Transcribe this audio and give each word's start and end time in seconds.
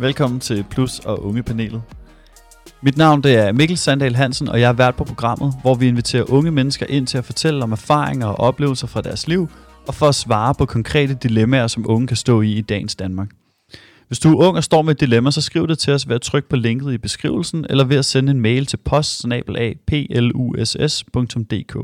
Velkommen 0.00 0.40
til 0.40 0.64
Plus 0.70 0.98
og 0.98 1.24
Unge 1.24 1.42
panelet. 1.42 1.82
Mit 2.82 2.96
navn 2.96 3.22
det 3.22 3.34
er 3.34 3.52
Mikkel 3.52 3.76
Sandal 3.76 4.14
Hansen, 4.14 4.48
og 4.48 4.60
jeg 4.60 4.68
er 4.68 4.72
vært 4.72 4.96
på 4.96 5.04
programmet, 5.04 5.54
hvor 5.62 5.74
vi 5.74 5.88
inviterer 5.88 6.32
unge 6.32 6.50
mennesker 6.50 6.86
ind 6.88 7.06
til 7.06 7.18
at 7.18 7.24
fortælle 7.24 7.62
om 7.62 7.72
erfaringer 7.72 8.26
og 8.26 8.40
oplevelser 8.40 8.86
fra 8.86 9.00
deres 9.00 9.28
liv, 9.28 9.48
og 9.88 9.94
for 9.94 10.08
at 10.08 10.14
svare 10.14 10.54
på 10.54 10.66
konkrete 10.66 11.14
dilemmaer, 11.14 11.66
som 11.66 11.86
unge 11.88 12.06
kan 12.06 12.16
stå 12.16 12.40
i 12.40 12.52
i 12.52 12.60
dagens 12.60 12.96
Danmark. 12.96 13.30
Hvis 14.06 14.18
du 14.18 14.32
er 14.32 14.46
ung 14.46 14.56
og 14.56 14.64
står 14.64 14.82
med 14.82 14.94
et 14.94 15.00
dilemma, 15.00 15.30
så 15.30 15.40
skriv 15.40 15.68
det 15.68 15.78
til 15.78 15.92
os 15.92 16.08
ved 16.08 16.14
at 16.14 16.22
trykke 16.22 16.48
på 16.48 16.56
linket 16.56 16.92
i 16.92 16.98
beskrivelsen, 16.98 17.66
eller 17.70 17.84
ved 17.84 17.96
at 17.96 18.04
sende 18.04 18.30
en 18.30 18.40
mail 18.40 18.66
til 18.66 18.76
post.pluss.dk. 18.76 21.76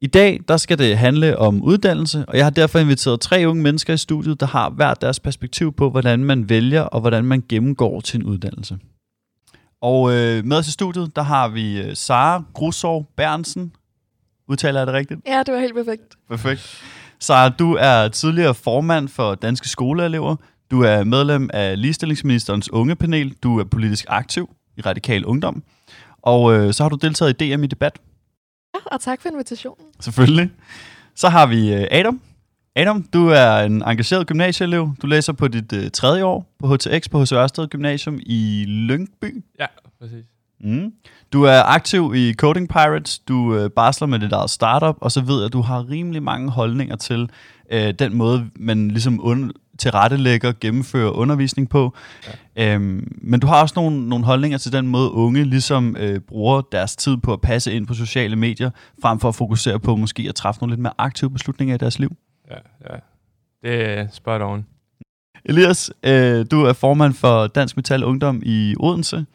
I 0.00 0.06
dag 0.06 0.40
der 0.48 0.56
skal 0.56 0.78
det 0.78 0.98
handle 0.98 1.38
om 1.38 1.62
uddannelse, 1.62 2.24
og 2.28 2.36
jeg 2.36 2.44
har 2.44 2.50
derfor 2.50 2.78
inviteret 2.78 3.20
tre 3.20 3.44
unge 3.46 3.62
mennesker 3.62 3.94
i 3.94 3.96
studiet, 3.96 4.40
der 4.40 4.46
har 4.46 4.70
hvert 4.70 5.00
deres 5.00 5.20
perspektiv 5.20 5.72
på, 5.72 5.90
hvordan 5.90 6.24
man 6.24 6.48
vælger 6.48 6.80
og 6.80 7.00
hvordan 7.00 7.24
man 7.24 7.42
gennemgår 7.48 8.00
til 8.00 8.20
en 8.20 8.26
uddannelse. 8.26 8.78
Og 9.80 10.12
øh, 10.12 10.44
med 10.44 10.56
os 10.56 10.68
i 10.68 10.70
studiet, 10.70 11.16
der 11.16 11.22
har 11.22 11.48
vi 11.48 11.80
øh, 11.80 11.96
Sara 11.96 12.44
Grusov 12.54 13.06
Bernsen. 13.16 13.72
Udtaler 14.48 14.80
jeg 14.80 14.86
det 14.86 14.94
rigtigt? 14.94 15.20
Ja, 15.26 15.42
det 15.46 15.54
var 15.54 15.60
helt 15.60 15.74
perfekt. 15.74 16.16
Perfekt. 16.28 16.82
Sara, 17.20 17.48
du 17.48 17.76
er 17.80 18.08
tidligere 18.08 18.54
formand 18.54 19.08
for 19.08 19.34
Danske 19.34 19.68
Skoleelever. 19.68 20.36
Du 20.70 20.82
er 20.82 21.04
medlem 21.04 21.50
af 21.52 21.80
Ligestillingsministerens 21.80 22.72
ungepanel. 22.72 23.34
Du 23.42 23.60
er 23.60 23.64
politisk 23.64 24.04
aktiv 24.08 24.50
i 24.76 24.80
Radikal 24.80 25.24
Ungdom. 25.24 25.62
Og 26.22 26.54
øh, 26.54 26.74
så 26.74 26.84
har 26.84 26.88
du 26.88 26.96
deltaget 26.96 27.42
i 27.42 27.54
DM 27.54 27.64
i 27.64 27.66
debat. 27.66 27.98
Ja, 28.76 28.94
og 28.94 29.00
tak 29.00 29.22
for 29.22 29.28
invitationen. 29.28 29.86
Selvfølgelig. 30.00 30.50
Så 31.14 31.28
har 31.28 31.46
vi 31.46 31.74
øh, 31.74 31.86
Adam. 31.90 32.20
Adam, 32.76 33.02
du 33.02 33.28
er 33.28 33.58
en 33.58 33.82
engageret 33.82 34.26
gymnasieelev. 34.26 34.90
Du 35.02 35.06
læser 35.06 35.32
på 35.32 35.48
dit 35.48 35.72
øh, 35.72 35.90
tredje 35.90 36.24
år 36.24 36.46
på 36.58 36.74
HTX 36.74 37.10
på 37.10 37.20
H.C. 37.22 37.32
Ørsted 37.32 37.68
Gymnasium 37.68 38.18
i 38.26 38.64
Lyngby. 38.68 39.44
Ja, 39.60 39.66
præcis. 40.00 40.24
Mm. 40.60 40.92
Du 41.32 41.42
er 41.42 41.62
aktiv 41.62 42.12
i 42.16 42.34
Coding 42.34 42.68
Pirates, 42.68 43.18
du 43.18 43.54
øh, 43.56 43.70
barsler 43.70 44.06
med 44.08 44.18
dit 44.18 44.32
eget 44.32 44.50
startup, 44.50 44.96
og 45.00 45.12
så 45.12 45.20
ved 45.20 45.36
jeg, 45.36 45.44
at 45.46 45.52
du 45.52 45.60
har 45.60 45.90
rimelig 45.90 46.22
mange 46.22 46.50
holdninger 46.50 46.96
til 46.96 47.30
øh, 47.72 47.94
den 47.98 48.14
måde, 48.14 48.46
man 48.56 48.88
ligesom 48.88 49.20
und- 49.20 49.65
tilrettelægger, 49.78 50.52
gennemfører 50.60 51.10
undervisning 51.10 51.68
på. 51.68 51.96
Ja. 52.56 52.74
Øhm, 52.74 53.18
men 53.22 53.40
du 53.40 53.46
har 53.46 53.62
også 53.62 53.72
nogle, 53.76 54.08
nogle 54.08 54.24
holdninger 54.24 54.58
til 54.58 54.72
den 54.72 54.86
måde, 54.86 55.10
unge 55.10 55.44
ligesom 55.44 55.96
øh, 55.96 56.20
bruger 56.20 56.60
deres 56.72 56.96
tid 56.96 57.16
på 57.16 57.32
at 57.32 57.40
passe 57.40 57.72
ind 57.72 57.86
på 57.86 57.94
sociale 57.94 58.36
medier, 58.36 58.70
frem 59.02 59.20
for 59.20 59.28
at 59.28 59.34
fokusere 59.34 59.80
på 59.80 59.96
måske 59.96 60.26
at 60.28 60.34
træffe 60.34 60.60
nogle 60.60 60.72
lidt 60.72 60.82
mere 60.82 60.94
aktive 60.98 61.30
beslutninger 61.30 61.74
i 61.74 61.78
deres 61.78 61.98
liv. 61.98 62.16
Ja, 62.50 62.56
ja. 62.90 62.96
Det 63.62 63.98
er 63.98 64.06
spot 64.12 64.42
on. 64.42 64.66
Elias, 65.44 65.90
øh, 66.02 66.46
du 66.50 66.64
er 66.64 66.72
formand 66.72 67.14
for 67.14 67.46
Dansk 67.46 67.76
Metal 67.76 68.04
Ungdom 68.04 68.42
i 68.44 68.74
Odense. 68.80 69.26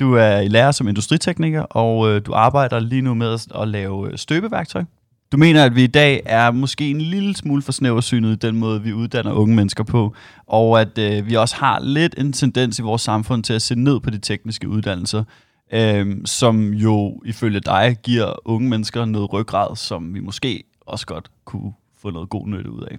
Du 0.00 0.14
er 0.14 0.38
i 0.38 0.48
lærer 0.48 0.70
som 0.70 0.88
industritekniker, 0.88 1.62
og 1.62 2.10
øh, 2.10 2.22
du 2.26 2.32
arbejder 2.32 2.80
lige 2.80 3.02
nu 3.02 3.14
med 3.14 3.38
at, 3.54 3.68
lave 3.68 4.10
øh, 4.10 4.18
støbeværktøj. 4.18 4.84
Du 5.32 5.36
mener, 5.36 5.64
at 5.64 5.74
vi 5.74 5.84
i 5.84 5.86
dag 5.86 6.22
er 6.26 6.50
måske 6.50 6.90
en 6.90 7.00
lille 7.00 7.36
smule 7.36 7.62
for 7.62 7.72
snæversynet 7.72 8.32
i 8.32 8.36
den 8.36 8.56
måde, 8.56 8.82
vi 8.82 8.92
uddanner 8.92 9.32
unge 9.32 9.56
mennesker 9.56 9.84
på, 9.84 10.14
og 10.46 10.80
at 10.80 10.98
øh, 10.98 11.26
vi 11.26 11.34
også 11.34 11.56
har 11.56 11.80
lidt 11.80 12.14
en 12.18 12.32
tendens 12.32 12.78
i 12.78 12.82
vores 12.82 13.02
samfund 13.02 13.44
til 13.44 13.52
at 13.52 13.62
se 13.62 13.74
ned 13.74 14.00
på 14.00 14.10
de 14.10 14.18
tekniske 14.18 14.68
uddannelser, 14.68 15.24
øh, 15.72 16.16
som 16.24 16.72
jo 16.74 17.22
ifølge 17.24 17.60
dig 17.60 17.96
giver 18.02 18.48
unge 18.48 18.68
mennesker 18.68 19.04
noget 19.04 19.32
ryggrad, 19.32 19.76
som 19.76 20.14
vi 20.14 20.20
måske 20.20 20.64
også 20.80 21.06
godt 21.06 21.30
kunne 21.44 21.72
få 22.02 22.10
noget 22.10 22.28
god 22.28 22.48
nytte 22.48 22.70
ud 22.70 22.82
af. 22.82 22.98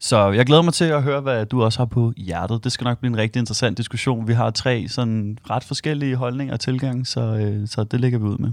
Så 0.00 0.30
jeg 0.30 0.46
glæder 0.46 0.62
mig 0.62 0.74
til 0.74 0.84
at 0.84 1.02
høre, 1.02 1.20
hvad 1.20 1.46
du 1.46 1.62
også 1.62 1.78
har 1.78 1.86
på 1.86 2.12
hjertet. 2.16 2.64
Det 2.64 2.72
skal 2.72 2.84
nok 2.84 2.98
blive 2.98 3.10
en 3.10 3.16
rigtig 3.16 3.40
interessant 3.40 3.78
diskussion. 3.78 4.28
Vi 4.28 4.32
har 4.32 4.50
tre 4.50 4.88
sådan 4.88 5.38
ret 5.50 5.64
forskellige 5.64 6.16
holdninger 6.16 6.54
og 6.54 6.60
tilgang, 6.60 7.06
så, 7.06 7.20
øh, 7.20 7.68
så 7.68 7.84
det 7.84 8.00
lægger 8.00 8.18
vi 8.18 8.24
ud 8.24 8.38
med. 8.38 8.52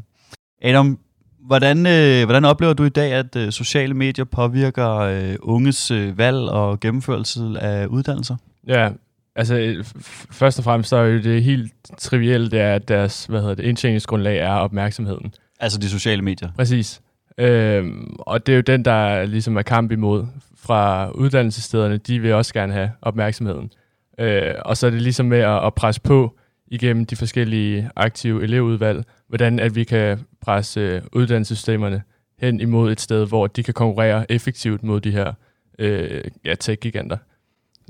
Adam, 0.62 1.00
hvordan, 1.46 1.88
øh, 1.88 2.26
hvordan 2.26 2.46
oplever 2.46 2.74
du 2.74 2.84
i 2.84 2.90
dag, 2.90 3.14
at 3.14 3.36
øh, 3.36 3.52
sociale 3.52 3.94
medier 3.94 4.26
påvirker 4.26 4.90
øh, 4.98 5.36
unges 5.42 5.92
øh, 5.92 6.18
valg 6.18 6.38
og 6.38 6.80
gennemførelse 6.80 7.42
af 7.60 7.86
uddannelser? 7.86 8.36
Ja, 8.68 8.90
altså 9.36 9.84
f- 9.86 10.28
først 10.32 10.58
og 10.58 10.64
fremmest 10.64 10.90
så 10.90 10.96
er 10.96 11.08
det 11.08 11.44
helt 11.44 11.74
trivielle, 11.98 12.50
det 12.50 12.60
er, 12.60 12.76
at 12.76 12.88
deres 12.88 13.26
hvad 13.26 13.42
hedder 13.42 13.56
det, 13.56 13.64
indtjeningsgrundlag 13.64 14.38
er 14.38 14.54
opmærksomheden. 14.54 15.34
Altså 15.60 15.80
de 15.80 15.90
sociale 15.90 16.22
medier. 16.22 16.50
Præcis. 16.56 17.02
Øhm, 17.38 18.16
og 18.20 18.46
det 18.46 18.52
er 18.52 18.56
jo 18.56 18.62
den, 18.62 18.86
der 18.86 19.26
ligesom 19.26 19.58
er 19.58 19.62
kamp 19.62 19.92
imod 19.92 20.26
fra 20.58 21.12
uddannelsesstederne. 21.12 21.98
De 21.98 22.20
vil 22.20 22.34
også 22.34 22.54
gerne 22.54 22.74
have 22.74 22.92
opmærksomheden. 23.02 23.72
Øh, 24.20 24.54
og 24.66 24.78
så 24.78 24.88
er 24.88 24.92
det 24.92 25.02
ligesom 25.02 25.26
med 25.26 25.40
at, 25.40 25.66
at 25.66 25.74
presse 25.74 26.02
på 26.02 26.38
igennem 26.68 27.06
de 27.06 27.16
forskellige 27.16 27.90
aktive 27.96 28.44
elevudvalg, 28.44 29.04
hvordan 29.28 29.60
at 29.60 29.76
vi 29.76 29.84
kan 29.84 30.20
presse 30.44 30.80
øh, 30.80 31.02
uddannelsessystemerne 31.12 32.02
hen 32.40 32.60
imod 32.60 32.92
et 32.92 33.02
sted, 33.02 33.28
hvor 33.28 33.48
de 33.48 33.64
kan 33.64 33.74
konkurrere 33.74 34.32
effektivt 34.32 34.84
mod 34.84 35.02
de 35.02 35.12
her 35.12 35.34
øh, 35.80 36.24
ja, 36.46 36.56
tech-giganter. 36.56 37.18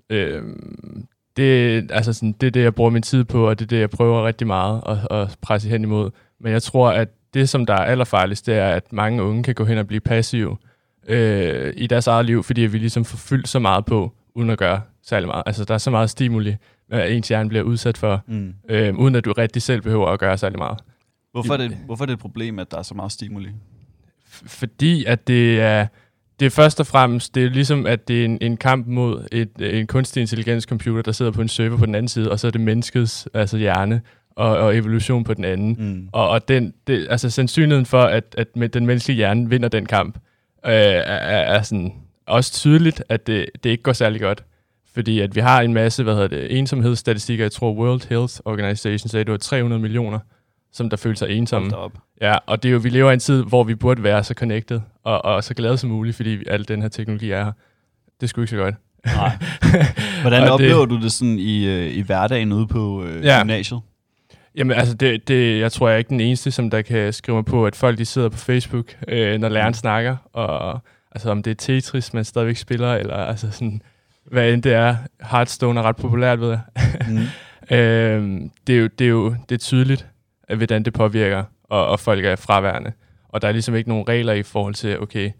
Øh, 0.09 0.43
det, 1.37 1.91
altså 1.91 2.13
sådan, 2.13 2.31
det 2.41 2.47
er 2.47 2.51
det, 2.51 2.63
jeg 2.63 2.75
bruger 2.75 2.89
min 2.89 3.01
tid 3.01 3.23
på, 3.23 3.49
og 3.49 3.59
det 3.59 3.65
er 3.65 3.69
det, 3.69 3.79
jeg 3.79 3.89
prøver 3.89 4.27
rigtig 4.27 4.47
meget 4.47 4.81
at, 4.85 5.17
at 5.17 5.37
presse 5.41 5.69
hen 5.69 5.83
imod. 5.83 6.11
Men 6.39 6.51
jeg 6.53 6.63
tror, 6.63 6.91
at 6.91 7.09
det, 7.33 7.49
som 7.49 7.65
der 7.65 7.73
er 7.73 7.83
allerfarligst, 7.85 8.45
det 8.45 8.55
er, 8.55 8.69
at 8.69 8.93
mange 8.93 9.23
unge 9.23 9.43
kan 9.43 9.55
gå 9.55 9.65
hen 9.65 9.77
og 9.77 9.87
blive 9.87 9.99
passive 10.01 10.57
øh, 11.07 11.73
i 11.77 11.87
deres 11.87 12.07
eget 12.07 12.25
liv, 12.25 12.43
fordi 12.43 12.61
vi 12.61 12.77
ligesom 12.77 13.05
får 13.05 13.17
fyldt 13.17 13.47
så 13.47 13.59
meget 13.59 13.85
på, 13.85 14.11
uden 14.35 14.49
at 14.49 14.57
gøre 14.57 14.81
særlig 15.03 15.27
meget. 15.27 15.43
Altså, 15.45 15.65
der 15.65 15.73
er 15.73 15.77
så 15.77 15.91
meget 15.91 16.09
stimuli, 16.09 16.55
at 16.91 17.11
ens 17.11 17.27
hjerne 17.27 17.49
bliver 17.49 17.63
udsat 17.63 17.97
for, 17.97 18.21
Mm. 18.27 18.53
øh, 18.69 18.95
uden 18.97 19.15
at 19.15 19.25
du 19.25 19.31
rigtig 19.31 19.61
selv 19.61 19.81
behøver 19.81 20.07
at 20.07 20.19
gøre 20.19 20.37
særlig 20.37 20.57
meget. 20.57 20.79
Hvorfor, 21.33 21.53
er 21.53 21.57
det, 21.57 21.77
hvorfor 21.85 22.03
er 22.03 22.05
det 22.05 22.13
et 22.13 22.19
problem, 22.19 22.59
at 22.59 22.71
der 22.71 22.77
er 22.77 22.81
så 22.81 22.93
meget 22.93 23.11
stimuli? 23.11 23.49
Fordi 24.45 25.05
at 25.05 25.27
det 25.27 25.61
er, 25.61 25.87
det 26.39 26.45
er 26.45 26.49
først 26.49 26.79
og 26.79 26.87
fremmest, 26.87 27.35
det 27.35 27.45
er 27.45 27.49
ligesom, 27.49 27.85
at 27.85 28.07
det 28.07 28.21
er 28.21 28.25
en, 28.25 28.37
en 28.41 28.57
kamp 28.57 28.87
mod 28.87 29.27
et, 29.31 29.49
en 29.59 29.87
kunstig 29.87 30.21
intelligens 30.21 30.63
computer, 30.63 31.01
der 31.01 31.11
sidder 31.11 31.31
på 31.31 31.41
en 31.41 31.47
server 31.47 31.77
på 31.77 31.85
den 31.85 31.95
anden 31.95 32.07
side, 32.07 32.31
og 32.31 32.39
så 32.39 32.47
er 32.47 32.51
det 32.51 32.61
menneskets 32.61 33.27
altså 33.33 33.57
hjerne 33.57 34.01
og, 34.35 34.57
og 34.57 34.77
evolution 34.77 35.23
på 35.23 35.33
den 35.33 35.45
anden. 35.45 35.75
Mm. 35.79 36.09
Og, 36.11 36.29
og 36.29 36.47
den, 36.47 36.73
det, 36.87 37.07
altså 37.09 37.29
sandsynligheden 37.29 37.85
for, 37.85 38.01
at, 38.01 38.35
at 38.37 38.55
med 38.55 38.69
den 38.69 38.85
menneskelige 38.85 39.17
hjerne 39.17 39.49
vinder 39.49 39.69
den 39.69 39.85
kamp, 39.85 40.15
øh, 40.65 40.71
er, 40.71 40.99
er, 41.01 41.61
sådan 41.61 41.93
også 42.27 42.53
tydeligt, 42.53 43.03
at 43.09 43.27
det, 43.27 43.45
det 43.63 43.69
ikke 43.69 43.83
går 43.83 43.93
særlig 43.93 44.21
godt. 44.21 44.43
Fordi 44.93 45.19
at 45.19 45.35
vi 45.35 45.39
har 45.39 45.61
en 45.61 45.73
masse, 45.73 46.03
hvad 46.03 46.13
hedder 46.13 46.27
det, 46.27 46.57
ensomhedsstatistikker. 46.57 47.43
Jeg 47.43 47.51
tror 47.51 47.73
World 47.73 48.09
Health 48.09 48.33
Organization 48.45 49.09
sagde, 49.09 49.23
det 49.23 49.31
var 49.31 49.37
300 49.37 49.81
millioner, 49.81 50.19
som 50.73 50.89
der 50.89 50.97
føler 50.97 51.15
sig 51.15 51.29
ensomme. 51.29 51.77
Op. 51.77 51.91
Ja, 52.21 52.35
og 52.45 52.63
det 52.63 52.69
er 52.69 52.73
jo, 52.73 52.79
vi 52.79 52.89
lever 52.89 53.09
i 53.11 53.13
en 53.13 53.19
tid, 53.19 53.43
hvor 53.43 53.63
vi 53.63 53.75
burde 53.75 54.03
være 54.03 54.23
så 54.23 54.33
connected 54.33 54.81
og, 55.03 55.25
og 55.25 55.43
så 55.43 55.53
glade 55.53 55.77
som 55.77 55.89
muligt, 55.89 56.15
fordi 56.15 56.43
al 56.47 56.67
den 56.67 56.81
her 56.81 56.89
teknologi 56.89 57.31
er 57.31 57.43
her. 57.43 57.51
Det 58.21 58.29
skulle 58.29 58.43
ikke 58.43 58.49
så 58.49 58.57
godt. 58.57 58.75
Nej. 59.05 59.37
Hvordan 60.21 60.41
Og 60.41 60.45
det- 60.47 60.51
oplever 60.53 60.85
du 60.85 61.01
det 61.01 61.11
sådan 61.11 61.39
i, 61.39 61.65
øh, 61.67 61.91
i 61.93 62.01
hverdagen 62.01 62.51
ude 62.53 62.67
på 62.67 63.03
øh, 63.03 63.23
Ja. 63.25 63.39
gymnasiet? 63.41 63.79
Jamen 64.55 64.77
altså, 64.77 64.93
det, 64.93 65.27
det, 65.27 65.59
jeg 65.59 65.71
tror, 65.71 65.87
jeg 65.87 65.93
er 65.93 65.97
ikke 65.97 66.09
den 66.09 66.19
eneste, 66.19 66.51
som 66.51 66.69
der 66.69 66.81
kan 66.81 67.13
skrive 67.13 67.35
mig 67.35 67.45
på, 67.45 67.65
at 67.65 67.75
folk 67.75 67.97
de 67.97 68.05
sidder 68.05 68.29
på 68.29 68.37
Facebook, 68.37 68.85
øh, 69.07 69.39
når 69.39 69.49
læreren 69.49 69.73
snakker, 69.73 70.15
og 70.33 70.79
altså 71.11 71.31
om 71.31 71.43
det 71.43 71.51
er 71.51 71.55
Tetris, 71.55 72.13
man 72.13 72.25
stadigvæk 72.25 72.57
spiller, 72.57 72.93
eller 72.93 73.15
altså 73.15 73.51
sådan, 73.51 73.81
hvad 74.25 74.53
end 74.53 74.63
det 74.63 74.73
er. 74.73 74.95
Hearthstone 75.31 75.79
er 75.79 75.83
ret 75.83 75.95
populært, 75.95 76.39
ved 76.41 76.49
jeg. 76.49 76.59
Mm. 77.09 77.17
øh, 77.77 78.41
det, 78.67 78.75
er 78.75 78.79
jo, 78.79 78.87
det 78.99 79.05
er 79.05 79.09
jo 79.09 79.35
det 79.49 79.55
er 79.55 79.59
tydeligt, 79.59 80.07
hvordan 80.47 80.83
det 80.83 80.93
påvirker, 80.93 81.43
og, 81.63 81.87
og 81.87 81.99
folk 81.99 82.25
er 82.25 82.35
fraværende. 82.35 82.91
Og 83.29 83.41
der 83.41 83.47
er 83.47 83.51
ligesom 83.51 83.75
ikke 83.75 83.89
nogen 83.89 84.07
regler 84.07 84.33
i 84.33 84.43
forhold 84.43 84.73
til, 84.73 84.99
okay, 84.99 85.31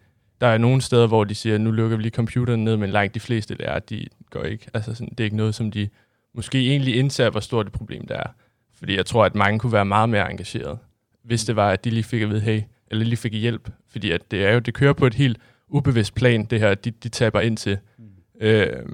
der 0.41 0.47
er 0.47 0.57
nogle 0.57 0.81
steder, 0.81 1.07
hvor 1.07 1.23
de 1.23 1.35
siger, 1.35 1.57
nu 1.57 1.71
lukker 1.71 1.97
vi 1.97 2.03
lige 2.03 2.15
computeren 2.15 2.63
ned, 2.63 2.77
men 2.77 2.89
langt 2.89 3.13
de 3.13 3.19
fleste 3.19 3.55
lærere, 3.55 3.79
de 3.89 4.07
går 4.29 4.43
ikke. 4.43 4.67
Altså 4.73 4.93
sådan, 4.93 5.09
det 5.09 5.19
er 5.19 5.23
ikke 5.23 5.37
noget, 5.37 5.55
som 5.55 5.71
de 5.71 5.89
måske 6.35 6.69
egentlig 6.69 6.95
indser, 6.95 7.29
hvor 7.29 7.39
stort 7.39 7.65
et 7.65 7.71
problem 7.71 8.07
det 8.07 8.17
er. 8.17 8.27
Fordi 8.73 8.95
jeg 8.95 9.05
tror, 9.05 9.25
at 9.25 9.35
mange 9.35 9.59
kunne 9.59 9.73
være 9.73 9.85
meget 9.85 10.09
mere 10.09 10.31
engageret, 10.31 10.79
hvis 11.23 11.45
det 11.45 11.55
var, 11.55 11.69
at 11.69 11.83
de 11.83 11.89
lige 11.89 12.03
fik 12.03 12.21
at 12.21 12.29
vide, 12.29 12.41
hey, 12.41 12.61
eller 12.91 13.05
lige 13.05 13.17
fik 13.17 13.33
hjælp. 13.33 13.69
Fordi 13.89 14.11
at 14.11 14.31
det 14.31 14.45
er 14.45 14.53
jo, 14.53 14.59
det 14.59 14.73
kører 14.73 14.93
på 14.93 15.05
et 15.05 15.13
helt 15.13 15.37
ubevidst 15.67 16.15
plan, 16.15 16.45
det 16.45 16.59
her, 16.59 16.73
de, 16.73 16.91
de 16.91 17.09
taber 17.09 17.39
ind 17.39 17.57
til. 17.57 17.77
Mm. 17.97 18.05
Øh, 18.41 18.85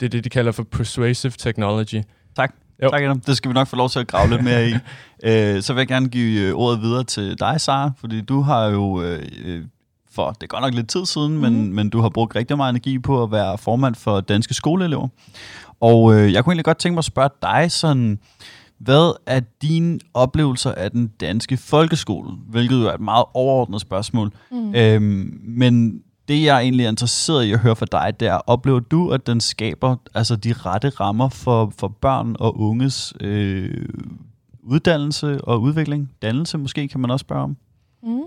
det 0.00 0.06
er 0.06 0.10
det, 0.10 0.24
de 0.24 0.28
kalder 0.28 0.52
for 0.52 0.62
persuasive 0.62 1.32
technology. 1.38 2.02
Tak. 2.36 2.54
Jo. 2.82 2.90
Tak, 2.90 3.02
Adam. 3.02 3.20
Det 3.20 3.36
skal 3.36 3.48
vi 3.48 3.54
nok 3.54 3.66
få 3.68 3.76
lov 3.76 3.88
til 3.88 3.98
at 3.98 4.06
grave 4.06 4.30
lidt 4.30 4.44
mere 4.44 4.68
i. 4.68 4.74
Øh, 5.26 5.62
så 5.62 5.72
vil 5.72 5.80
jeg 5.80 5.88
gerne 5.88 6.08
give 6.08 6.40
øh, 6.40 6.54
ordet 6.54 6.82
videre 6.82 7.04
til 7.04 7.38
dig, 7.40 7.60
Sara, 7.60 7.92
fordi 7.98 8.20
du 8.20 8.40
har 8.40 8.64
jo 8.64 9.02
øh, 9.02 9.22
øh, 9.44 9.64
for, 10.14 10.30
det 10.30 10.42
er 10.42 10.46
godt 10.46 10.62
nok 10.62 10.74
lidt 10.74 10.88
tid 10.88 11.06
siden, 11.06 11.34
mm. 11.34 11.40
men, 11.40 11.74
men 11.74 11.90
du 11.90 12.00
har 12.00 12.08
brugt 12.08 12.36
rigtig 12.36 12.56
meget 12.56 12.70
energi 12.70 12.98
på 12.98 13.22
at 13.22 13.32
være 13.32 13.58
formand 13.58 13.94
for 13.94 14.20
Danske 14.20 14.54
Skoleelever. 14.54 15.08
Og 15.80 16.14
øh, 16.14 16.32
jeg 16.32 16.44
kunne 16.44 16.52
egentlig 16.52 16.64
godt 16.64 16.78
tænke 16.78 16.94
mig 16.94 16.98
at 16.98 17.04
spørge 17.04 17.30
dig 17.42 17.72
sådan, 17.72 18.18
hvad 18.78 19.16
er 19.26 19.40
dine 19.62 19.98
oplevelser 20.14 20.72
af 20.72 20.90
den 20.90 21.06
danske 21.06 21.56
folkeskole? 21.56 22.30
Hvilket 22.48 22.76
jo 22.76 22.86
er 22.86 22.92
et 22.92 23.00
meget 23.00 23.24
overordnet 23.34 23.80
spørgsmål. 23.80 24.32
Mm. 24.50 24.74
Øhm, 24.74 25.40
men 25.42 26.02
det, 26.28 26.44
jeg 26.44 26.60
egentlig 26.60 26.84
er 26.84 26.88
interesseret 26.88 27.44
i 27.44 27.52
at 27.52 27.58
høre 27.58 27.76
fra 27.76 27.86
dig, 27.92 28.20
det 28.20 28.28
er, 28.28 28.36
oplever 28.36 28.80
du, 28.80 29.10
at 29.10 29.26
den 29.26 29.40
skaber 29.40 29.96
altså, 30.14 30.36
de 30.36 30.52
rette 30.52 30.88
rammer 30.88 31.28
for, 31.28 31.72
for 31.78 31.88
børn 31.88 32.36
og 32.38 32.60
unges 32.60 33.14
øh, 33.20 33.88
uddannelse 34.62 35.44
og 35.44 35.62
udvikling? 35.62 36.10
Dannelse 36.22 36.58
måske, 36.58 36.88
kan 36.88 37.00
man 37.00 37.10
også 37.10 37.24
spørge 37.24 37.42
om. 37.42 37.56
Mm. 38.02 38.22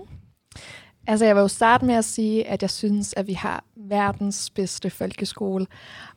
Altså, 1.06 1.24
jeg 1.24 1.36
vil 1.36 1.40
jo 1.40 1.48
starte 1.48 1.84
med 1.84 1.94
at 1.94 2.04
sige, 2.04 2.46
at 2.48 2.62
jeg 2.62 2.70
synes, 2.70 3.14
at 3.16 3.26
vi 3.26 3.32
har 3.32 3.64
verdens 3.76 4.50
bedste 4.50 4.90
folkeskole. 4.90 5.66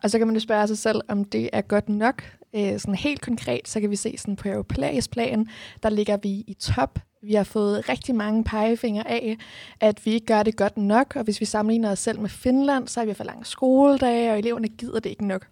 Og 0.03 0.09
så 0.09 0.17
kan 0.17 0.27
man 0.27 0.35
jo 0.35 0.39
spørge 0.39 0.67
sig 0.67 0.77
selv, 0.77 1.01
om 1.09 1.25
det 1.25 1.49
er 1.53 1.61
godt 1.61 1.89
nok. 1.89 2.23
Øh, 2.55 2.79
sådan 2.79 2.95
helt 2.95 3.21
konkret, 3.21 3.67
så 3.67 3.81
kan 3.81 3.89
vi 3.89 3.95
se 3.95 4.17
sådan 4.17 4.35
på 4.35 4.47
europæisk 4.47 5.11
plan, 5.11 5.47
der 5.83 5.89
ligger 5.89 6.17
vi 6.23 6.29
i 6.29 6.55
top. 6.59 6.99
Vi 7.23 7.33
har 7.33 7.43
fået 7.43 7.89
rigtig 7.89 8.15
mange 8.15 8.43
pegefingre 8.43 9.07
af, 9.07 9.37
at 9.79 10.05
vi 10.05 10.11
ikke 10.11 10.25
gør 10.25 10.43
det 10.43 10.55
godt 10.55 10.77
nok, 10.77 11.15
og 11.15 11.23
hvis 11.23 11.39
vi 11.41 11.45
sammenligner 11.45 11.91
os 11.91 11.99
selv 11.99 12.19
med 12.19 12.29
Finland, 12.29 12.87
så 12.87 12.99
har 12.99 13.05
vi 13.05 13.13
for 13.13 13.23
lange 13.23 13.45
skoledage, 13.45 14.31
og 14.31 14.39
eleverne 14.39 14.67
gider 14.67 14.99
det 14.99 15.09
ikke 15.09 15.27
nok. 15.27 15.47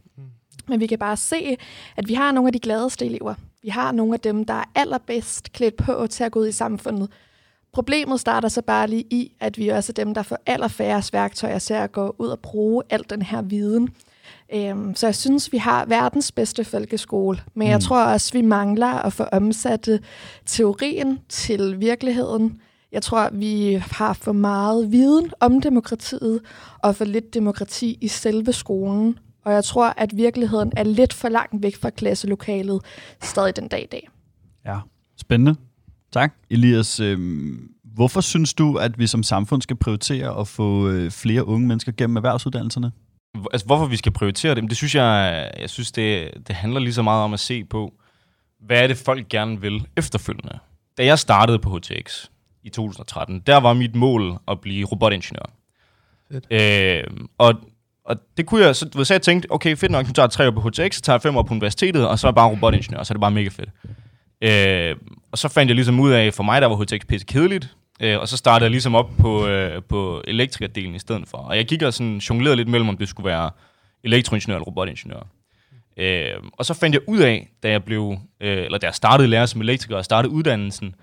Men 0.68 0.80
vi 0.80 0.88
kan 0.88 1.00
bare 1.00 1.18
se, 1.18 1.58
at 1.96 2.08
vi 2.08 2.14
har 2.14 2.32
nogle 2.32 2.48
af 2.48 2.54
de 2.54 2.60
gladeste 2.60 3.06
elever. 3.06 3.34
Vi 3.64 3.70
har 3.70 3.92
nogle 3.92 4.14
af 4.14 4.20
dem, 4.20 4.46
der 4.46 4.54
er 4.54 4.64
allerbedst 4.76 5.54
klædt 5.54 5.76
på 5.76 6.08
til 6.08 6.24
at 6.24 6.32
gå 6.32 6.40
ud 6.40 6.48
i 6.48 6.52
samfundet. 6.52 7.12
Problemet 7.74 8.20
starter 8.20 8.50
så 8.50 8.62
bare 8.62 8.88
lige 8.88 9.06
i, 9.10 9.32
at 9.40 9.58
vi 9.58 9.68
også 9.68 9.92
er 9.92 10.04
dem, 10.04 10.14
der 10.14 10.24
får 10.24 10.38
allerfærrest 10.46 11.14
værktøjer 11.14 11.60
til 11.60 11.74
at 11.74 11.92
gå 11.92 12.16
ud 12.18 12.28
og 12.28 12.40
bruge 12.40 12.84
al 12.90 13.04
den 13.10 13.22
her 13.22 13.42
viden. 13.42 13.90
Øhm, 14.54 14.96
så 14.96 15.08
jeg 15.08 15.16
synes, 15.16 15.52
vi 15.52 15.58
har 15.58 15.86
verdens 15.86 16.32
bedste 16.32 16.64
folkeskole, 16.64 17.40
men 17.56 17.68
mm. 17.68 17.72
jeg 17.72 17.82
tror 17.82 18.04
også, 18.04 18.34
vi 18.34 18.42
mangler 18.42 18.88
at 18.88 19.14
få 19.14 19.24
omsat 19.24 19.90
teorien 20.46 21.20
til 21.30 21.80
virkeligheden. 21.80 22.62
Jeg 22.92 23.02
tror, 23.02 23.30
vi 23.34 23.74
har 23.92 24.14
for 24.14 24.32
meget 24.32 24.92
viden 24.92 25.32
om 25.40 25.62
demokratiet 25.62 26.42
og 26.80 26.96
for 26.96 27.06
lidt 27.06 27.34
demokrati 27.34 27.98
i 28.02 28.08
selve 28.08 28.54
skolen. 28.54 29.20
Og 29.46 29.54
jeg 29.54 29.64
tror, 29.64 29.94
at 29.98 30.18
virkeligheden 30.18 30.72
er 30.78 30.84
lidt 30.84 31.14
for 31.14 31.30
langt 31.30 31.64
væk 31.64 31.76
fra 31.76 31.90
klasselokalet 31.90 32.82
stadig 33.22 33.56
den 33.56 33.68
dag 33.68 33.84
i 33.84 33.88
dag. 33.92 34.10
Ja, 34.66 34.80
spændende. 35.18 35.56
Tak. 36.12 36.34
Elias, 36.50 37.00
øh, 37.00 37.20
hvorfor 37.84 38.22
synes 38.22 38.54
du, 38.54 38.76
at 38.76 39.00
vi 39.00 39.08
som 39.08 39.24
samfund 39.24 39.62
skal 39.62 39.76
prioritere 39.76 40.40
at 40.40 40.48
få 40.48 40.90
øh, 40.90 41.12
flere 41.12 41.48
unge 41.48 41.68
mennesker 41.68 41.92
gennem 41.92 42.16
erhvervsuddannelserne? 42.16 42.92
Altså, 43.52 43.66
hvorfor 43.66 43.86
vi 43.86 43.98
skal 43.98 44.12
prioritere 44.12 44.56
dem, 44.56 44.68
det 44.68 44.78
synes 44.78 44.96
jeg, 44.96 45.52
jeg 45.60 45.70
synes, 45.70 45.92
det, 45.92 46.32
det 46.48 46.56
handler 46.56 46.80
lige 46.80 46.94
så 46.94 47.02
meget 47.02 47.24
om 47.24 47.34
at 47.34 47.40
se 47.40 47.64
på, 47.64 47.94
hvad 48.60 48.84
er 48.84 48.88
det, 48.88 48.98
folk 48.98 49.30
gerne 49.30 49.62
vil 49.62 49.88
efterfølgende. 49.98 50.60
Da 50.98 51.06
jeg 51.06 51.20
startede 51.20 51.60
på 51.60 51.78
HTX 51.78 52.26
i 52.64 52.70
2013, 52.70 53.40
der 53.40 53.58
var 53.58 53.74
mit 53.74 53.96
mål 53.96 54.38
at 54.48 54.62
blive 54.62 54.86
robotingeniør. 54.86 55.50
Øh, 56.52 57.04
og, 57.38 57.54
og 58.06 58.16
det 58.38 58.46
kunne 58.46 58.66
jeg, 58.66 58.76
så, 58.76 59.04
så 59.04 59.14
jeg 59.14 59.22
tænkte, 59.22 59.52
okay, 59.52 59.78
fedt 59.78 59.92
nok, 59.92 60.08
nu 60.08 60.14
tager 60.14 60.26
jeg 60.26 60.32
tre 60.32 60.48
år 60.48 60.52
på 60.52 60.62
HTX, 60.62 60.96
så 60.96 61.02
tager 61.02 61.16
jeg 61.16 61.22
fem 61.22 61.38
år 61.38 61.44
på 61.44 61.54
universitetet, 61.54 62.08
og 62.08 62.20
så 62.20 62.28
er 62.28 62.30
jeg 62.30 62.36
bare 62.36 62.50
robotingeniør, 62.50 63.04
så 63.04 63.12
er 63.12 63.16
det 63.16 63.22
bare 63.22 63.32
mega 63.32 63.50
fedt. 63.50 63.70
Øh, 64.42 64.96
og 65.32 65.38
så 65.38 65.48
fandt 65.48 65.70
jeg 65.70 65.76
ligesom 65.76 66.00
ud 66.00 66.12
af, 66.12 66.34
for 66.34 66.44
mig 66.44 66.62
der 66.62 66.68
var 66.68 66.76
HTX 66.76 67.08
pisse 67.08 67.28
kedeligt, 67.28 67.76
øh, 68.00 68.20
og 68.20 68.28
så 68.28 68.38
startede 68.38 68.64
jeg 68.64 68.72
ligesom 68.72 68.96
op 68.96 69.10
på, 69.20 69.48
øh, 69.48 69.84
på 69.84 70.24
elektrikerdelen 70.28 70.96
i 70.96 71.00
stedet 71.00 71.28
for. 71.28 71.38
Og 71.38 71.58
jeg 71.58 71.66
gik 71.66 71.82
og 71.82 71.94
sådan 71.94 72.18
jonglerede 72.18 72.56
lidt 72.56 72.68
mellem, 72.68 72.90
om 72.90 72.98
det 72.98 73.10
skulle 73.10 73.30
være 73.30 73.52
elektroingeniør 74.04 74.56
eller 74.56 74.66
robotingeniør. 74.66 75.28
Øh, 75.98 76.44
og 76.54 76.66
så 76.66 76.74
fandt 76.74 76.94
jeg 76.94 77.02
ud 77.08 77.20
af, 77.20 77.50
da 77.64 77.70
jeg 77.70 77.84
blev, 77.84 78.18
øh, 78.42 78.66
eller 78.66 78.78
da 78.78 78.88
jeg 78.88 78.96
startede 78.96 79.28
lære 79.28 79.48
som 79.48 79.62
elektriker 79.62 79.98
og 79.98 80.06
startede 80.06 80.34
uddannelsen, 80.34 80.96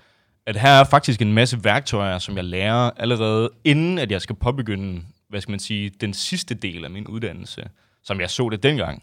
at 0.46 0.56
her 0.56 0.70
er 0.70 0.84
faktisk 0.84 1.22
en 1.22 1.32
masse 1.32 1.64
værktøjer, 1.64 2.18
som 2.18 2.36
jeg 2.36 2.44
lærer 2.44 2.90
allerede 2.96 3.50
inden, 3.64 3.98
at 3.98 4.10
jeg 4.10 4.22
skal 4.22 4.36
påbegynde, 4.36 5.02
hvad 5.28 5.40
skal 5.40 5.52
man 5.52 5.60
sige, 5.60 5.90
den 6.00 6.14
sidste 6.14 6.54
del 6.54 6.84
af 6.84 6.90
min 6.90 7.06
uddannelse, 7.06 7.68
som 8.04 8.20
jeg 8.20 8.30
så 8.30 8.48
det 8.48 8.62
dengang. 8.62 9.02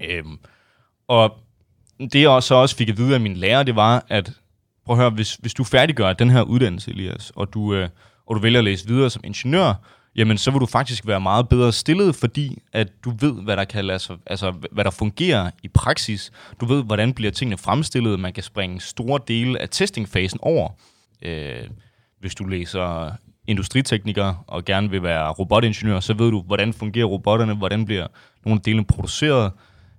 Øh, 0.00 0.24
og 1.08 1.38
det 1.98 2.22
jeg 2.22 2.42
så 2.42 2.54
også 2.54 2.76
fik 2.76 2.88
at 2.88 2.98
vide 2.98 3.14
af 3.14 3.20
min 3.20 3.36
lærer, 3.36 3.62
det 3.62 3.76
var, 3.76 4.04
at 4.08 4.32
prøv 4.86 4.96
at 4.96 5.00
høre, 5.00 5.10
hvis, 5.10 5.34
hvis 5.34 5.54
du 5.54 5.64
færdiggør 5.64 6.12
den 6.12 6.30
her 6.30 6.42
uddannelse, 6.42 6.90
Elias, 6.90 7.32
og 7.36 7.54
du, 7.54 7.74
øh, 7.74 7.88
og 8.26 8.36
du 8.36 8.40
vælger 8.40 8.58
at 8.58 8.64
læse 8.64 8.88
videre 8.88 9.10
som 9.10 9.22
ingeniør, 9.24 9.74
jamen 10.16 10.38
så 10.38 10.50
vil 10.50 10.60
du 10.60 10.66
faktisk 10.66 11.06
være 11.06 11.20
meget 11.20 11.48
bedre 11.48 11.72
stillet, 11.72 12.14
fordi 12.14 12.58
at 12.72 12.88
du 13.04 13.10
ved, 13.20 13.42
hvad 13.42 13.56
der 13.56 13.64
kan 13.64 13.84
lade 13.84 13.98
sig, 13.98 14.16
altså 14.26 14.54
hvad 14.72 14.84
der 14.84 14.90
fungerer 14.90 15.50
i 15.62 15.68
praksis. 15.68 16.32
Du 16.60 16.66
ved, 16.66 16.84
hvordan 16.84 17.14
bliver 17.14 17.32
tingene 17.32 17.58
fremstillet. 17.58 18.20
Man 18.20 18.32
kan 18.32 18.42
springe 18.42 18.80
store 18.80 19.20
dele 19.28 19.62
af 19.62 19.68
testingfasen 19.68 20.38
over. 20.42 20.68
Øh, 21.22 21.64
hvis 22.20 22.34
du 22.34 22.44
læser 22.44 23.12
industritekniker 23.46 24.44
og 24.46 24.64
gerne 24.64 24.90
vil 24.90 25.02
være 25.02 25.30
robotingeniør, 25.30 26.00
så 26.00 26.14
ved 26.14 26.30
du, 26.30 26.42
hvordan 26.42 26.72
fungerer 26.72 27.06
robotterne, 27.06 27.54
hvordan 27.54 27.84
bliver 27.84 28.06
nogle 28.44 28.58
af 28.58 28.62
delene 28.62 28.84
produceret. 28.84 29.52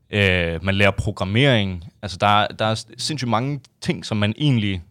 Øh, 0.09 0.63
man 0.63 0.75
lærer 0.75 0.91
programmering. 0.91 1.83
Altså, 2.01 2.17
der, 2.17 2.47
der 2.47 2.65
er 2.65 2.85
sindssygt 2.97 3.29
mange 3.29 3.59
ting, 3.81 4.05
som 4.05 4.17
man 4.17 4.33
egentlig 4.37 4.83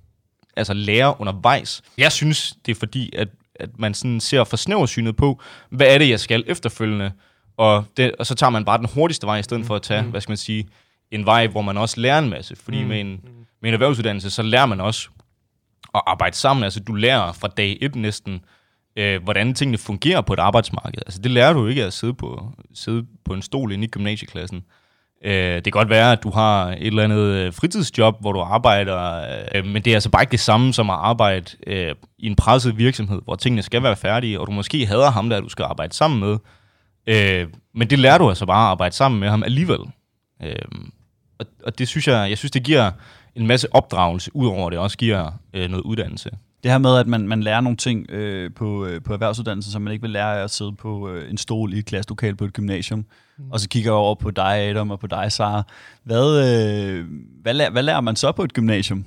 altså, 0.57 0.73
lærer 0.73 1.21
undervejs. 1.21 1.83
Jeg 1.99 2.13
synes, 2.13 2.57
det 2.67 2.73
er 2.73 2.79
fordi, 2.79 3.17
at, 3.17 3.29
at 3.55 3.79
man 3.79 3.95
sådan 3.95 4.21
ser 4.21 4.45
for 4.45 4.57
snæversynet 4.57 5.17
på, 5.17 5.41
hvad 5.71 5.95
er 5.95 5.99
det, 5.99 6.09
jeg 6.09 6.21
skal 6.21 6.45
efterfølgende, 6.47 7.13
og, 7.57 7.85
det, 7.97 8.13
og 8.19 8.27
så 8.27 8.35
tager 8.35 8.51
man 8.51 8.65
bare 8.65 8.79
den 8.79 8.89
hurtigste 8.95 9.27
vej, 9.27 9.39
i 9.39 9.43
stedet 9.43 9.67
for 9.67 9.77
at 9.77 9.83
tage, 9.83 10.03
mm. 10.03 10.11
hvad 10.11 10.21
skal 10.21 10.31
man 10.31 10.37
sige, 10.37 10.69
en 11.11 11.27
vej, 11.27 11.47
hvor 11.47 11.63
man 11.63 11.77
også 11.77 12.01
lærer 12.01 12.19
en 12.19 12.31
masse. 12.31 12.57
Fordi 12.57 12.83
mm. 12.83 12.89
med, 12.89 13.01
en, 13.01 13.21
med 13.63 13.71
en 13.71 13.75
erhvervsuddannelse, 13.75 14.31
så 14.31 14.43
lærer 14.43 14.67
man 14.67 14.81
også 14.81 15.09
at 15.95 16.03
arbejde 16.07 16.37
sammen. 16.37 16.65
Altså, 16.65 16.81
du 16.81 16.95
lærer 16.95 17.33
fra 17.33 17.49
dag 17.49 17.79
et 17.81 17.97
næsten, 17.97 18.45
øh, 18.97 19.23
hvordan 19.23 19.55
tingene 19.55 19.79
fungerer 19.79 20.21
på 20.21 20.33
et 20.33 20.39
arbejdsmarked. 20.39 21.03
Altså, 21.07 21.21
det 21.21 21.31
lærer 21.31 21.53
du 21.53 21.67
ikke 21.67 21.85
at 21.85 21.93
sidde 21.93 22.15
på, 22.15 22.53
sidde 22.75 23.07
på 23.25 23.35
en 23.35 23.43
stol 23.43 23.73
inde 23.73 23.85
i 23.85 23.89
gymnasieklassen. 23.89 24.65
Øh, 25.25 25.55
det 25.55 25.65
kan 25.65 25.71
godt 25.71 25.91
være, 25.91 26.13
at 26.13 26.23
du 26.23 26.31
har 26.31 26.69
et 26.69 26.87
eller 26.87 27.05
andet 27.05 27.19
øh, 27.19 27.53
fritidsjob, 27.53 28.21
hvor 28.21 28.33
du 28.33 28.41
arbejder, 28.41 29.27
øh, 29.55 29.67
men 29.67 29.83
det 29.83 29.91
er 29.91 29.97
altså 29.97 30.11
bare 30.11 30.23
ikke 30.23 30.33
det 30.33 30.41
samme 30.41 30.73
som 30.73 30.91
at 30.91 30.97
arbejde 30.97 31.47
øh, 31.67 31.95
i 32.19 32.27
en 32.27 32.37
presset 32.37 32.79
virksomhed, 32.79 33.21
hvor 33.25 33.35
tingene 33.35 33.63
skal 33.63 33.83
være 33.83 33.97
færdige, 33.97 34.41
og 34.41 34.47
du 34.47 34.53
måske 34.53 34.87
hader 34.87 35.11
ham, 35.11 35.31
der 35.31 35.41
du 35.41 35.49
skal 35.49 35.63
arbejde 35.63 35.95
sammen 35.95 36.21
med. 36.21 36.39
Øh, 37.07 37.49
men 37.75 37.91
det 37.91 37.99
lærer 37.99 38.19
du 38.19 38.29
altså 38.29 38.47
bare 38.47 38.67
at 38.67 38.71
arbejde 38.71 38.95
sammen 38.95 39.21
med 39.21 39.29
ham 39.29 39.43
alligevel. 39.43 39.81
Øh, 40.43 40.57
og, 41.39 41.47
og 41.65 41.79
det 41.79 41.89
synes 41.89 42.09
jeg, 42.09 42.31
jeg 42.31 42.39
synes, 42.39 42.51
det 42.51 42.63
giver 42.63 42.91
en 43.35 43.47
masse 43.47 43.75
opdragelse, 43.75 44.37
udover 44.37 44.71
det 44.71 44.79
også 44.79 44.99
giver 44.99 45.33
øh, 45.55 45.71
noget 45.71 45.83
uddannelse. 45.83 46.31
Det 46.65 46.73
her 46.73 46.79
med, 46.79 46.97
at 46.99 47.07
man, 47.07 47.29
man 47.29 47.43
lærer 47.43 47.61
nogle 47.61 47.77
ting 47.77 48.11
øh, 48.11 48.51
på, 48.55 48.87
øh, 48.87 49.03
på 49.03 49.13
erhvervsuddannelsen, 49.13 49.73
som 49.73 49.83
man 49.83 49.93
ikke 49.93 50.03
vil 50.03 50.11
lære 50.11 50.39
af 50.39 50.45
at 50.45 50.51
sidde 50.51 50.73
på 50.73 51.11
øh, 51.11 51.31
en 51.31 51.39
stol 51.39 51.75
i 51.75 51.79
et 51.79 51.85
klasselokale 51.85 52.37
på 52.37 52.45
et 52.45 52.53
gymnasium. 52.53 52.99
Mm. 53.39 53.51
Og 53.51 53.61
så 53.61 53.69
kigger 53.69 53.91
jeg 53.91 53.97
over 53.97 54.15
på 54.15 54.31
dig, 54.31 54.57
Adam, 54.57 54.91
og 54.91 55.01
på 55.01 55.07
dig, 55.07 55.33
Sara. 55.33 55.63
Hvad, 56.05 56.27
øh, 56.27 57.05
hvad, 57.43 57.55
lærer, 57.55 57.71
hvad 57.71 57.83
lærer 57.83 58.01
man 58.01 58.17
så 58.17 58.33
på 58.33 58.43
et 58.43 58.53
gymnasium? 58.53 59.05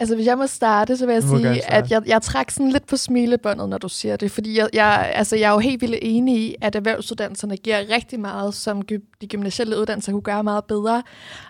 Altså, 0.00 0.14
hvis 0.14 0.26
jeg 0.26 0.38
må 0.38 0.46
starte, 0.46 0.96
så 0.96 1.06
vil 1.06 1.12
jeg 1.12 1.22
sige, 1.22 1.70
at 1.70 1.90
jeg, 1.90 2.02
jeg 2.06 2.22
trækker 2.22 2.52
sådan 2.52 2.70
lidt 2.70 2.86
på 2.86 2.96
smilebåndet, 2.96 3.68
når 3.68 3.78
du 3.78 3.88
siger 3.88 4.16
det. 4.16 4.30
Fordi 4.30 4.58
jeg, 4.58 4.68
jeg, 4.72 5.12
altså, 5.14 5.36
jeg 5.36 5.48
er 5.48 5.52
jo 5.52 5.58
helt 5.58 5.80
vildt 5.80 5.98
enig 6.02 6.36
i, 6.36 6.54
at 6.60 6.74
erhvervsuddannelserne 6.74 7.56
giver 7.56 7.78
rigtig 7.90 8.20
meget, 8.20 8.54
som 8.54 8.82
de 9.20 9.26
gymnasielle 9.28 9.78
uddannelser 9.78 10.12
kunne 10.12 10.22
gøre 10.22 10.44
meget 10.44 10.64
bedre. 10.64 11.02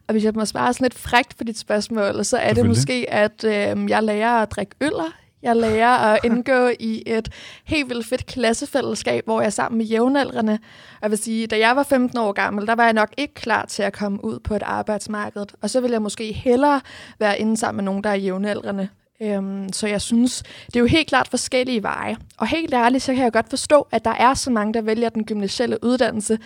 Og 0.08 0.12
hvis 0.12 0.24
jeg 0.24 0.32
må 0.34 0.44
svare 0.44 0.72
sådan 0.72 0.84
lidt 0.84 0.98
frægt 0.98 1.38
på 1.38 1.44
dit 1.44 1.58
spørgsmål, 1.58 2.24
så 2.24 2.36
er 2.36 2.54
det 2.54 2.66
måske, 2.66 3.06
at 3.08 3.44
øh, 3.44 3.90
jeg 3.90 4.02
lærer 4.02 4.42
at 4.42 4.50
drikke 4.50 4.74
øller 4.80 5.23
jeg 5.44 5.56
lærer 5.56 5.88
at 5.88 6.20
indgå 6.24 6.70
i 6.80 7.02
et 7.06 7.28
helt 7.64 7.88
vildt 7.88 8.06
fedt 8.06 8.26
klassefællesskab, 8.26 9.24
hvor 9.24 9.40
jeg 9.40 9.46
er 9.46 9.50
sammen 9.50 9.78
med 9.78 9.86
jævnaldrende. 9.86 10.52
Og 10.52 10.98
jeg 11.02 11.10
vil 11.10 11.18
sige, 11.18 11.46
da 11.46 11.58
jeg 11.58 11.76
var 11.76 11.82
15 11.82 12.18
år 12.18 12.32
gammel, 12.32 12.66
der 12.66 12.74
var 12.74 12.84
jeg 12.84 12.92
nok 12.92 13.14
ikke 13.16 13.34
klar 13.34 13.64
til 13.64 13.82
at 13.82 13.92
komme 13.92 14.24
ud 14.24 14.38
på 14.38 14.54
et 14.54 14.62
arbejdsmarked. 14.62 15.46
Og 15.62 15.70
så 15.70 15.80
ville 15.80 15.92
jeg 15.92 16.02
måske 16.02 16.32
hellere 16.32 16.80
være 17.18 17.38
inde 17.38 17.56
sammen 17.56 17.76
med 17.76 17.84
nogen, 17.84 18.04
der 18.04 18.10
er 18.10 18.14
jævnaldrende. 18.14 18.88
Øhm, 19.20 19.72
så 19.72 19.86
jeg 19.86 20.00
synes, 20.00 20.42
det 20.66 20.76
er 20.76 20.80
jo 20.80 20.86
helt 20.86 21.08
klart 21.08 21.28
forskellige 21.28 21.82
veje. 21.82 22.16
Og 22.38 22.46
helt 22.46 22.74
ærligt, 22.74 23.02
så 23.02 23.14
kan 23.14 23.24
jeg 23.24 23.32
godt 23.32 23.50
forstå, 23.50 23.86
at 23.90 24.04
der 24.04 24.10
er 24.10 24.34
så 24.34 24.50
mange, 24.50 24.74
der 24.74 24.82
vælger 24.82 25.08
den 25.08 25.24
gymnasielle 25.24 25.84
uddannelse. 25.84 26.38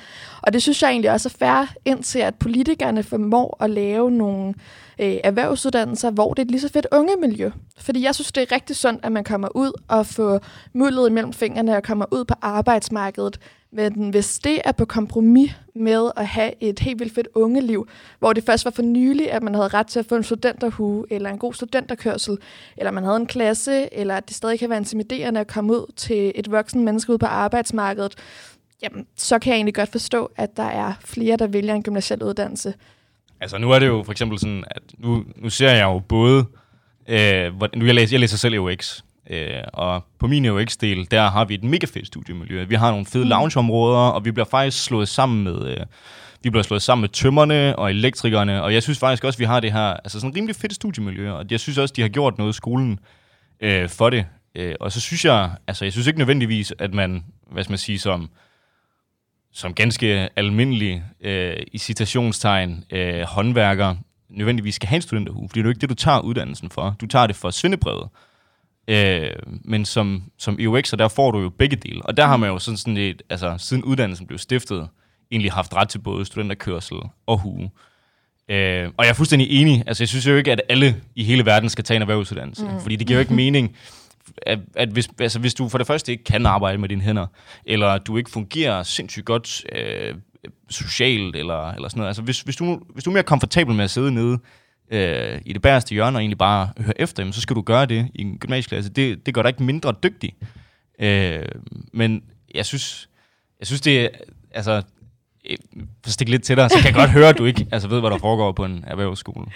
Og 0.42 0.52
det 0.52 0.62
synes 0.62 0.82
jeg 0.82 0.90
egentlig 0.90 1.10
også 1.10 1.28
er 1.28 1.36
fair, 1.38 1.74
indtil 1.84 2.18
at 2.18 2.34
politikerne 2.34 3.02
formår 3.02 3.56
at 3.60 3.70
lave 3.70 4.10
nogle 4.10 4.54
øh, 4.98 5.16
erhvervsuddannelser, 5.24 6.10
hvor 6.10 6.34
det 6.34 6.42
er 6.42 6.44
et 6.44 6.50
lige 6.50 6.60
så 6.60 6.68
fedt 6.68 6.86
ungemiljø. 6.92 7.50
Fordi 7.78 8.02
jeg 8.02 8.14
synes, 8.14 8.32
det 8.32 8.42
er 8.42 8.54
rigtig 8.54 8.76
sundt, 8.76 9.04
at 9.04 9.12
man 9.12 9.24
kommer 9.24 9.48
ud 9.54 9.72
og 9.88 10.06
får 10.06 10.40
mulighed 10.72 11.06
imellem 11.08 11.32
fingrene 11.32 11.76
og 11.76 11.82
kommer 11.82 12.04
ud 12.10 12.24
på 12.24 12.34
arbejdsmarkedet. 12.42 13.40
Men 13.72 14.10
hvis 14.10 14.38
det 14.38 14.60
er 14.64 14.72
på 14.72 14.84
kompromis 14.84 15.56
med 15.74 16.10
at 16.16 16.26
have 16.26 16.52
et 16.60 16.78
helt 16.78 17.00
vildt 17.00 17.14
fedt 17.14 17.28
ungeliv, 17.34 17.88
hvor 18.18 18.32
det 18.32 18.44
først 18.44 18.64
var 18.64 18.70
for 18.70 18.82
nylig, 18.82 19.32
at 19.32 19.42
man 19.42 19.54
havde 19.54 19.68
ret 19.68 19.86
til 19.86 19.98
at 19.98 20.06
få 20.06 20.16
en 20.16 20.22
studenterhue, 20.22 21.06
eller 21.10 21.30
en 21.30 21.38
god 21.38 21.54
studenterkørsel, 21.54 22.38
eller 22.76 22.90
man 22.90 23.04
havde 23.04 23.16
en 23.16 23.26
klasse, 23.26 23.94
eller 23.94 24.16
at 24.16 24.28
det 24.28 24.36
stadig 24.36 24.58
kan 24.58 24.70
være 24.70 24.78
intimiderende 24.78 25.40
at 25.40 25.46
komme 25.46 25.72
ud 25.72 25.92
til 25.96 26.32
et 26.34 26.50
voksen 26.50 26.84
menneske 26.84 27.12
ud 27.12 27.18
på 27.18 27.26
arbejdsmarkedet, 27.26 28.14
jamen, 28.82 29.06
så 29.16 29.38
kan 29.38 29.50
jeg 29.50 29.56
egentlig 29.56 29.74
godt 29.74 29.92
forstå, 29.92 30.30
at 30.36 30.56
der 30.56 30.62
er 30.62 30.92
flere, 31.00 31.36
der 31.36 31.46
vælger 31.46 31.74
en 31.74 31.82
gymnasiel 31.82 32.22
uddannelse. 32.22 32.74
Altså 33.40 33.58
nu 33.58 33.70
er 33.70 33.78
det 33.78 33.86
jo 33.86 34.02
for 34.02 34.12
eksempel 34.12 34.38
sådan, 34.38 34.64
at 34.70 34.82
nu, 34.98 35.24
nu 35.36 35.50
ser 35.50 35.70
jeg 35.70 35.84
jo 35.84 35.98
både, 35.98 36.44
øh, 37.08 37.52
nu 37.76 37.84
jeg 37.84 37.94
læser, 37.94 38.14
jeg 38.14 38.20
læser 38.20 38.36
selv 38.36 38.58
UX, 38.58 39.02
Øh, 39.30 39.62
og 39.72 40.04
på 40.18 40.26
min 40.26 40.46
UX-del, 40.46 41.10
der 41.10 41.30
har 41.30 41.44
vi 41.44 41.54
et 41.54 41.64
mega 41.64 41.86
fedt 41.86 42.06
studiemiljø. 42.06 42.64
Vi 42.64 42.74
har 42.74 42.90
nogle 42.90 43.06
fede 43.06 43.24
mm. 43.24 43.30
loungeområder, 43.30 44.08
og 44.08 44.24
vi 44.24 44.30
bliver 44.30 44.46
faktisk 44.46 44.84
slået 44.84 45.08
sammen 45.08 45.44
med... 45.44 45.66
Øh, 45.66 45.86
vi 46.42 46.50
bliver 46.50 46.62
slået 46.62 46.82
sammen 46.82 47.00
med 47.00 47.08
tømmerne 47.08 47.76
og 47.76 47.90
elektrikerne, 47.90 48.62
og 48.62 48.74
jeg 48.74 48.82
synes 48.82 48.98
faktisk 48.98 49.24
også, 49.24 49.36
at 49.36 49.40
vi 49.40 49.44
har 49.44 49.60
det 49.60 49.72
her, 49.72 49.80
altså 49.80 50.20
sådan 50.20 50.36
rimelig 50.36 50.56
fedt 50.56 50.74
studiemiljø, 50.74 51.32
og 51.32 51.44
jeg 51.50 51.60
synes 51.60 51.78
også, 51.78 51.94
de 51.96 52.02
har 52.02 52.08
gjort 52.08 52.38
noget 52.38 52.52
i 52.52 52.56
skolen 52.56 52.98
øh, 53.60 53.88
for 53.88 54.10
det. 54.10 54.26
Øh, 54.54 54.74
og 54.80 54.92
så 54.92 55.00
synes 55.00 55.24
jeg, 55.24 55.50
altså 55.66 55.84
jeg 55.84 55.92
synes 55.92 56.06
ikke 56.06 56.18
nødvendigvis, 56.18 56.72
at 56.78 56.94
man, 56.94 57.24
hvad 57.50 57.64
skal 57.64 57.72
man 57.72 57.78
sige, 57.78 57.98
som, 57.98 58.30
som 59.52 59.74
ganske 59.74 60.28
almindelig, 60.36 61.02
øh, 61.20 61.56
i 61.72 61.78
citationstegn, 61.78 62.84
øh, 62.90 63.22
håndværker, 63.22 63.96
nødvendigvis 64.28 64.74
skal 64.74 64.88
have 64.88 64.96
en 64.96 65.02
studenterhue, 65.02 65.48
fordi 65.48 65.58
det 65.58 65.64
er 65.64 65.68
jo 65.68 65.70
ikke 65.70 65.80
det, 65.80 65.90
du 65.90 65.94
tager 65.94 66.20
uddannelsen 66.20 66.70
for. 66.70 66.96
Du 67.00 67.06
tager 67.06 67.26
det 67.26 67.36
for 67.36 67.50
svindebrevet. 67.50 68.08
Øh, 68.88 69.30
men 69.64 69.84
som, 69.84 70.22
som 70.38 70.58
EUX'er, 70.60 70.96
der 70.96 71.08
får 71.08 71.30
du 71.30 71.40
jo 71.40 71.48
begge 71.48 71.76
dele. 71.76 72.02
Og 72.02 72.16
der 72.16 72.26
har 72.26 72.36
man 72.36 72.50
jo 72.50 72.58
sådan, 72.58 72.76
sådan 72.76 72.96
et, 72.96 73.22
altså 73.30 73.54
siden 73.58 73.84
uddannelsen 73.84 74.26
blev 74.26 74.38
stiftet, 74.38 74.88
egentlig 75.30 75.52
haft 75.52 75.74
ret 75.74 75.88
til 75.88 75.98
både 75.98 76.24
studenterkørsel 76.24 76.96
og 77.26 77.38
hue. 77.38 77.70
Øh, 78.48 78.88
og 78.96 79.04
jeg 79.04 79.10
er 79.10 79.14
fuldstændig 79.14 79.50
enig. 79.50 79.84
Altså, 79.86 80.02
jeg 80.02 80.08
synes 80.08 80.26
jo 80.26 80.36
ikke, 80.36 80.52
at 80.52 80.62
alle 80.68 80.96
i 81.14 81.24
hele 81.24 81.46
verden 81.46 81.68
skal 81.68 81.84
tage 81.84 81.96
en 81.96 82.02
erhvervsuddannelse. 82.02 82.64
Mm. 82.64 82.80
Fordi 82.80 82.96
det 82.96 83.06
giver 83.06 83.16
jo 83.16 83.20
ikke 83.20 83.34
mening, 83.34 83.76
at, 84.42 84.58
at 84.74 84.88
hvis, 84.88 85.08
altså, 85.20 85.38
hvis 85.38 85.54
du 85.54 85.68
for 85.68 85.78
det 85.78 85.86
første 85.86 86.12
ikke 86.12 86.24
kan 86.24 86.46
arbejde 86.46 86.78
med 86.78 86.88
dine 86.88 87.02
hænder, 87.02 87.26
eller 87.64 87.98
du 87.98 88.16
ikke 88.16 88.30
fungerer 88.30 88.82
sindssygt 88.82 89.26
godt 89.26 89.64
øh, 89.76 90.14
socialt, 90.70 91.36
eller, 91.36 91.70
eller 91.70 91.88
sådan 91.88 91.98
noget. 91.98 92.08
Altså, 92.08 92.22
hvis, 92.22 92.40
hvis, 92.40 92.56
du, 92.56 92.80
hvis 92.88 93.04
du 93.04 93.10
er 93.10 93.14
mere 93.14 93.22
komfortabel 93.22 93.74
med 93.74 93.84
at 93.84 93.90
sidde 93.90 94.12
nede 94.12 94.38
øh, 94.90 95.40
i 95.44 95.52
det 95.52 95.62
bæreste 95.62 95.94
hjørne, 95.94 96.16
og 96.16 96.20
egentlig 96.20 96.38
bare 96.38 96.68
høre 96.78 97.00
efter, 97.00 97.22
jamen, 97.22 97.32
så 97.32 97.40
skal 97.40 97.56
du 97.56 97.62
gøre 97.62 97.86
det 97.86 98.08
i 98.14 98.22
en 98.22 98.38
gymnasieklasse. 98.38 98.90
Det, 98.90 99.26
det 99.26 99.34
gør 99.34 99.42
dig 99.42 99.48
ikke 99.48 99.62
mindre 99.62 99.94
dygtig. 100.02 100.34
Øh, 101.00 101.44
men 101.92 102.22
jeg 102.54 102.66
synes, 102.66 103.08
jeg 103.60 103.66
synes 103.66 103.80
det 103.80 104.10
altså, 104.50 104.82
for 106.04 106.10
stik 106.10 106.12
stikke 106.12 106.30
lidt 106.30 106.42
til 106.42 106.56
dig, 106.56 106.70
så 106.70 106.76
kan 106.76 106.86
jeg 106.86 106.94
godt 106.94 107.10
høre, 107.10 107.28
at 107.28 107.38
du 107.38 107.44
ikke 107.44 107.66
altså, 107.72 107.88
ved, 107.88 108.00
hvad 108.00 108.10
der 108.10 108.18
foregår 108.18 108.52
på 108.52 108.64
en 108.64 108.84
erhvervsskole. 108.86 109.46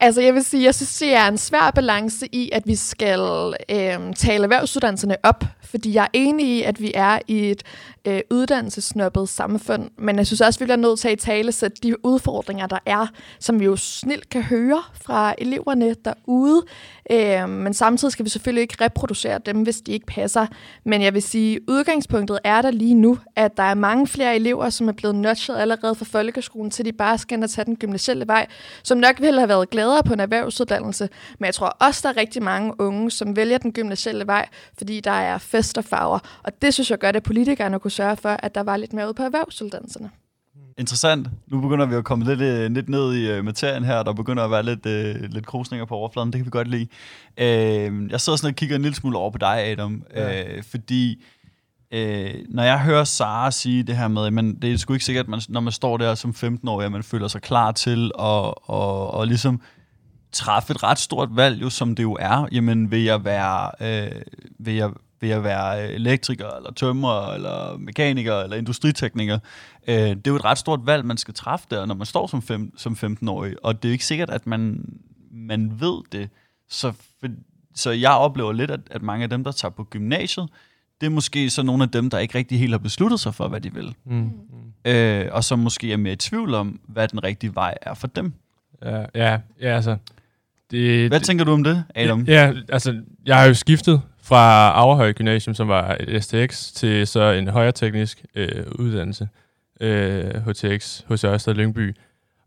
Altså, 0.00 0.20
jeg 0.20 0.34
vil 0.34 0.44
sige, 0.44 0.64
jeg 0.64 0.74
synes, 0.74 0.98
det 0.98 1.14
er 1.14 1.28
en 1.28 1.38
svær 1.38 1.70
balance 1.74 2.26
i, 2.32 2.50
at 2.52 2.62
vi 2.66 2.74
skal 2.74 3.54
øh, 3.68 4.14
tale 4.16 4.42
erhvervsuddannelserne 4.42 5.16
op, 5.22 5.44
fordi 5.64 5.94
jeg 5.94 6.02
er 6.02 6.08
enig 6.12 6.46
i, 6.46 6.62
at 6.62 6.80
vi 6.80 6.92
er 6.94 7.18
i 7.28 7.50
et 7.50 7.62
øh, 8.04 8.20
uddannelsesnoppet 8.30 9.28
samfund, 9.28 9.90
men 9.98 10.16
jeg 10.16 10.26
synes 10.26 10.40
også, 10.40 10.58
vi 10.58 10.64
bliver 10.64 10.76
nødt 10.76 10.98
til 10.98 11.08
at 11.08 11.18
tale 11.18 11.52
så 11.52 11.68
de 11.82 12.06
udfordringer, 12.06 12.66
der 12.66 12.78
er, 12.86 13.06
som 13.38 13.60
vi 13.60 13.64
jo 13.64 13.76
snilt 13.76 14.28
kan 14.28 14.42
høre 14.42 14.82
fra 15.04 15.34
eleverne 15.38 15.94
derude, 16.04 16.62
øh, 17.10 17.48
men 17.48 17.74
samtidig 17.74 18.12
skal 18.12 18.24
vi 18.24 18.30
selvfølgelig 18.30 18.62
ikke 18.62 18.84
reproducere 18.84 19.38
dem, 19.46 19.62
hvis 19.62 19.80
de 19.80 19.92
ikke 19.92 20.06
passer. 20.06 20.46
Men 20.84 21.02
jeg 21.02 21.14
vil 21.14 21.22
sige, 21.22 21.60
udgangspunktet 21.70 22.38
er 22.44 22.62
der 22.62 22.70
lige 22.70 22.94
nu, 22.94 23.18
at 23.36 23.56
der 23.56 23.62
er 23.62 23.74
mange 23.74 24.06
flere 24.06 24.36
elever, 24.36 24.70
som 24.70 24.88
er 24.88 24.92
blevet 24.92 25.16
nudget 25.16 25.56
allerede 25.56 25.94
fra 25.94 26.04
folkeskolen, 26.04 26.70
til 26.70 26.84
de 26.84 26.92
bare 26.92 27.18
skal 27.18 27.48
tage 27.48 27.64
den 27.64 27.76
gymnasielle 27.76 28.26
vej, 28.26 28.46
som 28.82 28.98
nok 28.98 29.20
ville 29.20 29.40
have 29.40 29.48
været 29.48 29.70
gladere 29.70 30.02
på 30.02 30.12
en 30.12 30.20
erhvervsuddannelse, 30.20 31.08
men 31.38 31.46
jeg 31.46 31.54
tror 31.54 31.66
også, 31.66 32.00
der 32.02 32.08
er 32.08 32.16
rigtig 32.16 32.42
mange 32.42 32.80
unge, 32.80 33.10
som 33.10 33.36
vælger 33.36 33.58
den 33.58 33.72
gymnasielle 33.72 34.26
vej, 34.26 34.48
fordi 34.78 35.00
der 35.00 35.10
er 35.10 35.38
fest 35.38 35.78
og 35.78 35.84
farver, 35.84 36.18
og 36.42 36.62
det 36.62 36.74
synes 36.74 36.90
jeg 36.90 36.98
gør, 36.98 37.08
at 37.08 37.22
politikerne 37.22 37.78
kunne 37.78 37.90
sørge 37.92 38.16
for, 38.16 38.28
at 38.28 38.54
der 38.54 38.62
var 38.62 38.76
lidt 38.76 38.92
mere 38.92 39.06
ude 39.06 39.14
på 39.14 39.22
erhvervsuddannelserne. 39.22 40.10
Interessant. 40.78 41.28
Nu 41.46 41.60
begynder 41.60 41.86
vi 41.86 41.94
at 41.94 42.04
komme 42.04 42.24
lidt, 42.24 42.40
øh, 42.40 42.70
lidt 42.70 42.88
ned 42.88 43.14
i 43.14 43.38
uh, 43.38 43.44
materien 43.44 43.84
her, 43.84 44.02
der 44.02 44.12
begynder 44.12 44.44
at 44.44 44.50
være 44.50 44.62
lidt, 44.62 44.86
uh, 44.86 45.30
lidt 45.30 45.46
krusninger 45.46 45.84
på 45.84 45.94
overfladen. 45.94 46.32
Det 46.32 46.38
kan 46.38 46.44
vi 46.44 46.50
godt 46.50 46.68
lide. 46.68 46.86
Uh, 47.40 48.10
jeg 48.10 48.20
sidder 48.20 48.36
sådan 48.36 48.48
og 48.48 48.56
kigger 48.56 48.76
en 48.76 48.82
lille 48.82 48.96
smule 48.96 49.18
over 49.18 49.30
på 49.30 49.38
dig, 49.38 49.58
Adam, 49.58 50.02
ja. 50.14 50.56
uh, 50.56 50.62
fordi 50.70 51.24
uh, 51.94 52.00
når 52.48 52.62
jeg 52.62 52.80
hører 52.80 53.04
Sara 53.04 53.50
sige 53.50 53.82
det 53.82 53.96
her 53.96 54.08
med, 54.08 54.30
men 54.30 54.54
det 54.62 54.72
er 54.72 54.76
sgu 54.76 54.92
ikke 54.92 55.04
sikkert, 55.04 55.24
at 55.24 55.28
man, 55.28 55.40
når 55.48 55.60
man 55.60 55.72
står 55.72 55.96
der 55.96 56.14
som 56.14 56.30
15-årig, 56.30 56.86
at 56.86 56.92
man 56.92 57.02
føler 57.02 57.28
sig 57.28 57.42
klar 57.42 57.72
til 57.72 58.04
at 58.18 58.54
og, 58.64 59.14
og 59.14 59.26
ligesom 59.26 59.60
træffe 60.32 60.70
et 60.70 60.82
ret 60.82 60.98
stort 60.98 61.36
valg, 61.36 61.62
jo, 61.62 61.70
som 61.70 61.94
det 61.94 62.02
jo 62.02 62.16
er. 62.20 62.46
Jamen, 62.52 62.90
vil 62.90 63.02
jeg 63.02 63.24
være, 63.24 63.70
øh, 63.80 64.22
vil 64.58 64.74
jeg, 64.74 64.90
vil 65.22 65.30
jeg 65.30 65.44
være 65.44 65.92
elektriker, 65.92 66.50
eller 66.56 66.72
tømrer, 66.72 67.34
eller 67.34 67.76
mekaniker, 67.78 68.40
eller 68.40 68.56
industritekniker. 68.56 69.38
Øh, 69.88 69.94
det 69.94 70.26
er 70.26 70.30
jo 70.30 70.36
et 70.36 70.44
ret 70.44 70.58
stort 70.58 70.80
valg, 70.86 71.04
man 71.04 71.16
skal 71.16 71.34
træffe 71.34 71.66
der, 71.70 71.86
når 71.86 71.94
man 71.94 72.06
står 72.06 72.26
som, 72.26 72.42
fem, 72.42 72.78
som 72.78 72.92
15-årig, 72.92 73.54
og 73.62 73.82
det 73.82 73.88
er 73.88 73.92
ikke 73.92 74.06
sikkert, 74.06 74.30
at 74.30 74.46
man, 74.46 74.84
man 75.30 75.80
ved 75.80 76.02
det. 76.12 76.28
Så, 76.68 76.92
så 77.74 77.90
jeg 77.90 78.10
oplever 78.10 78.52
lidt, 78.52 78.70
at, 78.70 78.80
at 78.90 79.02
mange 79.02 79.22
af 79.22 79.30
dem, 79.30 79.44
der 79.44 79.52
tager 79.52 79.72
på 79.72 79.84
gymnasiet, 79.84 80.48
det 81.00 81.06
er 81.06 81.10
måske 81.10 81.50
så 81.50 81.62
nogle 81.62 81.82
af 81.82 81.90
dem, 81.90 82.10
der 82.10 82.18
ikke 82.18 82.38
rigtig 82.38 82.58
helt 82.58 82.72
har 82.72 82.78
besluttet 82.78 83.20
sig 83.20 83.34
for, 83.34 83.48
hvad 83.48 83.60
de 83.60 83.74
vil. 83.74 83.94
Mm. 84.04 84.14
Mm. 84.14 84.90
Øh, 84.90 85.28
og 85.32 85.44
som 85.44 85.58
måske 85.58 85.92
er 85.92 85.96
mere 85.96 86.12
i 86.12 86.16
tvivl 86.16 86.54
om, 86.54 86.80
hvad 86.88 87.08
den 87.08 87.24
rigtige 87.24 87.54
vej 87.54 87.74
er 87.82 87.94
for 87.94 88.06
dem. 88.06 88.32
Ja, 88.82 89.04
ja, 89.14 89.38
ja 89.60 89.76
altså... 89.76 89.96
Det, 90.70 91.08
hvad 91.08 91.20
tænker 91.20 91.44
du 91.44 91.52
om 91.52 91.64
det, 91.64 91.84
Adam? 91.94 92.24
Ja, 92.24 92.52
altså, 92.68 93.02
jeg 93.26 93.38
har 93.38 93.44
jo 93.44 93.54
skiftet 93.54 94.02
fra 94.32 94.70
Aarhøj 94.70 95.12
Gymnasium, 95.12 95.54
som 95.54 95.68
var 95.68 95.96
et 96.00 96.24
STX, 96.24 96.72
til 96.72 97.06
så 97.06 97.30
en 97.30 97.48
højere 97.48 97.72
teknisk 97.72 98.24
øh, 98.34 98.64
uddannelse, 98.78 99.28
øh, 99.80 100.46
HTX, 100.46 101.02
hos 101.08 101.24
Ørsted 101.24 101.54
Lyngby. 101.54 101.96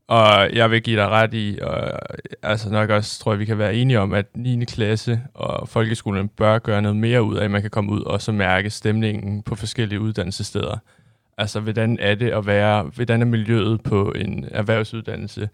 Og 0.08 0.54
jeg 0.54 0.72
vil 0.72 0.82
give 0.82 1.00
dig 1.00 1.10
ret 1.10 1.34
i, 1.34 1.60
og 1.62 2.00
altså 2.44 2.70
nok 2.70 2.90
også 2.90 3.20
tror 3.20 3.32
jeg, 3.32 3.40
vi 3.40 3.46
kan 3.46 3.58
være 3.58 3.76
enige 3.76 4.00
om, 4.00 4.14
at 4.14 4.26
9. 4.36 4.66
klasse 4.66 5.22
og 5.34 5.70
folkeskolen 5.70 6.28
bør 6.28 6.60
gøre 6.60 6.82
noget 6.82 6.98
mere 6.98 7.24
ud 7.24 7.36
af, 7.36 7.44
at 7.44 7.52
man 7.52 7.62
kan 7.62 7.72
komme 7.72 7.92
ud 7.92 8.02
og 8.02 8.22
så 8.22 8.32
mærke 8.32 8.70
stemningen 8.70 9.44
på 9.44 9.56
forskellige 9.56 10.00
uddannelsessteder. 10.00 10.78
Altså, 11.38 11.60
hvordan 11.60 11.98
er 12.02 12.16
det 12.16 12.30
at 12.30 12.46
være, 12.46 12.84
hvordan 12.84 13.22
er 13.22 13.26
miljøet 13.26 13.84
på 13.84 14.12
en 14.12 14.46
erhvervsuddannelse? 14.52 15.50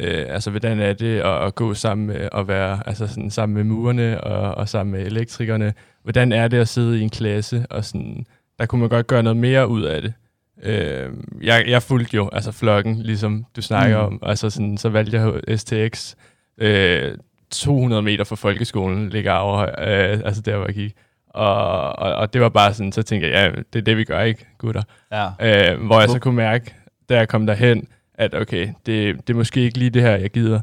Øh, 0.00 0.24
altså, 0.28 0.50
hvordan 0.50 0.80
er 0.80 0.92
det 0.92 1.20
at, 1.20 1.44
at 1.44 1.54
gå 1.54 1.74
sammen 1.74 2.06
med, 2.06 2.28
at 2.32 2.48
være 2.48 2.80
altså 2.86 3.06
sådan, 3.06 3.30
sammen 3.30 3.56
med 3.56 3.64
murerne 3.64 4.20
og, 4.20 4.54
og 4.54 4.68
sammen 4.68 4.92
med 4.92 5.06
elektrikerne? 5.06 5.74
Hvordan 6.02 6.32
er 6.32 6.48
det 6.48 6.56
at 6.56 6.68
sidde 6.68 6.98
i 6.98 7.02
en 7.02 7.10
klasse? 7.10 7.66
Og 7.70 7.84
sådan, 7.84 8.26
der 8.58 8.66
kunne 8.66 8.80
man 8.80 8.88
godt 8.88 9.06
gøre 9.06 9.22
noget 9.22 9.36
mere 9.36 9.68
ud 9.68 9.82
af 9.82 10.02
det. 10.02 10.12
Øh, 10.62 11.12
jeg, 11.42 11.64
jeg 11.68 11.82
fulgte 11.82 12.16
jo 12.16 12.28
altså 12.32 12.52
flokken, 12.52 13.02
ligesom 13.02 13.46
du 13.56 13.62
snakker 13.62 13.98
mm. 13.98 14.06
om. 14.06 14.18
Altså 14.22 14.50
sådan, 14.50 14.78
så 14.78 14.88
valgte 14.88 15.42
jeg 15.46 15.58
STX. 15.58 16.14
Øh, 16.58 17.18
200 17.50 18.02
meter 18.02 18.24
fra 18.24 18.36
folkeskolen 18.36 19.08
ligger 19.08 19.32
over, 19.32 19.60
øh, 19.62 20.20
altså 20.24 20.42
der, 20.42 20.56
hvor 20.56 20.66
jeg 20.66 20.74
gik. 20.74 20.94
Og, 21.30 21.98
og, 21.98 22.14
og 22.14 22.32
det 22.32 22.40
var 22.40 22.48
bare 22.48 22.74
sådan, 22.74 22.92
så 22.92 23.02
tænkte 23.02 23.28
jeg, 23.30 23.34
ja, 23.34 23.62
det 23.72 23.78
er 23.78 23.82
det, 23.82 23.96
vi 23.96 24.04
gør, 24.04 24.20
ikke, 24.20 24.46
gutter? 24.58 24.82
Ja. 25.12 25.26
Øh, 25.72 25.86
hvor 25.86 26.00
jeg 26.00 26.08
så 26.08 26.18
kunne 26.18 26.36
mærke, 26.36 26.74
da 27.08 27.16
jeg 27.16 27.28
kom 27.28 27.46
derhen, 27.46 27.88
at 28.18 28.34
okay, 28.34 28.68
det, 28.86 29.26
det 29.26 29.30
er 29.32 29.36
måske 29.36 29.60
ikke 29.60 29.78
lige 29.78 29.90
det 29.90 30.02
her, 30.02 30.16
jeg 30.16 30.30
gider, 30.30 30.60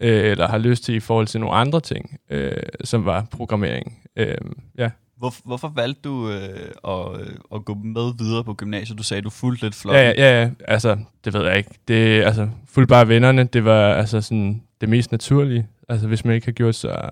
øh, 0.00 0.30
eller 0.30 0.48
har 0.48 0.58
lyst 0.58 0.84
til 0.84 0.94
i 0.94 1.00
forhold 1.00 1.26
til 1.26 1.40
nogle 1.40 1.56
andre 1.56 1.80
ting, 1.80 2.18
øh, 2.30 2.52
som 2.84 3.04
var 3.04 3.26
programmering. 3.30 3.98
Øh, 4.16 4.36
ja. 4.78 4.90
Hvor, 5.16 5.34
hvorfor 5.44 5.68
valgte 5.68 6.00
du 6.04 6.30
øh, 6.30 6.70
at, 6.88 7.20
at 7.54 7.64
gå 7.64 7.74
med 7.74 8.18
videre 8.18 8.44
på 8.44 8.54
gymnasiet? 8.54 8.98
Du 8.98 9.02
sagde, 9.02 9.22
du 9.22 9.30
fulgte 9.30 9.64
lidt 9.64 9.74
flot. 9.74 9.94
Ja, 9.94 10.12
ja, 10.16 10.42
ja, 10.42 10.50
altså, 10.68 10.98
det 11.24 11.34
ved 11.34 11.46
jeg 11.46 11.56
ikke. 11.56 11.70
Det, 11.88 12.22
altså, 12.22 12.48
fuldt 12.68 12.88
bare 12.88 13.08
vennerne, 13.08 13.44
det 13.44 13.64
var 13.64 13.94
altså 13.94 14.20
sådan 14.20 14.62
det 14.80 14.88
mest 14.88 15.12
naturlige. 15.12 15.66
Altså, 15.88 16.08
hvis 16.08 16.24
man 16.24 16.34
ikke 16.34 16.46
har 16.46 16.52
gjort 16.52 16.74
sig 16.74 17.10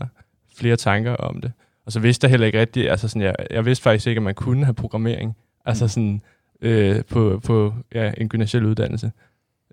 flere 0.56 0.76
tanker 0.76 1.14
om 1.14 1.40
det. 1.40 1.52
Og 1.86 1.92
så 1.92 2.00
vidste 2.00 2.24
jeg 2.24 2.30
heller 2.30 2.46
ikke 2.46 2.60
rigtigt, 2.60 2.90
altså 2.90 3.08
sådan, 3.08 3.22
jeg, 3.22 3.34
jeg 3.50 3.64
vidste 3.64 3.82
faktisk 3.82 4.06
ikke, 4.06 4.18
at 4.18 4.22
man 4.22 4.34
kunne 4.34 4.64
have 4.64 4.74
programmering. 4.74 5.36
Altså 5.64 5.84
mm. 5.84 5.88
sådan, 5.88 6.22
øh, 6.60 7.04
på, 7.04 7.40
på 7.44 7.74
ja, 7.94 8.12
en 8.16 8.28
gymnasiel 8.28 8.64
uddannelse 8.64 9.12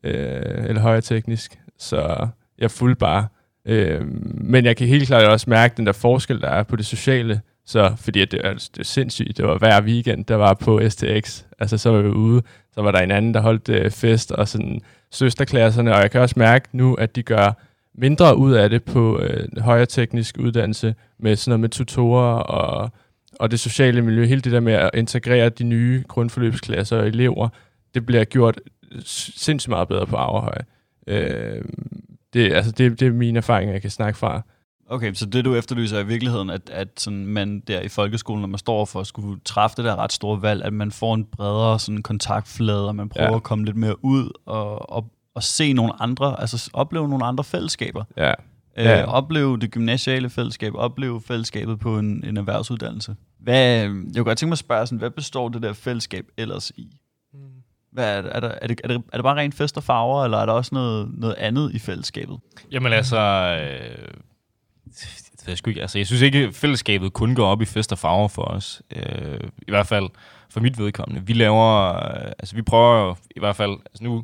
øh, 0.04 0.66
eller 0.70 0.82
højere 0.82 1.02
teknisk. 1.02 1.60
Så 1.78 2.28
jeg 2.58 2.72
fulgte 2.72 3.00
bare. 3.00 3.28
Øh, 3.66 4.02
men 4.42 4.66
jeg 4.66 4.78
kan 4.78 4.88
helt 4.88 5.08
klart 5.08 5.28
også 5.28 5.50
mærke 5.50 5.74
den 5.78 5.86
der 5.86 5.92
forskel, 5.92 6.42
der 6.42 6.50
er 6.50 6.64
på 6.64 6.76
det 6.76 6.86
sociale. 6.86 7.42
Så, 7.66 7.94
fordi 7.98 8.26
det 8.26 8.42
er, 8.44 8.54
det 8.54 8.80
er 8.80 8.84
sindssygt. 8.84 9.38
Det 9.38 9.46
var 9.46 9.58
hver 9.58 9.82
weekend, 9.82 10.26
der 10.26 10.36
var 10.36 10.54
på 10.54 10.82
STX. 10.90 11.44
Altså, 11.60 11.78
så 11.78 11.90
var 11.90 12.02
vi 12.02 12.10
ude. 12.10 12.42
Så 12.74 12.82
var 12.82 12.92
der 12.92 13.00
en 13.00 13.12
anden, 13.12 13.34
der 13.34 13.42
holdt 13.42 13.70
øh, 13.70 13.92
fest, 13.92 14.32
og 14.32 14.48
sådan 14.48 14.82
søsterklasserne. 15.12 15.96
Og 15.96 16.02
jeg 16.02 16.12
kan 16.12 16.22
også 16.22 16.36
mærke 16.38 16.68
nu, 16.72 16.94
at 16.94 17.16
de 17.16 17.24
gør 17.24 17.52
mindre 17.96 18.38
ud 18.38 18.54
af 18.54 18.70
det 18.70 18.84
på 18.84 19.20
øh, 19.20 19.62
højere 19.62 19.86
teknisk 19.86 20.38
uddannelse, 20.40 20.96
med 21.20 21.36
sådan 21.36 21.50
noget 21.50 21.60
med 21.60 21.70
tutorer 21.70 22.40
og, 22.40 22.92
og 23.40 23.52
det 23.52 23.60
sociale 23.60 24.02
miljø. 24.02 24.26
Hele 24.26 24.42
det 24.42 24.52
der 24.52 24.60
med 24.60 24.74
at 24.74 24.90
integrere 24.94 25.50
de 25.50 25.64
nye 25.64 26.04
grundforløbsklasser 26.08 26.98
og 26.98 27.08
elever, 27.08 27.50
det 27.94 28.06
bliver 28.06 28.24
gjort 28.24 28.62
sindssygt 29.06 29.70
meget 29.70 29.88
bedre 29.88 30.08
på 30.08 30.16
Averhøj. 30.16 30.58
Øh, 31.08 31.62
det, 32.34 32.54
altså 32.54 32.72
det, 32.72 33.00
det 33.00 33.08
er 33.08 33.12
mine 33.12 33.38
erfaringer, 33.38 33.74
jeg 33.74 33.82
kan 33.82 33.92
snakke 33.92 34.20
fra. 34.20 34.42
Okay, 34.92 35.14
så 35.14 35.26
det 35.26 35.46
du 35.46 35.56
efterlyser 35.56 35.98
er 35.98 36.02
i 36.02 36.08
virkeligheden, 36.08 36.50
at, 36.50 36.70
at 36.70 36.88
sådan 36.98 37.26
man 37.26 37.60
der 37.60 37.82
i 37.82 37.88
folkeskolen, 37.88 38.42
når 38.42 38.48
man 38.48 38.58
står 38.58 38.86
for 38.86 39.00
at 39.00 39.08
skulle 39.08 39.40
træffe 39.46 39.78
det 39.78 39.86
der 39.86 39.96
ret 39.96 40.14
store 40.14 40.42
valg, 40.42 40.64
at 40.64 40.74
man 40.74 40.92
får 40.92 41.16
en 41.16 41.26
bredere 41.26 41.80
sådan 41.80 42.04
kontaktflade, 42.04 42.88
og 42.88 42.96
man 42.96 43.10
prøver 43.10 43.30
ja. 43.30 43.36
at 43.36 43.44
komme 43.44 43.66
lidt 43.66 43.78
mere 43.78 44.06
ud 44.06 44.30
og, 44.46 44.92
og, 44.92 45.06
og 45.36 45.44
se 45.44 45.74
nogle 45.74 46.02
andre, 46.02 46.42
altså 46.42 46.70
opleve 46.74 47.10
nogle 47.10 47.26
andre 47.26 47.44
fællesskaber. 47.44 48.04
Ja. 48.18 48.34
Øh, 48.78 48.86
ja. 48.86 49.06
Opleve 49.06 49.58
det 49.58 49.72
gymnasiale 49.72 50.30
fællesskab, 50.30 50.74
opleve 50.76 51.22
fællesskabet 51.22 51.80
på 51.80 52.00
en, 52.00 52.24
en 52.26 52.38
erhvervsuddannelse. 52.38 53.16
Hvad, 53.40 53.80
jeg 53.80 53.90
kunne 53.90 54.24
godt 54.24 54.38
tænke 54.38 54.50
mig 54.50 54.54
at 54.54 54.60
spørge, 54.60 54.88
sådan, 54.88 54.98
hvad 54.98 55.10
består 55.10 55.50
det 55.50 55.62
der 55.62 55.74
fællesskab 55.74 56.26
ellers 56.38 56.72
i? 56.76 56.99
Hvad 57.92 58.18
er, 58.18 58.22
er, 58.22 58.40
der, 58.40 58.48
er, 58.62 58.68
det, 58.68 58.82
er, 58.84 58.88
det, 58.88 59.04
er 59.14 59.18
det 59.18 59.24
bare 59.24 59.36
rent 59.36 59.56
fest 59.56 59.78
og 59.78 59.84
farver, 59.84 60.24
eller 60.24 60.38
er 60.38 60.46
der 60.46 60.54
også 60.54 60.76
noget, 60.76 61.10
noget 61.18 61.36
andet 61.36 61.72
i 61.74 61.80
fællesskabet? 61.80 62.40
Jamen 62.72 62.94
altså, 62.94 63.18
øh, 63.20 64.08
det 64.86 65.48
jeg, 65.48 65.68
ikke. 65.68 65.82
Altså, 65.82 66.00
jeg 66.00 66.08
synes 66.08 66.22
ikke, 66.22 66.40
at 66.40 66.56
fællesskabet 66.56 67.14
kun 67.14 67.36
går 67.36 67.48
op 67.48 67.62
i 67.62 67.66
fest 67.66 67.92
og 67.92 67.98
farver 67.98 68.28
for 68.28 68.44
os. 68.44 68.82
Øh, 68.96 69.40
I 69.68 69.72
hvert 69.72 69.88
fald 69.88 70.10
for 70.50 70.60
mit 70.60 70.80
vedkommende. 70.80 71.26
Vi 71.26 71.34
laver, 71.34 71.96
øh, 71.96 72.32
altså 72.40 72.56
vi 72.56 72.62
prøver 72.62 73.16
i 73.36 73.40
hvert 73.40 73.56
fald, 73.56 73.72
altså 73.72 74.04
nu, 74.04 74.24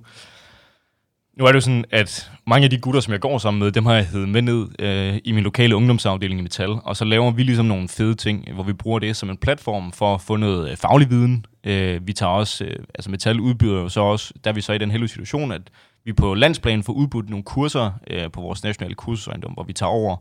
nu 1.37 1.45
er 1.45 1.47
det 1.47 1.55
jo 1.55 1.61
sådan, 1.61 1.85
at 1.91 2.31
mange 2.47 2.63
af 2.63 2.69
de 2.69 2.77
gutter, 2.77 3.01
som 3.01 3.11
jeg 3.11 3.21
går 3.21 3.37
sammen 3.37 3.59
med, 3.59 3.71
dem 3.71 3.85
har 3.85 3.93
jeg 3.93 4.07
heddet 4.07 4.29
med 4.29 4.41
ned 4.41 4.67
øh, 4.79 5.19
i 5.23 5.31
min 5.31 5.43
lokale 5.43 5.75
ungdomsafdeling 5.75 6.39
i 6.39 6.43
Metal, 6.43 6.69
og 6.83 6.95
så 6.97 7.05
laver 7.05 7.31
vi 7.31 7.43
ligesom 7.43 7.65
nogle 7.65 7.87
fede 7.87 8.15
ting, 8.15 8.53
hvor 8.53 8.63
vi 8.63 8.73
bruger 8.73 8.99
det 8.99 9.15
som 9.15 9.29
en 9.29 9.37
platform 9.37 9.91
for 9.91 10.15
at 10.15 10.21
få 10.21 10.35
noget 10.35 10.71
øh, 10.71 10.77
faglig 10.77 11.09
viden. 11.09 11.45
Øh, 11.65 12.07
vi 12.07 12.13
tager 12.13 12.31
også, 12.31 12.65
øh, 12.65 12.75
altså 12.95 13.11
Metal 13.11 13.39
udbyder 13.39 13.81
jo 13.81 13.89
så 13.89 14.01
også, 14.01 14.33
der 14.43 14.49
er 14.49 14.53
vi 14.53 14.61
så 14.61 14.73
i 14.73 14.77
den 14.77 14.91
heldige 14.91 15.09
situation, 15.09 15.51
at 15.51 15.61
vi 16.05 16.13
på 16.13 16.33
landsplan 16.33 16.83
får 16.83 16.93
udbudt 16.93 17.29
nogle 17.29 17.43
kurser 17.43 17.91
øh, 18.07 18.31
på 18.31 18.41
vores 18.41 18.63
nationale 18.63 18.95
kursejendom, 18.95 19.51
hvor 19.51 19.63
vi 19.63 19.73
tager 19.73 19.89
over 19.89 20.17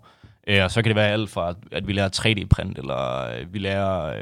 Øh, 0.47 0.65
og 0.65 0.71
så 0.71 0.83
kan 0.83 0.89
det 0.91 0.97
være 0.97 1.09
alt 1.09 1.31
fra, 1.31 1.55
at 1.73 1.87
vi 1.87 1.93
lærer 1.93 2.09
3D-print, 2.09 2.79
eller 2.79 3.29
øh, 3.29 3.55
vi 3.55 3.59
lærer 3.59 4.15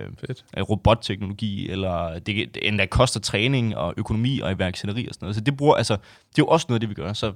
øh, 0.56 0.62
robotteknologi, 0.62 1.70
eller 1.70 2.18
det, 2.18 2.26
det 2.26 2.68
endda 2.68 2.86
koster 2.86 3.20
træning 3.20 3.76
og 3.76 3.94
økonomi 3.96 4.40
og 4.40 4.52
iværksætteri 4.52 5.08
og 5.08 5.14
sådan 5.14 5.24
noget. 5.24 5.34
Så 5.34 5.40
det, 5.40 5.56
bruger, 5.56 5.74
altså, 5.74 5.94
det 6.30 6.38
er 6.38 6.42
jo 6.42 6.46
også 6.46 6.66
noget, 6.68 6.80
det 6.80 6.88
vi 6.88 6.94
gør. 6.94 7.12
Så, 7.12 7.32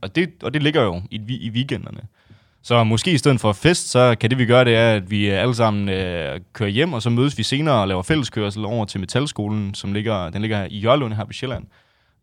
og, 0.00 0.16
det, 0.16 0.30
og 0.42 0.54
det 0.54 0.62
ligger 0.62 0.82
jo 0.82 1.02
i, 1.10 1.20
i 1.40 1.50
weekenderne. 1.50 2.00
Så 2.62 2.84
måske 2.84 3.12
i 3.12 3.18
stedet 3.18 3.40
for 3.40 3.52
fest, 3.52 3.90
så 3.90 4.16
kan 4.20 4.30
det 4.30 4.38
vi 4.38 4.46
gøre, 4.46 4.64
det 4.64 4.76
er, 4.76 4.94
at 4.94 5.10
vi 5.10 5.28
alle 5.28 5.54
sammen 5.54 5.88
øh, 5.88 6.40
kører 6.52 6.70
hjem, 6.70 6.92
og 6.92 7.02
så 7.02 7.10
mødes 7.10 7.38
vi 7.38 7.42
senere 7.42 7.74
og 7.74 7.88
laver 7.88 8.02
fælleskørsel 8.02 8.64
over 8.64 8.84
til 8.84 9.00
Metalskolen, 9.00 9.74
som 9.74 9.92
ligger, 9.92 10.30
den 10.30 10.42
ligger 10.42 10.66
i 10.70 10.78
Jørlund 10.78 11.14
her 11.14 11.24
på 11.24 11.32
Sjælland. 11.32 11.64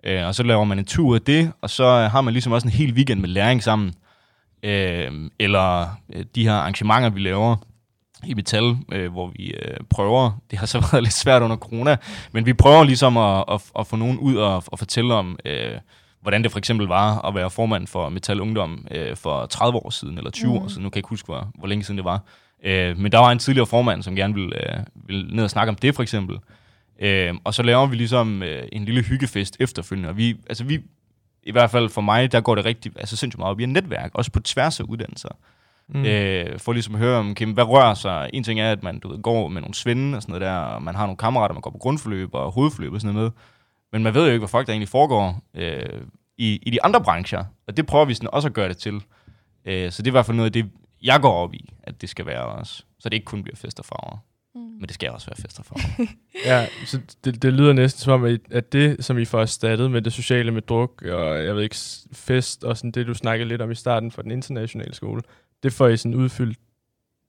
Øh, 0.03 0.25
og 0.25 0.35
så 0.35 0.43
laver 0.43 0.63
man 0.63 0.79
en 0.79 0.85
tur 0.85 1.15
af 1.15 1.21
det, 1.21 1.51
og 1.61 1.69
så 1.69 1.85
har 1.87 2.21
man 2.21 2.33
ligesom 2.33 2.51
også 2.51 2.67
en 2.67 2.73
hel 2.73 2.93
weekend 2.93 3.19
med 3.19 3.29
læring 3.29 3.63
sammen 3.63 3.93
øh, 4.63 5.29
eller 5.39 5.87
øh, 6.13 6.25
de 6.35 6.43
her 6.43 6.53
arrangementer, 6.53 7.09
vi 7.09 7.19
laver 7.19 7.55
i 8.25 8.33
Metal, 8.33 8.77
øh, 8.91 9.11
hvor 9.11 9.31
vi 9.35 9.47
øh, 9.47 9.77
prøver, 9.89 10.31
det 10.51 10.59
har 10.59 10.65
så 10.65 10.79
været 10.91 11.03
lidt 11.03 11.13
svært 11.13 11.41
under 11.41 11.55
corona, 11.57 11.97
men 12.31 12.45
vi 12.45 12.53
prøver 12.53 12.83
ligesom 12.83 13.17
at, 13.17 13.43
at, 13.51 13.61
at 13.79 13.87
få 13.87 13.95
nogen 13.95 14.19
ud 14.19 14.35
og, 14.35 14.63
at 14.73 14.79
fortælle 14.79 15.13
om, 15.13 15.39
øh, 15.45 15.77
hvordan 16.25 16.43
det 16.43 16.51
for 16.51 16.59
eksempel 16.59 16.87
var 16.87 17.27
at 17.27 17.35
være 17.35 17.49
formand 17.49 17.87
for 17.87 18.09
Metal 18.09 18.41
Ungdom 18.41 18.87
øh, 18.91 19.15
for 19.15 19.45
30 19.45 19.77
år 19.77 19.89
siden, 19.89 20.17
eller 20.17 20.31
20 20.31 20.51
mm. 20.51 20.57
år 20.57 20.67
siden, 20.67 20.83
nu 20.83 20.89
kan 20.89 20.95
jeg 20.95 20.99
ikke 20.99 21.09
huske, 21.09 21.25
hvor, 21.25 21.51
hvor 21.55 21.67
længe 21.67 21.83
siden 21.83 21.97
det 21.97 22.05
var. 22.05 22.21
Øh, 22.63 22.97
men 22.97 23.11
der 23.11 23.17
var 23.17 23.31
en 23.31 23.39
tidligere 23.39 23.67
formand, 23.67 24.03
som 24.03 24.15
gerne 24.15 24.33
ville, 24.33 24.77
øh, 24.77 24.83
ville 25.07 25.35
ned 25.35 25.43
og 25.43 25.49
snakke 25.49 25.69
om 25.69 25.75
det 25.75 25.95
for 25.95 26.03
eksempel. 26.03 26.37
Øh, 26.99 27.33
og 27.43 27.53
så 27.53 27.63
laver 27.63 27.85
vi 27.85 27.95
ligesom 27.95 28.43
øh, 28.43 28.67
en 28.71 28.85
lille 28.85 29.01
hyggefest 29.01 29.57
efterfølgende, 29.59 30.09
og 30.09 30.17
vi, 30.17 30.35
altså 30.49 30.63
vi, 30.63 30.79
i 31.43 31.51
hvert 31.51 31.69
fald 31.69 31.89
for 31.89 32.01
mig, 32.01 32.31
der 32.31 32.41
går 32.41 32.55
det 32.55 32.65
rigtig, 32.65 32.91
altså 32.95 33.17
sindssygt 33.17 33.39
meget 33.39 33.51
op 33.51 33.59
i 33.59 33.65
netværk, 33.65 34.11
også 34.13 34.31
på 34.31 34.39
tværs 34.39 34.79
af 34.79 34.83
uddannelser. 34.83 35.29
Mm. 35.87 36.05
Øh, 36.05 36.59
for 36.59 36.73
ligesom 36.73 36.95
at 36.95 37.01
høre 37.01 37.19
om, 37.19 37.31
okay, 37.31 37.45
hvad 37.45 37.63
rører 37.63 37.93
sig? 37.93 38.29
En 38.33 38.43
ting 38.43 38.59
er, 38.59 38.71
at 38.71 38.83
man 38.83 38.99
du 38.99 39.07
ved, 39.07 39.21
går 39.21 39.47
med 39.47 39.61
nogle 39.61 39.73
svinde 39.73 40.17
og 40.17 40.21
sådan 40.21 40.33
noget 40.33 40.41
der, 40.41 40.55
og 40.55 40.83
man 40.83 40.95
har 40.95 41.05
nogle 41.05 41.17
kammerater, 41.17 41.53
man 41.53 41.61
går 41.61 41.71
på 41.71 41.77
grundforløb 41.77 42.29
og 42.33 42.51
hovedforløb 42.51 42.93
og 42.93 43.01
sådan 43.01 43.15
noget 43.15 43.33
med. 43.33 43.41
Men 43.91 44.03
man 44.03 44.13
ved 44.13 44.21
jo 44.21 44.27
ikke, 44.27 44.39
hvad 44.39 44.47
folk 44.47 44.67
der 44.67 44.73
egentlig 44.73 44.89
foregår 44.89 45.43
øh, 45.53 46.01
i, 46.37 46.59
i 46.63 46.69
de 46.69 46.83
andre 46.83 47.03
brancher. 47.03 47.45
Og 47.67 47.77
det 47.77 47.85
prøver 47.85 48.05
vi 48.05 48.13
sådan 48.13 48.29
også 48.33 48.47
at 48.47 48.53
gøre 48.53 48.69
det 48.69 48.77
til. 48.77 49.03
Øh, 49.65 49.91
så 49.91 50.01
det 50.01 50.07
er 50.07 50.11
i 50.11 50.17
hvert 50.17 50.25
fald 50.25 50.37
noget 50.37 50.49
af 50.49 50.53
det, 50.53 50.71
jeg 51.03 51.21
går 51.21 51.33
op 51.33 51.53
i, 51.53 51.73
at 51.83 52.01
det 52.01 52.09
skal 52.09 52.25
være 52.25 52.45
også. 52.45 52.83
Så 52.99 53.09
det 53.09 53.13
ikke 53.13 53.25
kun 53.25 53.43
bliver 53.43 53.55
fest 53.55 53.79
og 53.79 53.85
farver. 53.85 54.17
Mm. 54.55 54.61
Men 54.61 54.81
det 54.81 54.93
skal 54.93 55.11
også 55.11 55.27
være 55.27 55.41
fester 55.41 55.63
for 55.63 55.79
Ja, 56.49 56.67
så 56.85 56.99
det, 57.23 57.41
det 57.41 57.53
lyder 57.53 57.73
næsten 57.73 57.99
som 57.99 58.23
om, 58.23 58.37
at 58.51 58.73
det, 58.73 59.05
som 59.05 59.17
I 59.17 59.25
får 59.25 59.41
erstattet 59.41 59.91
med 59.91 60.01
det 60.01 60.13
sociale 60.13 60.51
med 60.51 60.61
druk, 60.61 61.01
og 61.01 61.45
jeg 61.45 61.55
ved 61.55 61.63
ikke, 61.63 61.75
fest, 62.13 62.63
og 62.63 62.77
sådan 62.77 62.91
det, 62.91 63.07
du 63.07 63.13
snakkede 63.13 63.49
lidt 63.49 63.61
om 63.61 63.71
i 63.71 63.75
starten 63.75 64.11
for 64.11 64.21
den 64.21 64.31
internationale 64.31 64.93
skole, 64.93 65.21
det 65.63 65.73
får 65.73 65.87
I 65.87 65.97
sådan 65.97 66.15
udfyldt 66.15 66.59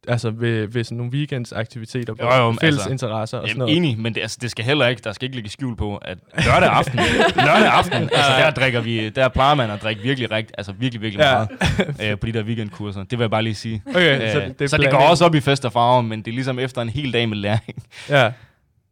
altså 0.09 0.31
ved, 0.31 0.66
ved 0.66 0.85
sådan 0.85 0.97
nogle 0.99 1.12
weekendsaktiviteter 1.12 2.14
jo, 2.21 2.35
jo, 2.35 2.55
fælles 2.61 2.79
altså, 2.79 2.90
interesser 2.90 3.38
og 3.38 3.49
sådan 3.49 3.59
noget. 3.59 3.77
Enig, 3.77 3.99
men 3.99 4.14
det, 4.14 4.21
altså, 4.21 4.38
det 4.40 4.51
skal 4.51 4.64
heller 4.64 4.87
ikke, 4.87 5.03
der 5.05 5.12
skal 5.12 5.27
ikke 5.27 5.37
ligge 5.37 5.51
skjul 5.51 5.77
på, 5.77 5.97
at 5.97 6.19
lørdag 6.47 6.69
aften, 6.69 6.99
lørdag 7.47 7.69
aften, 7.69 8.03
altså 8.03 8.33
der 8.38 8.51
drikker 8.51 8.81
vi, 8.81 9.09
der 9.09 9.29
plejer 9.29 9.55
man 9.55 9.71
at 9.71 9.83
drikke 9.83 10.03
virkelig 10.03 10.31
rigt, 10.31 10.53
altså 10.59 10.73
virkelig, 10.73 11.03
virkelig 11.03 11.23
ja. 11.23 11.35
meget 11.35 12.12
øh, 12.12 12.19
på 12.19 12.27
de 12.27 12.33
der 12.33 12.42
weekendkurser. 12.42 13.01
Det 13.01 13.19
vil 13.19 13.21
jeg 13.21 13.31
bare 13.31 13.42
lige 13.42 13.55
sige. 13.55 13.83
Okay, 13.88 14.23
øh, 14.23 14.33
så 14.33 14.53
det, 14.59 14.71
så 14.71 14.77
det 14.77 14.90
går 14.90 14.99
også 14.99 15.25
op 15.25 15.35
i 15.35 15.40
fest 15.40 15.64
og 15.64 15.73
farver, 15.73 16.03
men 16.03 16.19
det 16.19 16.29
er 16.29 16.35
ligesom 16.35 16.59
efter 16.59 16.83
en 16.83 16.88
hel 16.88 17.12
dag 17.12 17.29
med 17.29 17.37
læring. 17.37 17.83
Ja, 18.09 18.33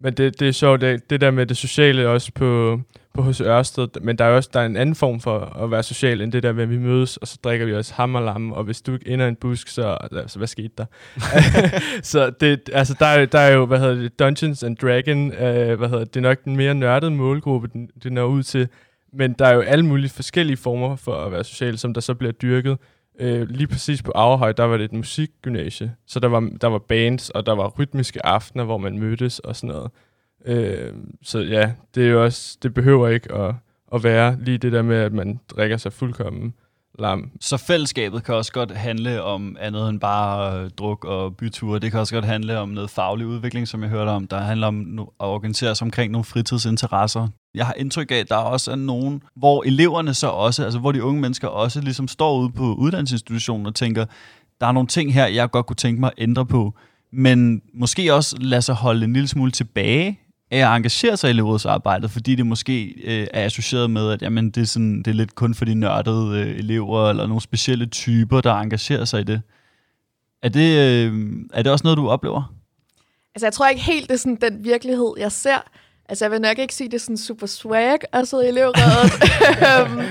men 0.00 0.14
det, 0.14 0.40
det 0.40 0.48
er 0.48 0.52
sjovt, 0.52 0.80
det, 0.80 1.10
det 1.10 1.20
der 1.20 1.30
med 1.30 1.46
det 1.46 1.56
sociale 1.56 2.08
også 2.08 2.32
på, 2.32 2.80
på 3.14 3.22
hos 3.22 3.40
Ørsted, 3.40 3.88
men 4.00 4.18
der 4.18 4.24
er 4.24 4.36
også 4.36 4.50
der 4.52 4.60
er 4.60 4.66
en 4.66 4.76
anden 4.76 4.94
form 4.94 5.20
for 5.20 5.38
at 5.38 5.70
være 5.70 5.82
social, 5.82 6.20
end 6.20 6.32
det 6.32 6.42
der 6.42 6.48
at 6.48 6.70
vi 6.70 6.78
mødes, 6.78 7.16
og 7.16 7.28
så 7.28 7.38
drikker 7.44 7.66
vi 7.66 7.74
også 7.74 7.94
hammerlam, 7.94 8.52
og 8.52 8.64
hvis 8.64 8.82
du 8.82 8.92
ikke 8.92 9.08
ender 9.08 9.28
en 9.28 9.36
busk, 9.36 9.68
så 9.68 9.96
altså, 10.12 10.38
hvad 10.38 10.48
skete 10.48 10.70
der? 10.78 10.84
så 12.12 12.30
det, 12.40 12.70
altså, 12.72 12.96
der, 12.98 13.06
er, 13.06 13.26
der 13.26 13.38
er 13.38 13.52
jo, 13.54 13.66
hvad 13.66 13.78
hedder 13.78 13.94
det, 13.94 14.18
Dungeons 14.18 14.62
and 14.62 14.76
Dragon, 14.76 15.32
øh, 15.32 15.78
hvad 15.78 15.88
hedder 15.88 16.04
det, 16.04 16.14
det 16.14 16.20
er 16.20 16.28
nok 16.28 16.44
den 16.44 16.56
mere 16.56 16.74
nørdede 16.74 17.10
målgruppe, 17.10 17.68
den, 17.72 17.90
det 18.02 18.12
når 18.12 18.24
ud 18.24 18.42
til, 18.42 18.68
men 19.12 19.32
der 19.32 19.46
er 19.46 19.54
jo 19.54 19.60
alle 19.60 19.86
mulige 19.86 20.10
forskellige 20.10 20.56
former 20.56 20.96
for 20.96 21.14
at 21.14 21.32
være 21.32 21.44
social, 21.44 21.78
som 21.78 21.94
der 21.94 22.00
så 22.00 22.14
bliver 22.14 22.32
dyrket. 22.32 22.78
Øh, 23.20 23.48
lige 23.48 23.66
præcis 23.66 24.02
på 24.02 24.12
Aarhøj, 24.14 24.52
der 24.52 24.64
var 24.64 24.76
det 24.76 24.84
et 24.84 24.92
musikgymnasie, 24.92 25.94
så 26.06 26.20
der 26.20 26.28
var, 26.28 26.50
der 26.60 26.66
var 26.66 26.78
bands, 26.78 27.30
og 27.30 27.46
der 27.46 27.52
var 27.52 27.68
rytmiske 27.78 28.26
aftener, 28.26 28.64
hvor 28.64 28.78
man 28.78 28.98
mødtes 28.98 29.38
og 29.38 29.56
sådan 29.56 29.74
noget. 29.74 29.90
Øh, 30.46 30.92
så 31.22 31.38
ja, 31.38 31.72
det 31.94 32.04
er 32.04 32.08
jo 32.08 32.24
også, 32.24 32.58
det 32.62 32.74
behøver 32.74 33.08
ikke 33.08 33.34
at, 33.34 33.54
at 33.94 34.04
være 34.04 34.36
lige 34.40 34.58
det 34.58 34.72
der 34.72 34.82
med, 34.82 34.96
at 34.96 35.12
man 35.12 35.40
drikker 35.56 35.76
sig 35.76 35.92
fuldkommen 35.92 36.54
lam. 36.98 37.30
Så 37.40 37.56
fællesskabet 37.56 38.24
kan 38.24 38.34
også 38.34 38.52
godt 38.52 38.70
handle 38.76 39.22
om 39.22 39.56
andet 39.60 39.88
end 39.88 40.00
bare 40.00 40.60
øh, 40.60 40.70
druk 40.70 41.04
og 41.04 41.36
byture. 41.36 41.78
Det 41.78 41.90
kan 41.90 42.00
også 42.00 42.14
godt 42.14 42.24
handle 42.24 42.58
om 42.58 42.68
noget 42.68 42.90
faglig 42.90 43.26
udvikling, 43.26 43.68
som 43.68 43.82
jeg 43.82 43.90
hørte 43.90 44.08
om. 44.08 44.26
Der 44.26 44.38
handler 44.38 44.66
om 44.66 44.98
at 44.98 45.06
organisere 45.26 45.74
sig 45.74 45.84
omkring 45.84 46.12
nogle 46.12 46.24
fritidsinteresser. 46.24 47.28
Jeg 47.54 47.66
har 47.66 47.74
indtryk 47.74 48.10
af, 48.10 48.16
at 48.16 48.28
der 48.28 48.36
også 48.36 48.70
er 48.70 48.76
nogen, 48.76 49.22
hvor 49.36 49.62
eleverne 49.66 50.14
så 50.14 50.28
også, 50.28 50.64
altså 50.64 50.78
hvor 50.78 50.92
de 50.92 51.04
unge 51.04 51.20
mennesker 51.20 51.48
også 51.48 51.80
ligesom 51.80 52.08
står 52.08 52.38
ude 52.38 52.52
på 52.52 52.74
uddannelsesinstitutionen 52.74 53.66
og 53.66 53.74
tænker, 53.74 54.04
der 54.60 54.66
er 54.66 54.72
nogle 54.72 54.88
ting 54.88 55.14
her, 55.14 55.26
jeg 55.26 55.50
godt 55.50 55.66
kunne 55.66 55.76
tænke 55.76 56.00
mig 56.00 56.10
at 56.16 56.22
ændre 56.22 56.46
på, 56.46 56.74
men 57.12 57.62
måske 57.74 58.14
også 58.14 58.36
lade 58.40 58.62
sig 58.62 58.74
holde 58.74 59.04
en 59.04 59.12
lille 59.12 59.28
smule 59.28 59.50
tilbage 59.50 60.20
at 60.60 60.76
engagere 60.76 61.16
sig 61.16 61.28
i 61.28 61.30
elevrådsarbejdet, 61.30 62.10
fordi 62.10 62.34
det 62.34 62.46
måske 62.46 62.94
øh, 63.04 63.26
er 63.30 63.44
associeret 63.44 63.90
med, 63.90 64.10
at 64.10 64.22
jamen, 64.22 64.50
det, 64.50 64.60
er 64.60 64.66
sådan, 64.66 64.98
det 64.98 65.06
er 65.06 65.14
lidt 65.14 65.34
kun 65.34 65.54
for 65.54 65.64
de 65.64 65.74
nørdede 65.74 66.40
øh, 66.40 66.58
elever, 66.58 67.10
eller 67.10 67.26
nogle 67.26 67.42
specielle 67.42 67.86
typer, 67.86 68.40
der 68.40 68.54
engagerer 68.54 69.04
sig 69.04 69.20
i 69.20 69.24
det. 69.24 69.42
Er 70.42 70.48
det, 70.48 70.78
øh, 70.78 71.32
er 71.52 71.62
det 71.62 71.72
også 71.72 71.82
noget, 71.84 71.96
du 71.96 72.08
oplever? 72.08 72.54
Altså, 73.34 73.46
jeg 73.46 73.52
tror 73.52 73.68
ikke 73.68 73.82
helt, 73.82 74.08
det 74.08 74.14
er 74.14 74.18
sådan 74.18 74.38
den 74.40 74.64
virkelighed, 74.64 75.14
jeg 75.18 75.32
ser. 75.32 75.58
Altså, 76.08 76.24
jeg 76.24 76.32
vil 76.32 76.40
nok 76.40 76.58
ikke 76.58 76.74
sige, 76.74 76.88
det 76.88 76.94
er 76.94 77.00
sådan 77.00 77.16
super 77.16 77.46
swag 77.46 77.98
at 78.12 78.28
sidde 78.28 78.44
i 78.44 78.48
elevrådet. 78.48 79.12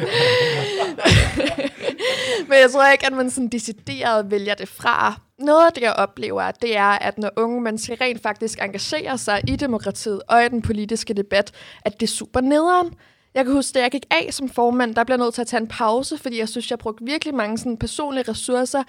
Men 2.50 2.58
jeg 2.62 2.70
tror 2.72 2.92
ikke, 2.92 3.06
at 3.06 3.14
man 3.14 3.30
sådan 3.32 3.48
decideret 3.48 4.32
vælger 4.32 4.56
det 4.56 4.68
fra. 4.68 5.22
Noget 5.44 5.66
af 5.66 5.74
det, 5.74 5.82
jeg 5.82 5.94
oplever, 5.94 6.52
det 6.52 6.78
er, 6.78 6.84
at 7.08 7.18
når 7.18 7.32
unge 7.38 7.62
mennesker 7.62 8.02
rent 8.02 8.22
faktisk 8.22 8.60
engagerer 8.62 9.16
sig 9.16 9.42
i 9.48 9.56
demokratiet 9.56 10.22
og 10.28 10.46
i 10.46 10.50
den 10.50 10.62
politiske 10.62 11.14
debat, 11.14 11.52
at 11.86 11.94
det 12.00 12.04
er 12.04 12.12
super 12.12 12.42
nederen. 12.42 12.94
Jeg 13.34 13.46
kan 13.46 13.54
huske, 13.54 13.80
at 13.80 13.84
jeg 13.84 13.92
gik 13.92 14.06
af 14.12 14.34
som 14.34 14.50
formand, 14.50 14.96
der 14.96 15.04
blev 15.04 15.18
nødt 15.18 15.34
til 15.34 15.42
at 15.42 15.48
tage 15.48 15.62
en 15.62 15.68
pause, 15.68 16.18
fordi 16.18 16.40
jeg 16.40 16.50
synes, 16.50 16.72
jeg 16.72 16.80
brugte 16.80 17.06
virkelig 17.06 17.36
mange 17.36 17.58
sådan, 17.58 17.78
personlige 17.78 18.32
ressourcer, 18.32 18.84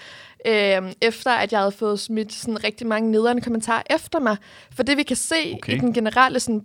øh, 0.47 0.93
efter 1.03 1.31
at 1.31 1.53
jeg 1.53 1.61
havde 1.61 1.73
fået 1.73 2.01
smidt 2.01 2.33
sådan, 2.33 2.65
rigtig 2.65 2.87
mange 2.87 3.11
nederen 3.11 3.41
kommentarer 3.41 3.83
efter 3.91 4.21
mig. 4.21 4.37
For 4.73 4.83
det 4.83 4.97
vi 4.97 5.03
kan 5.03 5.17
se 5.17 5.55
okay. 5.55 5.77
i 5.77 5.79
den 5.79 5.93
generelle 5.93 6.41
sådan, 6.41 6.65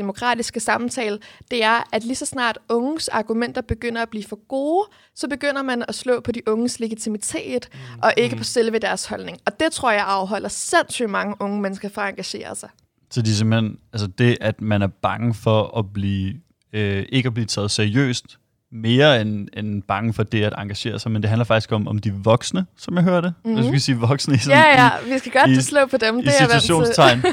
demokratiske 0.00 0.60
samtale, 0.60 1.18
det 1.50 1.64
er, 1.64 1.88
at 1.92 2.04
lige 2.04 2.16
så 2.16 2.26
snart 2.26 2.58
unges 2.68 3.08
argumenter 3.08 3.60
begynder 3.60 4.02
at 4.02 4.08
blive 4.08 4.24
for 4.24 4.38
gode, 4.48 4.88
så 5.14 5.28
begynder 5.28 5.62
man 5.62 5.84
at 5.88 5.94
slå 5.94 6.20
på 6.20 6.32
de 6.32 6.48
unges 6.48 6.80
legitimitet, 6.80 7.68
mm. 7.72 7.78
og 8.02 8.12
ikke 8.16 8.36
på 8.36 8.44
selve 8.44 8.78
deres 8.78 9.06
holdning. 9.06 9.38
Og 9.46 9.60
det 9.60 9.72
tror 9.72 9.90
jeg 9.90 10.04
afholder 10.06 10.48
sindssygt 10.48 11.10
mange 11.10 11.34
unge 11.40 11.60
mennesker 11.60 11.88
fra 11.88 12.02
at 12.02 12.10
engagere 12.10 12.56
sig. 12.56 12.68
Så 13.10 13.22
de 13.22 13.36
simpelthen, 13.36 13.78
altså 13.92 14.06
det, 14.06 14.38
at 14.40 14.60
man 14.60 14.82
er 14.82 14.86
bange 14.86 15.34
for 15.34 15.78
at 15.78 15.92
blive, 15.92 16.34
øh, 16.72 17.06
ikke 17.08 17.26
at 17.26 17.34
blive 17.34 17.46
taget 17.46 17.70
seriøst, 17.70 18.38
mere 18.72 19.20
end, 19.20 19.48
end 19.56 19.82
bange 19.82 20.12
for 20.12 20.22
det 20.22 20.44
at 20.44 20.52
engagere 20.58 20.98
sig, 20.98 21.10
men 21.10 21.22
det 21.22 21.28
handler 21.28 21.44
faktisk 21.44 21.72
om, 21.72 21.88
om 21.88 21.98
de 21.98 22.12
voksne, 22.12 22.66
som 22.78 22.96
jeg 22.96 23.04
hørte. 23.04 23.32
Mm-hmm. 23.44 23.54
Hvis 23.54 23.64
vi 23.64 23.68
skal 23.68 23.80
sige 23.80 23.98
voksne 23.98 24.34
i 24.34 24.38
sådan, 24.38 24.58
Ja, 24.58 24.84
ja, 24.84 24.90
vi 25.12 25.18
skal 25.18 25.32
godt 25.32 25.50
i, 25.50 25.62
slå 25.62 25.86
på 25.86 25.96
dem. 25.96 26.16
Det 26.16 26.28
er 26.28 26.46
situationstegn. 26.46 27.18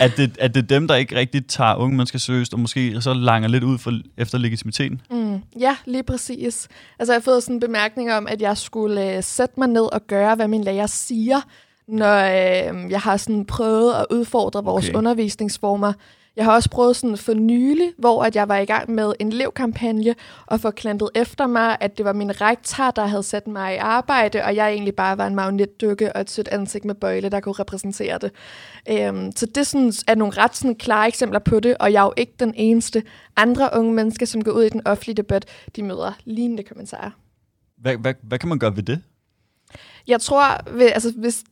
at, 0.00 0.16
det, 0.16 0.36
at 0.40 0.54
det 0.54 0.62
er 0.62 0.66
dem, 0.66 0.88
der 0.88 0.94
ikke 0.94 1.16
rigtig 1.16 1.46
tager 1.46 1.74
unge 1.74 1.96
mennesker 1.96 2.18
seriøst, 2.18 2.54
og 2.54 2.60
måske 2.60 3.00
så 3.00 3.14
langer 3.14 3.48
lidt 3.48 3.64
ud 3.64 3.78
for, 3.78 3.92
efter 4.16 4.38
legitimiteten? 4.38 5.00
Mm, 5.10 5.42
ja, 5.60 5.76
lige 5.84 6.02
præcis. 6.02 6.68
Altså, 6.98 7.12
jeg 7.12 7.16
har 7.20 7.22
fået 7.22 7.42
sådan 7.42 7.56
en 7.56 7.60
bemærkning 7.60 8.12
om, 8.12 8.26
at 8.26 8.42
jeg 8.42 8.56
skulle 8.56 9.16
øh, 9.16 9.22
sætte 9.22 9.54
mig 9.58 9.68
ned 9.68 9.92
og 9.92 10.06
gøre, 10.06 10.34
hvad 10.34 10.48
min 10.48 10.64
lærer 10.64 10.86
siger, 10.86 11.40
når 11.88 12.16
øh, 12.16 12.90
jeg 12.90 13.00
har 13.00 13.16
sådan 13.16 13.44
prøvet 13.44 13.94
at 13.94 14.06
udfordre 14.10 14.64
vores 14.64 14.88
okay. 14.88 14.98
undervisningsformer. 14.98 15.92
Jeg 16.36 16.44
har 16.44 16.52
også 16.52 16.70
prøvet 16.70 16.96
sådan 16.96 17.16
for 17.16 17.34
nylig, 17.34 17.92
hvor 17.98 18.24
at 18.24 18.36
jeg 18.36 18.48
var 18.48 18.56
i 18.56 18.64
gang 18.64 18.90
med 18.90 19.12
en 19.18 19.28
elevkampagne 19.28 20.14
og 20.46 20.60
få 20.60 20.70
klantet 20.70 21.10
efter 21.14 21.46
mig, 21.46 21.76
at 21.80 21.98
det 21.98 22.04
var 22.04 22.12
min 22.12 22.40
rektor, 22.40 22.90
der 22.90 23.06
havde 23.06 23.22
sat 23.22 23.46
mig 23.46 23.74
i 23.74 23.76
arbejde, 23.76 24.44
og 24.44 24.56
jeg 24.56 24.72
egentlig 24.72 24.94
bare 24.94 25.18
var 25.18 25.26
en 25.26 25.34
magnetdukke 25.34 26.12
og 26.12 26.20
et 26.20 26.30
sødt 26.30 26.48
ansigt 26.48 26.84
med 26.84 26.94
bøjle, 26.94 27.28
der 27.28 27.40
kunne 27.40 27.52
repræsentere 27.52 28.18
det. 28.18 28.30
Øhm, 28.90 29.32
så 29.36 29.46
det 29.46 29.66
sådan, 29.66 29.92
er 30.08 30.14
nogle 30.14 30.32
ret 30.36 30.56
sådan, 30.56 30.74
klare 30.74 31.08
eksempler 31.08 31.38
på 31.38 31.60
det, 31.60 31.76
og 31.80 31.92
jeg 31.92 32.00
er 32.00 32.04
jo 32.04 32.12
ikke 32.16 32.34
den 32.40 32.54
eneste. 32.56 33.02
Andre 33.36 33.70
unge 33.76 33.92
mennesker, 33.92 34.26
som 34.26 34.44
går 34.44 34.52
ud 34.52 34.62
i 34.62 34.68
den 34.68 34.86
offentlige 34.86 35.14
debat, 35.14 35.46
de 35.76 35.82
møder 35.82 36.12
lignende 36.24 36.62
kommentarer. 36.62 37.10
Hvad, 37.78 37.96
hvad, 37.96 38.14
hvad 38.22 38.38
kan 38.38 38.48
man 38.48 38.58
gøre 38.58 38.76
ved 38.76 38.82
det? 38.82 39.02
Jeg 40.06 40.20
tror, 40.20 40.42
altså, 40.80 41.12
hvis 41.16 41.44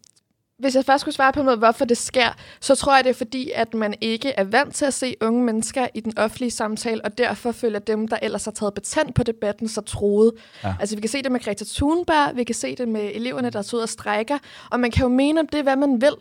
hvis 0.63 0.77
jeg 0.77 0.85
først 0.85 1.01
skulle 1.01 1.15
svare 1.15 1.33
på 1.33 1.43
noget, 1.43 1.59
hvorfor 1.59 1.85
det 1.85 1.97
sker, 1.97 2.29
så 2.61 2.75
tror 2.75 2.95
jeg, 2.95 3.05
det 3.05 3.11
er 3.11 3.15
fordi, 3.15 3.51
at 3.55 3.75
man 3.75 3.95
ikke 4.01 4.31
er 4.31 4.45
vant 4.45 4.75
til 4.75 4.85
at 4.85 4.95
se 4.95 5.15
unge 5.21 5.45
mennesker 5.45 5.87
i 5.95 6.01
den 6.01 6.19
offentlige 6.19 6.51
samtale, 6.51 7.05
og 7.05 7.19
derfor 7.19 7.53
føler 7.53 7.79
dem, 7.79 8.09
der 8.09 8.17
ellers 8.23 8.45
har 8.45 8.53
taget 8.53 8.75
betent 8.75 9.15
på 9.15 9.23
debatten, 9.23 9.69
så 9.69 9.81
troet. 9.81 10.33
Ja. 10.65 10.75
Altså, 10.81 10.97
vi 10.97 11.01
kan 11.01 11.11
se 11.11 11.23
det 11.23 11.33
med 11.33 11.41
Greta 11.41 11.65
Thunberg, 11.69 12.37
vi 12.37 12.45
kan 12.45 12.55
se 12.55 12.77
det 12.77 12.89
med 12.89 13.11
eleverne, 13.15 13.51
der 13.51 13.63
tager 13.63 13.77
ud 13.77 13.83
og 13.83 13.89
strækker, 13.89 14.39
og 14.71 14.81
man 14.81 14.91
kan 14.91 15.03
jo 15.03 15.09
mene 15.09 15.41
om 15.41 15.47
det, 15.47 15.63
hvad 15.63 15.77
man 15.77 16.01
vil. 16.01 16.15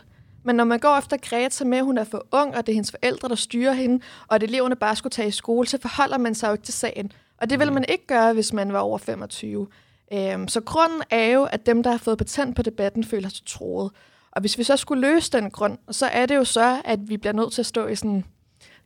Men 0.44 0.56
når 0.56 0.64
man 0.64 0.80
går 0.80 0.98
efter 0.98 1.18
Greta 1.18 1.66
med, 1.66 1.78
at 1.78 1.84
hun 1.84 1.98
er 1.98 2.04
for 2.04 2.26
ung, 2.32 2.56
og 2.56 2.66
det 2.66 2.72
er 2.72 2.74
hendes 2.74 2.92
forældre, 2.92 3.30
der 3.30 3.36
styrer 3.36 3.74
hende, 3.74 4.04
og 4.28 4.36
at 4.36 4.44
eleverne 4.44 4.76
bare 4.76 4.96
skulle 4.96 5.12
tage 5.12 5.28
i 5.28 5.32
skole, 5.32 5.68
så 5.68 5.78
forholder 5.82 6.18
man 6.18 6.36
sig 6.36 6.48
jo 6.48 6.52
ikke 6.54 6.64
til 6.64 6.74
sagen. 6.74 7.12
Og 7.38 7.50
det 7.50 7.60
vil 7.60 7.68
mm. 7.68 7.74
man 7.74 7.86
ikke 7.90 8.08
gøre, 8.08 8.34
hvis 8.34 8.54
man 8.54 8.74
var 8.74 8.80
over 8.80 8.98
25. 8.98 9.68
Øhm, 10.14 10.48
så 10.48 10.62
grunden 10.62 11.02
er 11.10 11.26
jo, 11.26 11.44
at 11.44 11.66
dem, 11.66 11.84
der 11.84 11.92
har 11.92 11.98
fået 11.98 12.18
patent 12.18 12.56
på 12.56 12.62
debatten, 12.62 13.04
føler 13.04 13.30
sig 13.30 13.46
troet. 13.46 13.92
Og 14.32 14.42
hvis 14.42 14.58
vi 14.58 14.64
så 14.64 14.78
skulle 14.78 15.02
løse 15.02 15.32
den 15.32 15.52
grund, 15.52 15.78
så 15.92 16.06
er 16.06 16.26
det 16.26 16.36
jo 16.36 16.44
så, 16.44 16.82
at 16.86 17.00
vi 17.04 17.18
bliver 17.18 17.34
nødt 17.34 17.54
til 17.54 17.62
at 17.62 17.66
stå 17.66 17.88
i 17.88 17.96
sådan, 17.96 18.24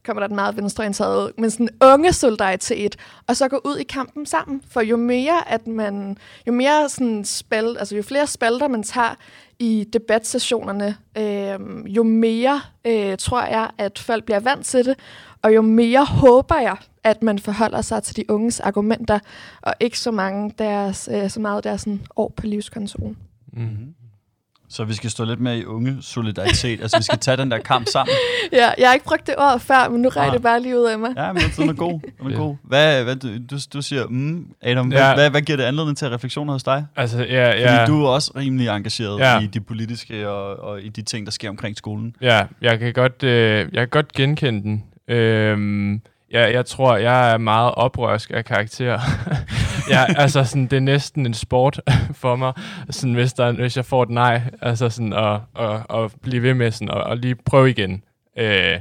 kommer 0.05 0.19
der 0.19 0.27
den 0.27 0.35
meget 0.35 0.57
venstreorienterede, 0.57 1.33
men 1.37 1.51
sådan 1.51 1.69
unge 1.81 2.13
solidaritet, 2.13 2.95
og 3.27 3.35
så 3.35 3.47
gå 3.47 3.61
ud 3.65 3.77
i 3.77 3.83
kampen 3.83 4.25
sammen. 4.25 4.61
For 4.69 4.81
jo 4.81 4.97
mere, 4.97 5.51
at 5.51 5.67
man, 5.67 6.17
jo 6.47 6.51
mere 6.51 6.89
sådan 6.89 7.25
spal, 7.25 7.77
altså 7.79 7.95
jo 7.95 8.03
flere 8.03 8.27
spalter 8.27 8.67
man 8.67 8.83
tager 8.83 9.15
i 9.59 9.85
debatsessionerne, 9.93 10.97
øh, 11.17 11.85
jo 11.85 12.03
mere 12.03 12.61
øh, 12.85 13.17
tror 13.17 13.45
jeg, 13.45 13.69
at 13.77 13.99
folk 13.99 14.25
bliver 14.25 14.39
vant 14.39 14.65
til 14.65 14.85
det, 14.85 14.99
og 15.41 15.55
jo 15.55 15.61
mere 15.61 16.05
håber 16.05 16.59
jeg, 16.59 16.77
at 17.03 17.23
man 17.23 17.39
forholder 17.39 17.81
sig 17.81 18.03
til 18.03 18.15
de 18.15 18.29
unges 18.29 18.59
argumenter, 18.59 19.19
og 19.61 19.73
ikke 19.79 19.99
så, 19.99 20.11
mange 20.11 20.53
deres, 20.57 21.09
øh, 21.11 21.29
så 21.29 21.39
meget 21.39 21.63
deres 21.63 21.81
sådan, 21.81 22.01
år 22.15 22.33
på 22.37 22.47
livskontoren. 22.47 23.17
Mm-hmm. 23.53 23.93
Så 24.69 24.83
vi 24.83 24.93
skal 24.93 25.09
stå 25.09 25.25
lidt 25.25 25.39
mere 25.39 25.57
i 25.57 25.65
unge 25.65 25.97
solidaritet. 26.01 26.81
altså, 26.81 26.97
vi 26.97 27.03
skal 27.03 27.19
tage 27.19 27.37
den 27.37 27.51
der 27.51 27.57
kamp 27.57 27.87
sammen. 27.87 28.15
Ja, 28.51 28.69
jeg 28.77 28.87
har 28.87 28.93
ikke 28.93 29.05
brugt 29.05 29.27
det 29.27 29.35
ord 29.37 29.59
før, 29.59 29.89
men 29.89 30.01
nu 30.01 30.09
regner 30.09 30.33
det 30.33 30.41
bare 30.41 30.61
lige 30.61 30.79
ud 30.79 30.85
af 30.85 30.99
mig. 30.99 31.09
Ja, 31.17 31.33
men 31.33 31.41
den 31.57 31.69
er 31.69 31.73
god. 31.73 31.99
Den 32.21 32.31
er 32.31 32.37
god. 32.45 32.55
Hvad, 32.63 33.03
hvad 33.03 33.15
du, 33.15 33.27
du, 33.49 33.57
du 33.73 33.81
siger, 33.81 34.05
mm, 34.07 34.47
Adam, 34.61 34.91
ja. 34.91 34.97
hvad, 34.97 35.15
hvad, 35.15 35.29
hvad 35.29 35.41
giver 35.41 35.57
det 35.57 35.63
anledning 35.63 35.97
til 35.97 36.09
refleksioner 36.09 36.53
hos 36.53 36.63
dig? 36.63 36.85
Altså, 36.95 37.23
ja, 37.23 37.49
ja. 37.49 37.81
Fordi 37.81 37.91
du 37.91 38.05
er 38.05 38.09
også 38.09 38.31
rimelig 38.35 38.67
engageret 38.67 39.19
ja. 39.19 39.39
i 39.39 39.45
de 39.45 39.61
politiske 39.61 40.29
og, 40.29 40.59
og 40.59 40.81
i 40.81 40.89
de 40.89 41.01
ting, 41.01 41.25
der 41.25 41.31
sker 41.31 41.49
omkring 41.49 41.77
skolen. 41.77 42.15
Ja, 42.21 42.45
jeg 42.61 42.79
kan 42.79 42.93
godt, 42.93 43.23
øh, 43.23 43.57
jeg 43.57 43.81
kan 43.81 43.87
godt 43.89 44.13
genkende 44.13 44.61
den. 44.61 44.83
Øhm, 45.07 46.01
jeg, 46.31 46.53
jeg 46.53 46.65
tror, 46.65 46.95
jeg 46.95 47.31
er 47.33 47.37
meget 47.37 47.71
oprørsk 47.75 48.31
af 48.33 48.45
karakter. 48.45 48.99
ja, 49.89 50.05
altså 50.17 50.43
sådan, 50.43 50.67
det 50.67 50.73
er 50.73 50.79
næsten 50.79 51.25
en 51.25 51.33
sport 51.33 51.81
for 52.21 52.35
mig, 52.35 52.53
sådan, 52.89 53.13
hvis, 53.13 53.33
der, 53.33 53.51
hvis 53.51 53.77
jeg 53.77 53.85
får 53.85 54.03
et 54.03 54.09
nej, 54.09 54.41
altså 54.61 54.89
sådan 54.89 55.13
at, 55.13 55.39
at, 55.59 55.85
at 55.89 56.11
blive 56.21 56.43
ved 56.43 56.53
med 56.53 56.71
sådan, 56.71 56.89
at, 56.89 57.11
at 57.11 57.17
lige 57.17 57.35
prøve 57.35 57.69
igen. 57.69 58.03
Øh, 58.37 58.79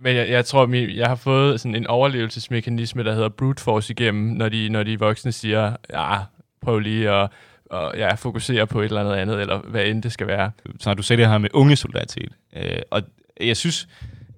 men 0.00 0.16
jeg, 0.16 0.28
jeg 0.28 0.44
tror, 0.44 0.66
min, 0.66 0.90
jeg 0.90 1.06
har 1.06 1.14
fået 1.14 1.60
sådan 1.60 1.74
en 1.74 1.86
overlevelsesmekanisme, 1.86 3.04
der 3.04 3.14
hedder 3.14 3.28
brute 3.28 3.62
force 3.62 3.92
igennem, 3.92 4.24
når 4.24 4.48
de, 4.48 4.68
når 4.68 4.82
de 4.82 4.98
voksne 4.98 5.32
siger, 5.32 5.76
ja, 5.92 6.16
prøv 6.62 6.78
lige 6.78 7.10
at 7.10 7.30
og 7.70 7.94
ja, 7.96 8.14
fokusere 8.14 8.66
på 8.66 8.80
et 8.80 8.84
eller 8.84 9.00
andet 9.00 9.14
andet, 9.14 9.40
eller 9.40 9.58
hvad 9.58 9.84
end 9.84 10.02
det 10.02 10.12
skal 10.12 10.26
være. 10.26 10.50
Så 10.80 10.94
du 10.94 11.02
sagde 11.02 11.22
det 11.22 11.30
her 11.30 11.38
med 11.38 11.50
unge 11.52 11.76
solidaritet, 11.76 12.32
øh, 12.56 12.78
og 12.90 13.02
jeg 13.40 13.56
synes, 13.56 13.88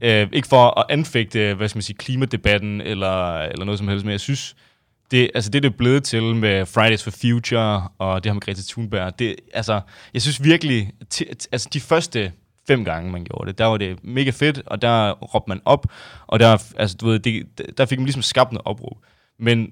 øh, 0.01 0.29
ikke 0.33 0.49
for 0.49 0.81
at 0.81 0.87
anfægte, 0.89 1.55
hvad 1.55 1.69
skal 1.69 1.77
man 1.77 1.83
sige, 1.83 1.97
klimadebatten, 1.97 2.81
eller, 2.81 3.39
eller 3.39 3.65
noget 3.65 3.79
som 3.79 3.89
helst, 3.89 4.05
men 4.05 4.13
jeg 4.13 4.21
synes, 4.21 4.57
det, 5.11 5.31
altså 5.35 5.51
det, 5.51 5.63
det 5.63 5.73
er 5.73 5.77
blevet 5.77 6.05
til 6.05 6.23
med 6.35 6.67
Fridays 6.67 7.05
for 7.05 7.11
Future 7.11 7.89
og 7.99 8.25
det 8.25 8.31
her 8.31 8.35
med 8.35 8.41
Greta 8.41 8.63
Thunberg, 8.69 9.19
det, 9.19 9.37
altså, 9.55 9.81
jeg 10.15 10.23
synes 10.23 10.45
virkelig, 10.45 10.93
t- 11.15 11.49
altså 11.53 11.69
de 11.73 11.81
første 11.81 12.33
fem 12.67 12.85
gange, 12.85 13.13
man 13.13 13.25
gjorde 13.25 13.49
det, 13.49 13.59
der 13.59 13.65
var 13.65 13.77
det 13.77 14.05
mega 14.05 14.31
fedt, 14.31 14.63
og 14.67 14.83
der 14.83 15.11
råbte 15.13 15.49
man 15.49 15.61
op, 15.65 15.87
og 16.27 16.41
der, 16.41 16.63
altså, 16.77 16.97
du 17.01 17.07
ved, 17.07 17.19
det, 17.19 17.47
der 17.79 17.87
fik 17.87 17.99
man 17.99 18.05
ligesom 18.05 18.23
skabt 18.23 18.53
noget 18.53 18.67
opråb. 18.67 18.97
Men 19.39 19.71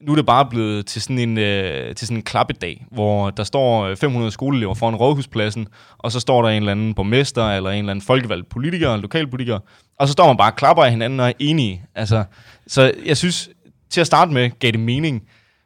nu 0.00 0.12
er 0.12 0.16
det 0.16 0.26
bare 0.26 0.46
blevet 0.46 0.86
til 0.86 1.02
sådan 1.02 1.18
en, 1.18 1.38
øh, 1.38 1.94
til 1.94 2.06
sådan 2.06 2.16
en 2.16 2.22
klappedag, 2.22 2.86
hvor 2.90 3.30
der 3.30 3.44
står 3.44 3.84
øh, 3.84 3.96
500 3.96 4.30
skoleelever 4.30 4.74
foran 4.74 4.94
rådhuspladsen, 4.94 5.68
og 5.98 6.12
så 6.12 6.20
står 6.20 6.42
der 6.42 6.48
en 6.48 6.56
eller 6.56 6.72
anden 6.72 6.94
borgmester, 6.94 7.50
eller 7.50 7.70
en 7.70 7.78
eller 7.78 7.90
anden 7.90 8.02
folkevalgt 8.02 8.48
politiker, 8.48 8.96
lokalpolitiker, 8.96 9.58
og 9.98 10.08
så 10.08 10.12
står 10.12 10.26
man 10.26 10.36
bare 10.36 10.52
og 10.52 10.56
klapper 10.56 10.84
af 10.84 10.90
hinanden 10.90 11.20
og 11.20 11.28
er 11.28 11.32
enige. 11.38 11.84
Altså, 11.94 12.24
så 12.66 12.92
jeg 13.06 13.16
synes, 13.16 13.50
til 13.92 14.00
at 14.00 14.06
starte 14.06 14.32
med 14.32 14.50
gav 14.58 14.70
det 14.70 14.80
mening, 14.80 15.22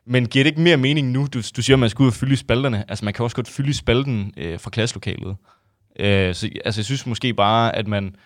men 0.06 0.26
giver 0.26 0.44
det 0.44 0.50
ikke 0.50 0.60
mere 0.60 0.76
mening 0.76 1.10
nu? 1.10 1.26
Du, 1.34 1.40
du 1.56 1.62
siger, 1.62 1.74
at 1.74 1.80
man 1.80 1.90
skal 1.90 2.02
ud 2.02 2.08
og 2.08 2.14
fylde 2.14 2.36
spalterne. 2.36 2.84
Altså, 2.88 3.04
man 3.04 3.14
kan 3.14 3.22
også 3.22 3.36
godt 3.36 3.48
fylde 3.48 3.74
spalten 3.74 4.32
øh, 4.36 4.60
fra 4.60 4.70
klasselokalet. 4.70 5.36
Øh, 6.00 6.34
så 6.34 6.50
altså, 6.64 6.80
jeg 6.80 6.84
synes 6.84 7.06
måske 7.06 7.34
bare, 7.34 7.76
at 7.76 7.88
man... 7.88 8.16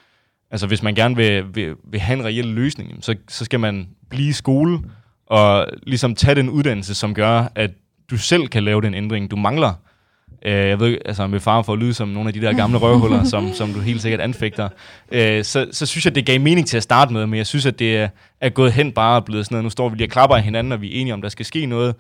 Altså, 0.51 0.67
hvis 0.67 0.83
man 0.83 0.95
gerne 0.95 1.17
vil, 1.17 1.45
vil, 1.55 1.75
vil 1.91 2.01
have 2.01 2.19
en 2.19 2.25
reel 2.25 2.45
løsning, 2.45 3.05
så, 3.05 3.15
så 3.29 3.45
skal 3.45 3.61
man 3.61 3.89
blive 4.11 4.29
i 4.29 4.33
skole 4.33 4.79
og 5.27 5.67
ligesom 5.83 6.15
tage 6.15 6.35
den 6.35 6.49
uddannelse, 6.49 6.95
som 6.95 7.15
gør, 7.15 7.53
at 7.55 7.71
du 8.11 8.17
selv 8.17 8.49
kan 8.49 8.65
lave 8.65 8.83
den 8.83 8.95
ændring, 8.95 9.31
du 9.31 9.37
mangler. 9.37 9.75
Øh, 10.45 10.53
jeg 10.53 10.81
ved, 10.81 10.99
altså 11.05 11.27
med 11.27 11.41
far 11.41 11.63
for 11.63 11.73
at 11.73 11.79
lyde 11.79 11.95
som 11.95 12.09
nogle 12.09 12.29
af 12.29 12.35
de 12.35 12.41
der 12.41 12.53
gamle 12.53 12.79
røvhuller, 12.79 13.25
som, 13.25 13.53
som 13.53 13.73
du 13.73 13.81
helt 13.81 14.03
sikkert 14.03 14.21
anfægter, 14.21 14.69
øh, 15.13 15.45
så, 15.45 15.67
så 15.73 15.87
synes 15.87 16.05
jeg, 16.05 16.15
det 16.15 16.27
gav 16.27 16.41
mening 16.41 16.67
til 16.67 16.77
at 16.77 16.83
starte 16.83 17.13
med, 17.13 17.27
men 17.27 17.37
jeg 17.37 17.47
synes, 17.47 17.67
at 17.67 17.79
det 17.79 17.97
er, 17.97 18.09
er 18.41 18.49
gået 18.49 18.73
hen 18.73 18.93
bare 18.93 19.17
og 19.17 19.25
blevet 19.25 19.47
sådan 19.47 19.55
noget, 19.55 19.65
nu 19.65 19.71
står 19.71 19.89
vi 19.89 19.97
lige 19.97 20.07
og 20.07 20.11
klapper 20.11 20.37
af 20.37 20.43
hinanden, 20.43 20.73
og 20.73 20.81
vi 20.81 20.97
er 20.97 21.01
enige 21.01 21.15
om, 21.15 21.23
der 21.23 21.29
skal 21.29 21.47
ske 21.47 21.67
noget, 21.67 21.95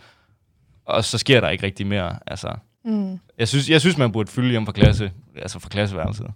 og 0.86 1.04
så 1.04 1.18
sker 1.18 1.40
der 1.40 1.48
ikke 1.48 1.66
rigtig 1.66 1.86
mere. 1.86 2.16
Altså, 2.26 2.48
mm. 2.84 3.18
jeg, 3.38 3.48
synes, 3.48 3.70
jeg 3.70 3.80
synes, 3.80 3.98
man 3.98 4.12
burde 4.12 4.30
fylde 4.30 4.50
hjem 4.50 4.66
fra, 4.66 4.72
klasse, 4.72 5.10
altså 5.36 5.58
fra 5.58 5.68
klasseværelset. 5.68 6.26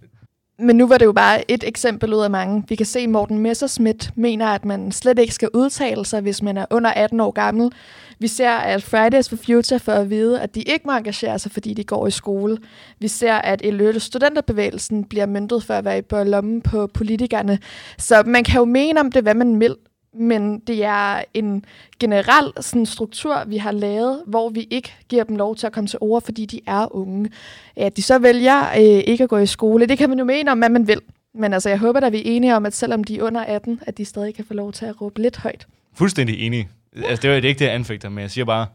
Men 0.59 0.75
nu 0.75 0.87
var 0.87 0.97
det 0.97 1.05
jo 1.05 1.11
bare 1.11 1.51
et 1.51 1.63
eksempel 1.67 2.13
ud 2.13 2.23
af 2.23 2.29
mange. 2.29 2.63
Vi 2.69 2.75
kan 2.75 2.85
se, 2.85 2.99
at 2.99 3.09
Morten 3.09 3.39
Messerschmidt 3.39 4.11
mener, 4.15 4.47
at 4.47 4.65
man 4.65 4.91
slet 4.91 5.19
ikke 5.19 5.33
skal 5.33 5.49
udtale 5.53 6.05
sig, 6.05 6.21
hvis 6.21 6.41
man 6.41 6.57
er 6.57 6.65
under 6.71 6.89
18 6.89 7.19
år 7.19 7.31
gammel. 7.31 7.71
Vi 8.19 8.27
ser, 8.27 8.51
at 8.51 8.83
Fridays 8.83 9.29
for 9.29 9.35
Future 9.35 9.79
får 9.79 9.91
at 9.91 10.09
vide, 10.09 10.41
at 10.41 10.55
de 10.55 10.61
ikke 10.61 10.81
må 10.85 10.91
engagere 10.91 11.39
sig, 11.39 11.51
fordi 11.51 11.73
de 11.73 11.83
går 11.83 12.07
i 12.07 12.11
skole. 12.11 12.57
Vi 12.99 13.07
ser, 13.07 13.33
at 13.33 13.61
Eløte 13.63 13.99
studenterbevægelsen 13.99 15.03
bliver 15.03 15.25
myndet 15.25 15.63
for 15.63 15.73
at 15.73 15.85
være 15.85 15.97
i 15.97 16.29
lommen 16.29 16.61
på 16.61 16.87
politikerne. 16.87 17.59
Så 17.97 18.23
man 18.25 18.43
kan 18.43 18.59
jo 18.59 18.65
mene 18.65 18.99
om 18.99 19.11
det, 19.11 19.23
hvad 19.23 19.33
man 19.33 19.59
vil, 19.59 19.75
men 20.17 20.59
det 20.59 20.83
er 20.83 21.23
en 21.33 21.65
generel 21.99 22.53
sådan, 22.61 22.85
struktur, 22.85 23.43
vi 23.47 23.57
har 23.57 23.71
lavet, 23.71 24.23
hvor 24.27 24.49
vi 24.49 24.67
ikke 24.71 24.93
giver 25.09 25.23
dem 25.23 25.35
lov 25.35 25.55
til 25.55 25.67
at 25.67 25.73
komme 25.73 25.87
til 25.87 25.99
ord, 26.01 26.21
fordi 26.21 26.45
de 26.45 26.61
er 26.67 26.95
unge. 26.95 27.29
At 27.75 27.97
de 27.97 28.01
så 28.01 28.19
vælger 28.19 28.61
øh, 28.69 29.03
ikke 29.07 29.23
at 29.23 29.29
gå 29.29 29.37
i 29.37 29.45
skole, 29.45 29.85
det 29.85 29.97
kan 29.97 30.09
man 30.09 30.19
jo 30.19 30.25
mene 30.25 30.51
om, 30.51 30.57
hvad 30.57 30.69
man 30.69 30.87
vil. 30.87 31.01
Men 31.33 31.53
altså, 31.53 31.69
jeg 31.69 31.79
håber, 31.79 31.99
at 31.99 32.11
vi 32.11 32.17
er 32.17 32.23
enige 32.25 32.55
om, 32.55 32.65
at 32.65 32.73
selvom 32.73 33.03
de 33.03 33.17
er 33.17 33.23
under 33.23 33.41
18, 33.41 33.79
at 33.87 33.97
de 33.97 34.05
stadig 34.05 34.35
kan 34.35 34.45
få 34.45 34.53
lov 34.53 34.71
til 34.71 34.85
at 34.85 35.01
råbe 35.01 35.21
lidt 35.21 35.37
højt. 35.37 35.67
Fuldstændig 35.93 36.39
enig. 36.39 36.69
Altså, 36.95 37.21
det 37.21 37.31
er 37.31 37.35
ikke 37.35 37.59
det, 37.59 37.65
jeg 37.65 37.73
anfægter, 37.73 38.09
men 38.09 38.19
jeg 38.19 38.31
siger 38.31 38.45
bare, 38.45 38.67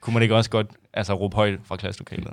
kunne 0.00 0.14
man 0.14 0.22
ikke 0.22 0.36
også 0.36 0.50
godt 0.50 0.66
altså, 0.94 1.14
råbe 1.14 1.36
højt 1.36 1.58
fra 1.64 1.76
klasselokalet? 1.76 2.32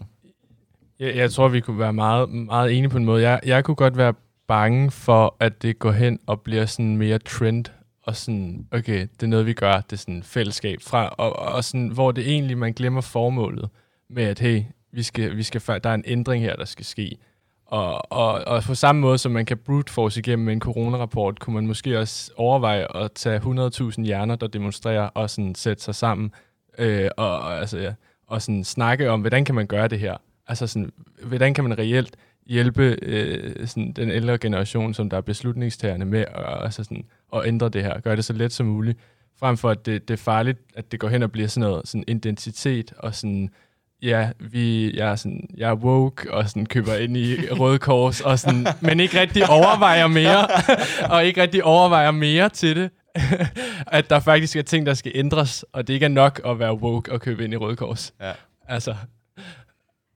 Jeg, 0.99 1.15
jeg 1.15 1.31
tror, 1.31 1.47
vi 1.47 1.59
kunne 1.59 1.79
være 1.79 1.93
meget, 1.93 2.29
meget 2.29 2.77
enige 2.77 2.89
på 2.89 2.97
en 2.97 3.05
måde. 3.05 3.29
Jeg, 3.29 3.39
jeg 3.45 3.63
kunne 3.63 3.75
godt 3.75 3.97
være 3.97 4.13
bange 4.47 4.91
for, 4.91 5.35
at 5.39 5.61
det 5.61 5.79
går 5.79 5.91
hen 5.91 6.19
og 6.25 6.41
bliver 6.41 6.65
sådan 6.65 6.97
mere 6.97 7.19
trend 7.19 7.65
og 8.05 8.15
sådan, 8.15 8.67
okay, 8.71 9.01
det 9.01 9.23
er 9.23 9.27
noget, 9.27 9.45
vi 9.45 9.53
gør, 9.53 9.73
det 9.73 9.93
er 9.93 9.97
sådan 9.97 10.23
fællesskab 10.23 10.81
fra, 10.81 11.07
og, 11.07 11.39
og 11.39 11.63
sådan, 11.63 11.87
hvor 11.87 12.11
det 12.11 12.27
egentlig, 12.31 12.57
man 12.57 12.73
glemmer 12.73 13.01
formålet 13.01 13.69
med, 14.09 14.23
at 14.23 14.39
hey, 14.39 14.63
vi 14.91 15.03
skal, 15.03 15.37
vi 15.37 15.43
skal, 15.43 15.61
der 15.83 15.89
er 15.89 15.93
en 15.93 16.03
ændring 16.07 16.43
her, 16.43 16.55
der 16.55 16.65
skal 16.65 16.85
ske. 16.85 17.17
Og, 17.65 18.11
og, 18.11 18.33
og 18.47 18.63
på 18.63 18.75
samme 18.75 19.01
måde, 19.01 19.17
som 19.17 19.31
man 19.31 19.45
kan 19.45 19.57
brute 19.57 19.93
force 19.93 20.19
igennem 20.19 20.49
en 20.49 20.59
coronarapport, 20.59 21.39
kunne 21.39 21.53
man 21.53 21.67
måske 21.67 21.99
også 21.99 22.31
overveje 22.35 23.03
at 23.03 23.11
tage 23.11 23.39
100.000 23.39 24.01
hjerner, 24.03 24.35
der 24.35 24.47
demonstrerer, 24.47 25.07
og 25.07 25.29
sådan 25.29 25.55
sætte 25.55 25.83
sig 25.83 25.95
sammen, 25.95 26.31
øh, 26.77 27.09
og, 27.17 27.39
og, 27.39 27.59
altså, 27.59 27.77
ja, 27.77 27.93
og 28.27 28.41
sådan 28.41 28.63
snakke 28.63 29.11
om, 29.11 29.21
hvordan 29.21 29.45
kan 29.45 29.55
man 29.55 29.67
gøre 29.67 29.87
det 29.87 29.99
her? 29.99 30.17
Altså 30.47 30.67
sådan, 30.67 30.91
hvordan 31.23 31.53
kan 31.53 31.63
man 31.63 31.77
reelt 31.77 32.15
hjælpe 32.45 32.97
øh, 33.01 33.67
sådan 33.67 33.91
den 33.91 34.09
ældre 34.09 34.37
generation, 34.37 34.93
som 34.93 35.09
der 35.09 35.17
er 35.17 35.21
beslutningstagerne 35.21 36.05
med 36.05 36.19
at, 36.19 36.63
altså 36.63 36.83
sådan, 36.83 37.05
at 37.35 37.41
ændre 37.45 37.69
det 37.69 37.83
her, 37.83 37.99
gøre 37.99 38.15
det 38.15 38.25
så 38.25 38.33
let 38.33 38.53
som 38.53 38.65
muligt, 38.65 38.99
frem 39.39 39.57
for 39.57 39.69
at 39.69 39.85
det, 39.85 40.07
det 40.07 40.13
er 40.13 40.17
farligt, 40.17 40.59
at 40.75 40.91
det 40.91 40.99
går 40.99 41.07
hen 41.07 41.23
og 41.23 41.31
bliver 41.31 41.47
sådan 41.47 41.69
noget 41.69 41.87
sådan 41.87 42.03
identitet 42.07 42.93
og 42.97 43.15
sådan 43.15 43.49
ja, 44.01 44.29
vi, 44.39 44.97
jeg, 44.97 45.11
er 45.11 45.15
sådan, 45.15 45.49
jeg 45.57 45.69
er 45.69 45.75
woke, 45.75 46.33
og 46.33 46.49
sådan 46.49 46.65
køber 46.65 46.95
ind 46.95 47.17
i 47.17 47.35
Røde 47.59 47.79
Kors, 47.79 48.21
og 48.21 48.39
sådan, 48.39 48.67
men 48.81 48.99
ikke 48.99 49.19
rigtig 49.19 49.49
overvejer 49.49 50.07
mere, 50.07 50.47
og 51.15 51.25
ikke 51.25 51.41
rigtig 51.41 51.63
overvejer 51.63 52.11
mere 52.11 52.49
til 52.49 52.75
det. 52.75 52.89
at 53.87 54.09
der 54.09 54.19
faktisk 54.19 54.55
er 54.55 54.61
ting, 54.61 54.85
der 54.85 54.93
skal 54.93 55.11
ændres, 55.15 55.65
og 55.73 55.87
det 55.87 55.93
ikke 55.93 56.03
er 56.03 56.09
nok 56.09 56.41
at 56.45 56.59
være 56.59 56.73
woke 56.73 57.11
og 57.11 57.21
købe 57.21 57.43
ind 57.43 57.53
i 57.53 57.57
Røde 57.57 57.75
Kors. 57.75 58.13
Ja. 58.21 58.31
Altså, 58.67 58.95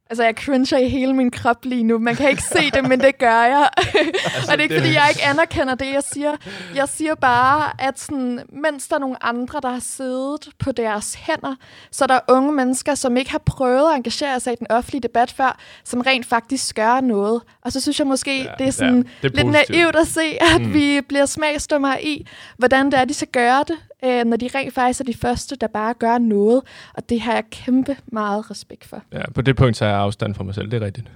Altså, 0.09 0.23
jeg 0.23 0.33
cringer 0.37 0.77
i 0.77 0.89
hele 0.89 1.13
min 1.13 1.31
krop 1.31 1.65
lige 1.65 1.83
nu. 1.83 1.99
Man 1.99 2.15
kan 2.15 2.29
ikke 2.29 2.43
se 2.43 2.71
det, 2.73 2.89
men 2.89 2.99
det 2.99 3.17
gør 3.17 3.43
jeg. 3.43 3.69
altså, 4.35 4.51
og 4.51 4.57
det 4.57 4.59
er 4.59 4.63
ikke, 4.63 4.77
fordi 4.77 4.93
jeg 4.93 5.05
ikke 5.09 5.25
anerkender 5.25 5.75
det, 5.75 5.93
jeg 5.93 6.03
siger. 6.03 6.35
Jeg 6.75 6.89
siger 6.89 7.15
bare, 7.15 7.71
at 7.79 7.99
sådan, 7.99 8.39
mens 8.49 8.87
der 8.87 8.95
er 8.95 8.99
nogle 8.99 9.23
andre, 9.23 9.59
der 9.63 9.69
har 9.69 9.79
siddet 9.79 10.49
på 10.59 10.71
deres 10.71 11.13
hænder, 11.13 11.55
så 11.91 12.03
er 12.03 12.07
der 12.07 12.19
unge 12.27 12.51
mennesker, 12.51 12.95
som 12.95 13.17
ikke 13.17 13.31
har 13.31 13.41
prøvet 13.45 13.91
at 13.91 13.97
engagere 13.97 14.39
sig 14.39 14.53
i 14.53 14.55
den 14.55 14.67
offentlige 14.69 15.01
debat 15.01 15.31
før, 15.31 15.57
som 15.83 16.01
rent 16.01 16.25
faktisk 16.25 16.75
gør 16.75 17.01
noget. 17.01 17.41
Og 17.61 17.71
så 17.71 17.81
synes 17.81 17.99
jeg 17.99 18.07
måske, 18.07 18.43
ja, 18.43 18.51
det 18.59 18.67
er 18.67 18.71
sådan 18.71 19.07
ja, 19.23 19.27
det 19.27 19.39
er 19.39 19.43
lidt 19.43 19.69
naivt 19.69 19.95
at 19.95 20.07
se, 20.07 20.37
at 20.55 20.61
mm. 20.61 20.73
vi 20.73 21.01
bliver 21.01 21.25
smagsdommer 21.25 21.97
i, 21.97 22.27
hvordan 22.57 22.85
det 22.85 22.99
er, 22.99 23.05
de 23.05 23.13
skal 23.13 23.27
gøre 23.27 23.63
det 23.67 23.77
øh, 24.05 24.25
når 24.25 24.37
de 24.37 24.49
rent 24.55 24.73
faktisk 24.73 24.99
er 24.99 25.03
de 25.03 25.13
første, 25.13 25.55
der 25.55 25.67
bare 25.67 25.93
gør 25.93 26.17
noget. 26.17 26.61
Og 26.93 27.09
det 27.09 27.21
har 27.21 27.33
jeg 27.33 27.43
kæmpe 27.51 27.97
meget 28.11 28.51
respekt 28.51 28.85
for. 28.85 29.03
Ja, 29.13 29.31
på 29.31 29.41
det 29.41 29.55
punkt 29.55 29.75
tager 29.75 29.91
jeg 29.91 29.99
afstand 29.99 30.35
for 30.35 30.43
mig 30.43 30.55
selv, 30.55 30.71
det 30.71 30.81
er 30.81 30.85
rigtigt. 30.85 31.07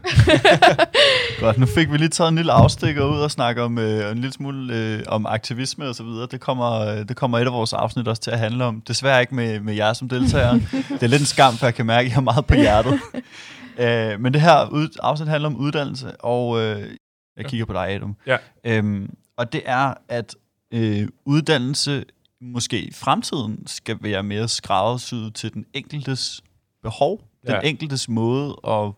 Godt, 1.40 1.58
nu 1.58 1.66
fik 1.66 1.92
vi 1.92 1.98
lige 1.98 2.10
taget 2.10 2.30
en 2.30 2.36
lille 2.36 2.52
afstikker 2.52 3.06
ud 3.06 3.20
og 3.20 3.32
snakke 3.32 3.62
om 3.62 3.78
øh, 3.78 4.12
en 4.12 4.18
lille 4.18 4.34
smule 4.34 4.76
øh, 4.76 5.04
om 5.08 5.26
aktivisme 5.26 5.86
og 5.86 5.96
så 5.96 6.04
videre. 6.04 6.28
Det 6.32 6.40
kommer, 6.40 6.80
øh, 6.80 7.08
det 7.08 7.16
kommer 7.16 7.40
et 7.40 7.46
af 7.46 7.54
vores 7.54 7.74
afsnit 7.74 8.08
også 8.08 8.22
til 8.22 8.32
at 8.32 8.40
handle 8.40 8.64
om. 8.64 8.82
Desværre 8.82 9.22
ikke 9.22 9.36
med, 9.36 9.60
med 9.60 9.74
jer 9.74 9.94
som 9.94 10.10
deltagere. 10.10 10.54
det 10.90 11.04
er 11.04 11.08
lidt 11.08 11.22
en 11.22 11.26
skam, 11.26 11.54
for 11.54 11.66
jeg 11.66 11.76
kan 11.76 11.86
mærke, 11.86 12.00
at 12.00 12.06
jeg 12.06 12.14
har 12.14 12.22
meget 12.22 12.46
på 12.46 12.54
hjertet. 12.54 13.00
øh, 14.14 14.20
men 14.20 14.34
det 14.34 14.42
her 14.42 14.70
ud, 14.70 14.88
afsnit 15.04 15.30
handler 15.30 15.50
om 15.50 15.56
uddannelse, 15.56 16.16
og 16.22 16.62
øh, 16.62 16.90
jeg 17.38 17.46
kigger 17.46 17.66
på 17.66 17.74
dig, 17.74 17.90
Adam. 17.90 18.16
Ja. 18.28 18.38
Øhm, 18.66 19.10
og 19.38 19.54
det 19.54 19.62
er, 19.66 19.94
at 20.10 20.36
øh, 20.74 21.08
uddannelse 21.26 22.04
måske 22.44 22.82
i 22.82 22.92
fremtiden 22.92 23.68
skal 23.68 23.98
være 24.02 24.24
mere 24.24 24.48
skræddersyet 24.48 25.36
til 25.36 25.54
den 25.54 25.66
enkeltes 25.74 26.44
behov, 26.84 27.28
ja. 27.48 27.56
den 27.56 27.66
enkeltes 27.66 28.10
måde 28.10 28.56
at 28.68 28.92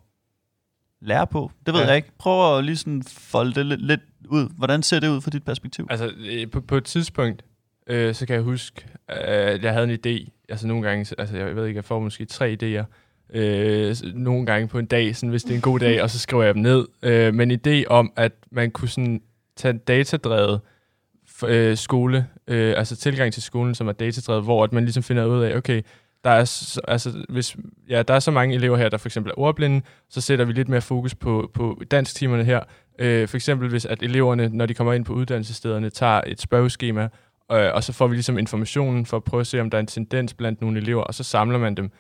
lære 1.02 1.28
på. 1.28 1.52
Det 1.66 1.74
ved 1.74 1.82
ja. 1.82 1.88
jeg 1.88 1.96
ikke. 1.96 2.12
Prøv 2.18 2.58
at 2.58 2.66
lige 2.66 2.78
sådan 2.78 3.04
folde 3.04 3.54
det 3.54 3.66
lidt, 3.66 3.82
lidt 3.82 4.02
ud. 4.30 4.50
Hvordan 4.58 4.84
ser 4.84 5.00
det 5.00 5.08
ud 5.08 5.22
fra 5.22 5.30
dit 5.30 5.44
perspektiv? 5.44 5.88
Altså, 5.90 6.12
øh, 6.18 6.52
på, 6.52 6.62
på 6.62 6.78
et 6.78 6.84
tidspunkt, 6.84 7.44
øh, 7.88 8.16
så 8.16 8.26
kan 8.26 8.36
jeg 8.36 8.44
huske, 8.44 8.86
at 9.08 9.64
jeg 9.64 9.74
havde 9.74 9.94
en 9.94 10.00
idé. 10.06 10.30
Altså 10.50 10.68
nogle 10.68 10.88
gange, 10.88 11.16
altså 11.18 11.38
jeg 11.38 11.56
ved 11.56 11.66
ikke, 11.66 11.78
jeg 11.78 11.86
får 11.86 12.00
måske 12.00 12.26
tre 12.26 12.58
idéer. 12.62 12.86
Øh, 13.34 13.96
nogle 14.14 14.46
gange 14.46 14.68
på 14.68 14.80
en 14.80 14.86
dag, 14.86 15.16
sådan, 15.16 15.30
hvis 15.30 15.44
det 15.44 15.52
er 15.52 15.56
en 15.56 15.62
god 15.62 15.80
dag, 15.80 16.02
og 16.02 16.10
så 16.10 16.20
skriver 16.20 16.44
jeg 16.44 16.54
dem 16.54 16.64
ned. 16.64 16.88
Øh, 17.02 17.34
men 17.34 17.52
idé 17.52 17.86
om, 17.88 18.14
at 18.16 18.32
man 18.52 18.72
kunne 18.72 18.90
sådan 18.90 19.22
tage 19.56 19.74
datadrevet 19.74 20.62
øh, 21.48 21.78
skole, 21.78 22.28
øh, 22.48 22.74
altså 22.78 22.96
tilgang 22.96 23.34
til 23.34 23.44
skolen, 23.44 23.76
som 23.76 23.88
er 23.88 23.92
datadrevet, 23.92 24.44
hvor 24.44 24.64
at 24.64 24.74
man 24.74 24.84
ligesom 24.84 25.04
finder 25.04 25.26
ud 25.26 25.44
af, 25.44 25.58
okay, 25.58 25.82
der 26.24 26.32
er, 26.32 26.80
altså, 26.88 27.26
hvis, 27.30 27.56
ja, 27.90 28.04
der 28.04 28.14
er 28.14 28.20
så 28.20 28.32
mange 28.32 28.56
elever 28.56 28.78
her, 28.78 28.90
der 28.90 28.98
for 28.98 29.08
eksempel 29.08 29.30
er 29.30 29.40
ordblinde, 29.40 29.82
så 30.10 30.22
sætter 30.22 30.46
vi 30.46 30.54
lidt 30.54 30.70
mere 30.70 30.82
fokus 30.82 31.16
på, 31.16 31.52
på 31.54 31.82
dansktimerne 31.92 32.44
her. 32.44 32.60
Øh, 33.00 33.28
for 33.28 33.38
eksempel 33.38 33.70
hvis 33.70 33.86
at 33.86 34.04
eleverne, 34.04 34.50
når 34.50 34.66
de 34.66 34.74
kommer 34.74 34.94
ind 34.94 35.06
på 35.06 35.14
uddannelsesstederne, 35.14 35.90
tager 35.90 36.22
et 36.28 36.42
spørgeskema, 36.42 37.04
øh, 37.52 37.74
og 37.74 37.84
så 37.84 37.94
får 37.94 38.08
vi 38.08 38.16
ligesom 38.16 38.38
informationen 38.38 39.06
for 39.06 39.18
at 39.18 39.24
prøve 39.24 39.42
at 39.42 39.48
se, 39.48 39.62
om 39.62 39.70
der 39.70 39.78
er 39.78 39.80
en 39.80 39.88
tendens 39.88 40.34
blandt 40.34 40.62
nogle 40.62 40.80
elever, 40.80 41.04
og 41.04 41.14
så 41.14 41.24
samler 41.24 41.58
man 41.58 41.76
dem. 41.76 41.92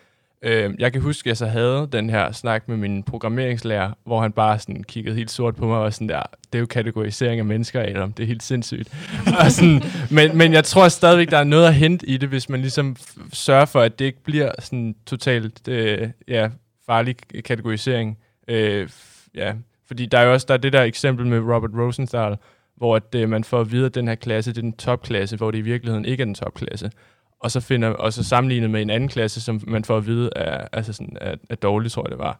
Øh, 0.41 0.73
jeg 0.79 0.93
kan 0.93 1.01
huske, 1.01 1.27
at 1.27 1.27
jeg 1.27 1.37
så 1.37 1.45
havde 1.45 1.89
den 1.91 2.09
her 2.09 2.31
snak 2.31 2.67
med 2.67 2.77
min 2.77 3.03
programmeringslærer, 3.03 3.91
hvor 4.05 4.21
han 4.21 4.31
bare 4.31 4.59
sådan 4.59 4.83
kiggede 4.83 5.15
helt 5.15 5.31
sort 5.31 5.55
på 5.55 5.65
mig 5.65 5.77
og 5.77 5.83
var 5.83 5.89
sådan 5.89 6.09
der, 6.09 6.21
det 6.53 6.57
er 6.57 6.59
jo 6.59 6.65
kategorisering 6.65 7.39
af 7.39 7.45
mennesker, 7.45 7.81
eller 7.81 8.07
det 8.07 8.23
er 8.23 8.27
helt 8.27 8.43
sindssygt. 8.43 8.93
og 9.45 9.51
sådan, 9.51 9.83
men, 10.11 10.37
men 10.37 10.53
jeg 10.53 10.63
tror 10.63 10.87
stadigvæk, 10.87 11.31
der 11.31 11.37
er 11.37 11.43
noget 11.43 11.67
at 11.67 11.73
hente 11.73 12.09
i 12.09 12.17
det, 12.17 12.29
hvis 12.29 12.49
man 12.49 12.61
ligesom 12.61 12.95
sørger 13.33 13.65
for, 13.65 13.81
at 13.81 13.99
det 13.99 14.05
ikke 14.05 14.23
bliver 14.23 14.51
sådan 14.59 14.95
totalt 15.05 15.67
øh, 15.67 16.09
ja, 16.27 16.49
farlig 16.85 17.15
kategorisering. 17.45 18.17
Øh, 18.47 18.89
ja, 19.35 19.53
fordi 19.87 20.05
der 20.05 20.17
er 20.17 20.23
jo 20.23 20.33
også 20.33 20.45
der 20.47 20.53
er 20.53 20.57
det 20.57 20.73
der 20.73 20.81
eksempel 20.81 21.25
med 21.27 21.39
Robert 21.39 21.71
Rosenthal, 21.77 22.37
hvor 22.75 22.95
at, 22.95 23.15
øh, 23.15 23.29
man 23.29 23.43
får 23.43 23.61
at 23.61 23.71
vide, 23.71 23.85
at 23.85 23.95
den 23.95 24.07
her 24.07 24.15
klasse 24.15 24.51
det 24.51 24.57
er 24.57 24.61
den 24.61 24.73
topklasse, 24.73 25.37
hvor 25.37 25.51
det 25.51 25.57
i 25.57 25.61
virkeligheden 25.61 26.05
ikke 26.05 26.21
er 26.21 26.25
den 26.25 26.35
topklasse 26.35 26.91
og 27.39 27.51
så, 27.51 27.59
finder, 27.59 27.89
og 27.89 28.13
så 28.13 28.23
sammenlignet 28.23 28.69
med 28.69 28.81
en 28.81 28.89
anden 28.89 29.09
klasse, 29.09 29.41
som 29.41 29.61
man 29.67 29.83
får 29.83 29.97
at 29.97 30.07
vide 30.07 30.29
er, 30.35 30.67
altså 30.71 30.93
sådan, 30.93 31.17
er, 31.21 31.35
er 31.49 31.55
dårlig, 31.55 31.91
tror 31.91 32.03
jeg 32.03 32.11
det 32.11 32.19
var. 32.19 32.39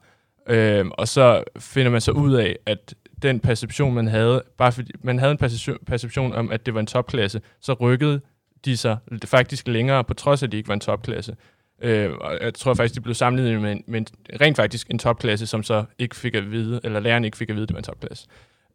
Øhm, 0.49 0.91
og 0.91 1.08
så 1.08 1.43
finder 1.60 1.91
man 1.91 2.01
så 2.01 2.12
ud 2.12 2.34
af, 2.34 2.55
at 2.65 2.93
den 3.21 3.39
perception, 3.39 3.93
man 3.93 4.08
havde, 4.08 4.43
bare 4.58 4.71
fordi 4.71 4.91
man 5.03 5.19
havde 5.19 5.31
en 5.31 5.38
perception, 5.38 5.77
perception 5.86 6.34
om, 6.34 6.51
at 6.51 6.65
det 6.65 6.73
var 6.73 6.79
en 6.79 6.86
topklasse, 6.86 7.41
så 7.62 7.73
rykkede 7.73 8.21
de 8.65 8.77
sig 8.77 8.97
faktisk 9.25 9.67
længere, 9.67 10.03
på 10.03 10.13
trods 10.13 10.43
af, 10.43 10.47
at 10.47 10.51
de 10.51 10.58
ikke 10.58 10.67
var 10.67 10.73
en 10.73 10.79
topklasse. 10.79 11.36
Øh, 11.81 12.12
og 12.21 12.38
jeg 12.41 12.53
tror 12.53 12.73
faktisk, 12.73 12.95
de 12.95 13.01
blev 13.01 13.15
sammenlignet 13.15 13.62
med, 13.62 13.71
en, 13.71 13.84
med 13.88 13.99
en, 13.99 14.08
rent 14.41 14.55
faktisk 14.55 14.89
en 14.91 14.99
topklasse, 14.99 15.47
som 15.47 15.63
så 15.63 15.84
ikke 15.99 16.15
fik 16.15 16.36
at 16.36 16.51
vide, 16.51 16.79
eller 16.84 16.99
læreren 16.99 17.25
ikke 17.25 17.38
fik 17.38 17.49
at 17.49 17.55
vide, 17.55 17.63
at 17.63 17.69
det 17.69 17.73
var 17.73 17.79
en 17.79 17.84
topklasse. 17.84 18.27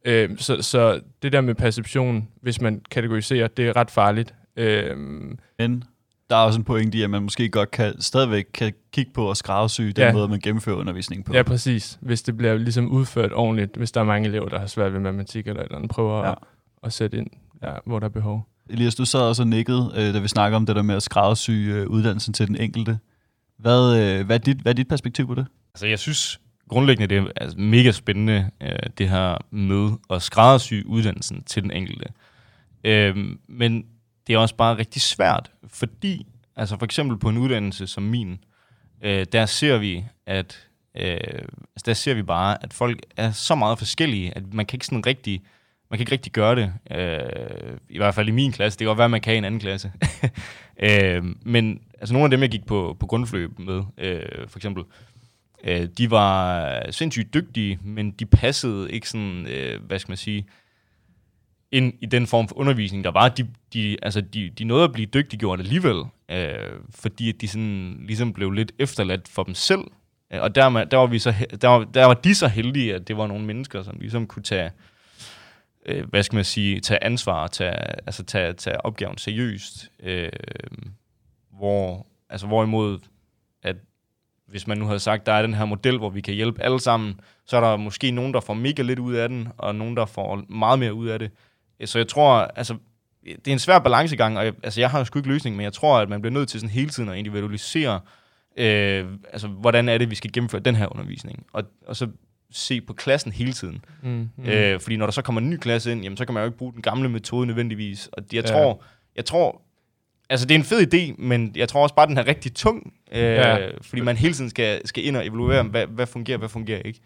Øh, 0.05 0.39
så, 0.39 0.63
så 0.63 1.01
det 1.23 1.33
der 1.33 1.41
med 1.41 1.55
perception, 1.55 2.29
hvis 2.43 2.61
man 2.61 2.83
kategoriserer, 2.91 3.49
det 3.49 3.69
er 3.69 3.77
ret 3.77 3.91
farligt. 3.91 4.35
Øh, 4.57 4.97
Men 5.59 5.85
der 6.31 6.37
er 6.37 6.41
også 6.41 6.59
en 6.59 6.65
pointe 6.65 6.99
i, 6.99 7.03
at 7.03 7.11
man 7.11 7.23
måske 7.23 7.49
godt 7.49 7.71
kan, 7.71 8.01
stadigvæk 8.01 8.47
kan 8.55 8.73
kigge 8.93 9.13
på 9.13 9.25
og 9.25 9.37
skræddersy 9.37 9.83
den 9.83 9.95
ja. 9.97 10.13
måde, 10.13 10.29
man 10.29 10.41
gennemfører 10.41 10.77
undervisningen 10.77 11.25
på. 11.25 11.35
Ja, 11.35 11.43
præcis. 11.43 11.99
Hvis 12.01 12.23
det 12.23 12.37
bliver 12.37 12.59
ligesom 12.59 12.91
udført 12.91 13.33
ordentligt, 13.33 13.77
hvis 13.77 13.93
der 13.93 14.01
er 14.01 14.05
mange 14.05 14.29
elever, 14.29 14.49
der 14.49 14.59
har 14.59 14.67
svært 14.67 14.93
ved 14.93 15.01
matematik 15.01 15.47
eller 15.47 15.63
eller 15.63 15.77
andet, 15.77 15.91
prøver 15.91 16.25
ja. 16.25 16.31
at, 16.31 16.39
at 16.83 16.93
sætte 16.93 17.19
ind, 17.19 17.27
ja, 17.63 17.73
hvor 17.87 17.99
der 17.99 18.07
er 18.07 18.11
behov. 18.11 18.47
Elias, 18.71 18.95
du 18.95 19.05
sad 19.05 19.21
også 19.21 19.43
og 19.43 19.49
nikkede, 19.49 19.93
øh, 19.97 20.15
da 20.15 20.19
vi 20.19 20.29
snakker 20.29 20.57
om 20.57 20.67
det 20.67 20.77
der 20.77 20.83
med 20.83 20.95
at 20.95 21.03
skræddersy 21.03 21.51
øh, 21.51 21.87
uddannelsen 21.87 22.35
til 22.35 22.49
den 22.49 22.57
enkelte. 22.57 22.99
Hvad, 23.59 23.97
øh, 24.03 24.27
hvad, 24.27 24.37
er 24.37 24.41
dit, 24.41 24.57
hvad 24.57 24.73
er 24.73 24.77
dit 24.77 24.89
perspektiv 24.89 25.27
på 25.27 25.35
det? 25.35 25.47
Altså, 25.75 25.87
jeg 25.87 25.99
synes 25.99 26.41
grundlæggende, 26.69 27.15
det 27.15 27.23
er 27.23 27.31
altså, 27.37 27.59
mega 27.59 27.91
spændende, 27.91 28.51
øh, 28.63 28.79
det 28.99 29.09
her 29.09 29.37
med 29.51 29.91
at 30.11 30.23
skræddersy 30.23 30.75
uddannelsen 30.87 31.43
til 31.43 31.63
den 31.63 31.71
enkelte. 31.71 32.07
Øh, 32.85 33.17
men 33.49 33.85
det 34.31 34.37
er 34.37 34.41
også 34.41 34.55
bare 34.55 34.79
rigtig 34.79 35.03
svært, 35.03 35.51
fordi 35.69 36.27
altså 36.57 36.77
for 36.79 36.85
eksempel 36.85 37.19
på 37.19 37.29
en 37.29 37.39
uddannelse 37.39 37.87
som 37.87 38.03
min, 38.03 38.45
øh, 39.03 39.27
der 39.33 39.47
ser 39.47 39.79
vi, 39.79 40.05
at 40.27 40.69
øh, 40.97 41.17
altså 41.75 41.85
der 41.87 41.95
ser 41.95 42.15
vi 42.15 42.23
bare, 42.23 42.65
at 42.65 42.73
folk 42.73 43.01
er 43.17 43.33
så 43.33 43.55
meget 43.55 43.79
forskellige, 43.79 44.37
at 44.37 44.55
man 44.55 44.67
kan 44.67 44.77
ikke 44.77 44.87
sådan 44.87 45.07
rigtig, 45.07 45.43
man 45.91 45.99
kan 45.99 46.03
ikke 46.03 46.13
rigtig 46.13 46.33
gøre 46.33 46.57
det. 46.57 46.73
Øh, 46.91 47.77
I 47.89 47.99
hvert 47.99 48.15
fald 48.15 48.29
i 48.29 48.31
min 48.31 48.53
klasse. 48.53 48.79
Det 48.79 48.85
kan 48.85 48.89
godt 48.89 48.99
være, 48.99 49.09
man 49.09 49.21
kan 49.21 49.35
i 49.35 49.39
en 49.39 49.45
anden 49.45 49.61
klasse. 49.61 49.93
øh, 50.91 51.25
men 51.43 51.81
altså 52.01 52.13
nogle 52.13 52.25
af 52.25 52.31
dem, 52.31 52.43
jeg 52.43 52.51
gik 52.51 52.67
på, 52.67 52.97
på 53.01 53.07
grundforløb 53.07 53.59
med, 53.59 53.83
øh, 53.99 54.49
for 54.49 54.59
eksempel, 54.59 54.85
øh, 55.65 55.89
de 55.99 56.11
var 56.11 56.91
sindssygt 56.91 57.35
dygtige, 57.35 57.79
men 57.83 58.11
de 58.11 58.27
passede 58.27 58.93
ikke 58.93 59.09
sådan, 59.09 59.47
øh, 59.47 59.83
hvad 59.83 59.99
skal 59.99 60.11
man 60.11 60.17
sige, 60.17 60.47
ind 61.73 61.93
i 62.01 62.07
den 62.07 62.27
form 62.27 62.49
for 62.49 62.59
undervisning, 62.59 63.05
der 63.05 63.11
var. 63.11 63.29
De, 63.29 63.49
de, 63.73 63.97
altså, 64.03 64.21
de, 64.21 64.51
de 64.51 64.65
nåede 64.65 64.85
at 64.85 64.93
blive 64.93 65.07
dygtiggjort 65.07 65.61
alligevel, 65.61 66.05
øh, 66.31 66.81
fordi 66.91 67.33
de 67.33 67.49
sådan, 67.49 67.97
ligesom 68.07 68.33
blev 68.33 68.51
lidt 68.51 68.73
efterladt 68.79 69.29
for 69.29 69.43
dem 69.43 69.55
selv. 69.55 69.81
Øh, 70.33 70.43
og 70.43 70.55
der, 70.55 70.85
der, 70.85 70.97
var 70.97 71.07
vi 71.07 71.19
så, 71.19 71.35
der, 71.61 71.69
var, 71.69 71.85
der 71.85 72.05
var 72.05 72.15
de 72.15 72.35
så 72.35 72.49
heldige, 72.49 72.95
at 72.95 73.09
det 73.09 73.17
var 73.17 73.27
nogle 73.27 73.45
mennesker, 73.45 73.83
som 73.83 73.97
ligesom 74.01 74.27
kunne 74.27 74.43
tage, 74.43 74.71
øh, 75.87 76.09
hvad 76.09 76.23
skal 76.23 76.37
man 76.37 76.45
sige, 76.45 76.81
tage 76.81 77.05
ansvar, 77.05 77.47
tage, 77.47 78.07
altså 78.07 78.25
tage, 78.25 78.53
tage 78.53 78.85
opgaven 78.87 79.19
seriøst. 79.19 79.91
Øh, 80.03 80.31
hvor, 81.51 82.07
altså 82.31 82.47
hvorimod, 82.47 82.99
at 83.63 83.77
hvis 84.47 84.67
man 84.67 84.79
nu 84.79 84.87
havde 84.87 85.01
sagt, 85.01 85.27
der 85.27 85.33
er 85.33 85.43
den 85.43 85.55
her 85.55 85.65
model, 85.65 85.99
hvor 85.99 86.11
vi 86.11 86.21
kan 86.21 86.35
hjælpe 86.35 86.63
alle 86.63 86.81
sammen, 86.81 87.21
så 87.47 87.57
er 87.57 87.61
der 87.61 87.77
måske 87.77 88.11
nogen, 88.11 88.35
der 88.35 88.41
får 88.41 88.55
mega 88.55 88.83
lidt 88.83 88.99
ud 88.99 89.15
af 89.15 89.29
den, 89.29 89.49
og 89.59 89.75
nogen, 89.75 89.97
der 89.97 90.07
får 90.07 90.45
meget 90.49 90.79
mere 90.79 90.95
ud 90.95 91.09
af 91.09 91.19
det. 91.19 91.31
Så 91.85 91.99
jeg 91.99 92.09
tror, 92.09 92.33
altså, 92.35 92.77
det 93.25 93.49
er 93.49 93.53
en 93.53 93.59
svær 93.59 93.79
balancegang, 93.79 94.39
og 94.39 94.45
jeg, 94.45 94.55
altså, 94.63 94.81
jeg 94.81 94.91
har 94.91 94.99
jo 94.99 95.05
sgu 95.05 95.19
ikke 95.19 95.29
løsning, 95.29 95.57
men 95.57 95.65
jeg 95.65 95.73
tror, 95.73 95.99
at 95.99 96.09
man 96.09 96.23
bliver 96.23 96.33
nødt 96.33 96.49
til 96.49 96.61
sådan 96.61 96.73
hele 96.73 96.91
tiden 96.91 97.09
at 97.09 97.17
individualisere, 97.17 98.01
øh, 98.57 99.07
altså, 99.33 99.49
hvordan 99.49 99.89
er 99.89 99.99
det, 99.99 100.11
vi 100.11 100.15
skal 100.15 100.33
gennemføre 100.33 100.61
den 100.61 100.77
her 100.77 100.93
undervisning, 100.93 101.47
og, 101.53 101.65
og 101.87 101.97
så 101.97 102.09
se 102.53 102.81
på 102.81 102.93
klassen 102.93 103.33
hele 103.33 103.53
tiden. 103.53 103.85
Mm, 104.03 104.31
mm. 104.37 104.45
Øh, 104.45 104.81
fordi 104.81 104.97
når 104.97 105.07
der 105.07 105.13
så 105.13 105.23
kommer 105.23 105.41
en 105.41 105.51
ny 105.51 105.57
klasse 105.57 105.93
ind, 105.93 106.03
jamen, 106.03 106.17
så 106.17 106.25
kan 106.25 106.35
man 106.35 106.43
jo 106.43 106.47
ikke 106.47 106.59
bruge 106.59 106.73
den 106.73 106.83
gamle 106.83 107.09
metode 107.09 107.47
nødvendigvis, 107.47 108.09
og 108.13 108.23
jeg 108.33 108.45
ja. 108.45 108.53
tror, 108.53 108.83
jeg 109.17 109.25
tror, 109.25 109.63
altså 110.31 110.47
det 110.47 110.55
er 110.55 110.59
en 110.59 110.65
fed 110.65 110.95
idé, 110.95 111.15
men 111.19 111.53
jeg 111.57 111.69
tror 111.69 111.83
også 111.83 111.95
bare, 111.95 112.07
den 112.07 112.19
er 112.19 112.27
rigtig 112.27 112.55
tung, 112.55 112.93
øh, 113.13 113.23
ja. 113.23 113.69
fordi 113.83 114.03
man 114.03 114.17
hele 114.17 114.35
tiden 114.35 114.51
skal, 114.51 114.87
skal 114.89 115.05
ind 115.05 115.17
og 115.17 115.27
evaluere, 115.27 115.63
hvad, 115.63 115.87
hvad 115.87 116.07
fungerer, 116.07 116.39
hvad 116.39 116.49
fungerer 116.49 116.83
ikke. 116.83 117.01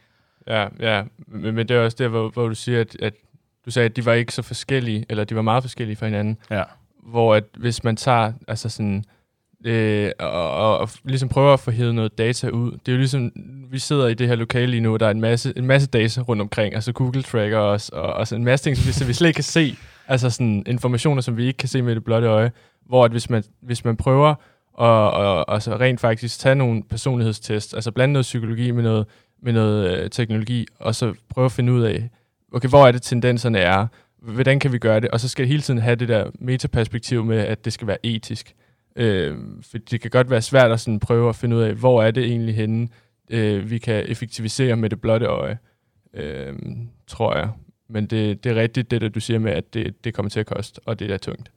Ja, 0.47 0.69
ja. 0.81 1.03
Men, 1.27 1.55
men 1.55 1.69
det 1.69 1.77
er 1.77 1.81
også 1.81 1.97
der, 2.01 2.09
hvor, 2.09 2.29
hvor 2.29 2.49
du 2.49 2.55
siger, 2.55 2.81
at, 2.81 2.97
at 3.01 3.15
du 3.66 3.70
sagde, 3.70 3.87
at 3.87 3.96
de 3.96 4.05
var 4.07 4.12
ikke 4.12 4.33
så 4.33 4.42
forskellige, 4.42 5.07
eller 5.09 5.24
de 5.24 5.37
var 5.37 5.42
meget 5.42 5.62
forskellige 5.62 5.96
fra 5.96 6.07
hinanden. 6.07 6.38
Ja. 6.50 6.62
Hvor 7.03 7.35
at 7.35 7.44
hvis 7.57 7.85
man 7.85 7.96
tager, 7.96 8.33
altså 8.48 8.68
sådan, 8.68 9.05
øh, 9.64 10.11
og, 10.18 10.50
og, 10.50 10.79
og 10.79 10.88
ligesom 11.05 11.29
prøver 11.29 11.53
at 11.53 11.61
få 11.61 11.70
hævet 11.70 11.94
noget 11.94 12.18
data 12.18 12.48
ud. 12.48 12.72
Det 12.72 12.88
er 12.88 12.92
jo 12.92 12.98
ligesom, 12.98 13.33
vi 13.70 13.79
sidder 13.79 14.09
i 14.09 14.14
det 14.14 14.29
her 14.29 14.35
lokale 14.35 14.66
lige 14.66 14.81
nu, 14.81 14.92
og 14.92 15.00
der 15.00 15.07
er 15.07 15.11
en 15.11 15.20
masse, 15.20 15.53
en 15.57 15.66
masse 15.66 15.88
data 15.88 16.20
rundt 16.20 16.42
omkring, 16.42 16.74
altså 16.74 16.92
Google 16.92 17.22
Tracker 17.22 17.59
os, 17.59 17.88
og, 17.88 18.12
og 18.12 18.29
så 18.29 18.37
en 18.37 18.44
masse 18.44 18.64
ting, 18.64 18.77
som 18.77 18.87
vi, 18.87 18.92
så 18.92 19.05
vi 19.05 19.12
slet 19.12 19.29
ikke 19.29 19.37
kan 19.37 19.44
se, 19.44 19.77
altså 20.09 20.31
sådan 20.31 20.62
informationer, 20.66 21.22
som 21.22 21.37
vi 21.37 21.46
ikke 21.46 21.57
kan 21.57 21.68
se 21.68 21.83
med 21.83 21.94
det 21.94 22.05
blotte 22.05 22.29
øje, 22.29 22.53
hvor 22.87 23.05
at 23.05 23.11
hvis 23.11 23.31
man, 23.31 23.44
hvis 23.62 23.85
man 23.85 23.96
prøver 23.96 24.35
og, 24.74 25.11
og, 25.11 25.48
og 25.48 25.62
så 25.62 25.77
rent 25.77 26.00
faktisk 26.00 26.38
tage 26.38 26.55
nogle 26.55 26.83
personlighedstest, 26.83 27.74
altså 27.74 27.90
blande 27.90 28.12
noget 28.12 28.22
psykologi 28.22 28.70
med 28.70 28.83
noget, 28.83 29.07
med 29.42 29.53
noget 29.53 29.98
øh, 29.98 30.11
teknologi, 30.11 30.66
og 30.79 30.94
så 30.94 31.14
prøve 31.29 31.44
at 31.44 31.53
finde 31.53 31.72
ud 31.72 31.83
af, 31.83 32.09
okay, 32.55 32.69
hvor 32.69 32.87
er 32.87 32.93
det 32.93 33.03
tendenserne 33.03 33.59
er, 33.59 33.87
hvordan 34.19 34.59
kan 34.59 34.73
vi 34.73 34.79
gøre 34.79 35.01
det, 35.01 35.11
og 35.11 35.21
så 35.21 35.29
skal 35.29 35.43
jeg 35.43 35.49
hele 35.49 35.62
tiden 35.62 35.81
have 35.81 35.97
det 35.97 36.09
der 36.09 36.31
metaperspektiv 36.38 37.25
med, 37.25 37.38
at 37.38 37.64
det 37.64 37.73
skal 37.73 37.87
være 37.87 38.07
etisk. 38.07 38.55
Øh, 38.97 39.37
for 39.62 39.79
det 39.79 40.01
kan 40.01 40.11
godt 40.11 40.31
være 40.31 40.43
svært 40.43 40.71
at 40.71 40.81
sådan 40.81 41.01
prøve 41.01 41.29
at 41.29 41.37
finde 41.37 41.57
ud 41.57 41.62
af, 41.62 41.75
hvor 41.75 42.03
er 42.03 42.11
det 42.11 42.25
egentlig 42.25 42.55
henne, 42.55 42.88
øh, 43.31 43.71
vi 43.71 43.79
kan 43.79 44.05
effektivisere 44.09 44.77
med 44.77 44.90
det 44.90 45.01
blotte 45.01 45.27
øje, 45.27 45.59
øh, 46.14 46.55
tror 47.07 47.37
jeg. 47.37 47.51
Men 47.88 48.07
det, 48.07 48.45
det 48.45 48.53
er 48.53 48.57
rigtigt, 48.57 48.90
det 48.90 49.01
der 49.01 49.09
du 49.09 49.21
siger 49.21 49.38
med, 49.38 49.53
at 49.53 49.75
det, 49.75 50.05
det 50.05 50.14
kommer 50.14 50.31
til 50.31 50.40
at 50.40 50.47
koste, 50.47 50.81
og 50.85 50.99
det 50.99 51.11
er 51.11 51.19
tungt. 51.19 51.51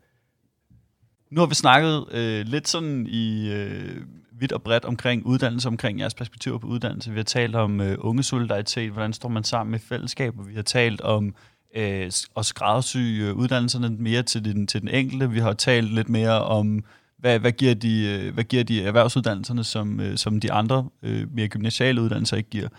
Nu 1.29 1.41
har 1.41 1.47
vi 1.47 1.55
snakket 1.55 2.05
øh, 2.11 2.45
lidt 2.45 2.67
sådan 2.67 3.07
i 3.09 3.51
øh, 3.51 4.01
vidt 4.39 4.51
og 4.51 4.61
bredt 4.61 4.85
omkring 4.85 5.25
uddannelse, 5.25 5.67
omkring 5.67 5.99
jeres 5.99 6.13
perspektiver 6.13 6.57
på 6.57 6.67
uddannelse. 6.67 7.11
Vi 7.11 7.17
har 7.17 7.23
talt 7.23 7.55
om 7.55 7.81
øh, 7.81 7.97
unge 7.99 8.23
solidaritet, 8.23 8.91
hvordan 8.91 9.13
står 9.13 9.29
man 9.29 9.43
sammen 9.43 9.71
med 9.71 9.79
fællesskab, 9.79 10.39
og 10.39 10.47
vi 10.47 10.55
har 10.55 10.61
talt 10.61 11.01
om 11.01 11.35
øh, 11.75 12.11
at 12.37 12.45
skræddersy 12.45 12.97
øh, 12.97 13.33
uddannelserne 13.35 13.89
mere 13.89 14.23
til 14.23 14.45
den, 14.45 14.67
til 14.67 14.81
den 14.81 14.89
enkelte. 14.89 15.31
Vi 15.31 15.39
har 15.39 15.53
talt 15.53 15.93
lidt 15.93 16.09
mere 16.09 16.43
om, 16.43 16.83
hvad, 17.17 17.39
hvad, 17.39 17.51
giver, 17.51 17.73
de, 17.73 18.05
øh, 18.05 18.33
hvad 18.33 18.43
giver 18.43 18.63
de 18.63 18.83
erhvervsuddannelserne, 18.83 19.63
som, 19.63 19.99
øh, 19.99 20.17
som 20.17 20.39
de 20.39 20.51
andre 20.51 20.89
øh, 21.03 21.35
mere 21.35 21.47
gymnasiale 21.47 22.01
uddannelser 22.01 22.37
ikke 22.37 22.49
giver. 22.49 22.69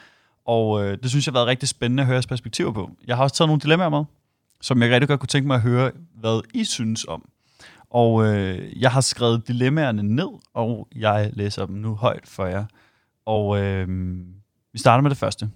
Og 0.47 0.85
øh, 0.85 0.99
det 1.03 1.11
synes 1.11 1.27
jeg 1.27 1.33
har 1.33 1.39
været 1.39 1.47
rigtig 1.47 1.69
spændende 1.69 2.01
at 2.01 2.07
høre 2.07 2.15
jeres 2.15 2.27
perspektiver 2.27 2.73
på. 2.73 2.91
Jeg 3.07 3.17
har 3.17 3.23
også 3.23 3.37
taget 3.37 3.49
nogle 3.49 3.61
dilemmaer 3.61 3.89
med, 3.89 4.05
som 4.61 4.83
jeg 4.83 4.91
rigtig 4.91 5.09
godt 5.09 5.21
kunne 5.21 5.27
tænke 5.29 5.47
mig 5.47 5.55
at 5.55 5.63
høre, 5.63 5.91
hvad 6.21 6.41
I 6.55 6.65
synes 6.65 7.05
om. 7.05 7.29
Og 7.91 8.27
øh, 8.27 8.83
jeg 8.83 8.91
har 8.91 9.01
skrevet 9.01 9.49
dilemmaerne 9.49 10.03
ned, 10.03 10.29
og 10.55 10.89
jeg 10.97 11.31
læser 11.33 11.67
dem 11.67 11.77
nu 11.77 11.95
højt 11.95 12.27
for 12.27 12.47
jer. 12.47 12.65
Og 13.27 13.63
øh, 13.63 13.89
vi 14.73 14.79
starter 14.79 15.03
med 15.03 15.11
det 15.11 15.19
første. 15.19 15.51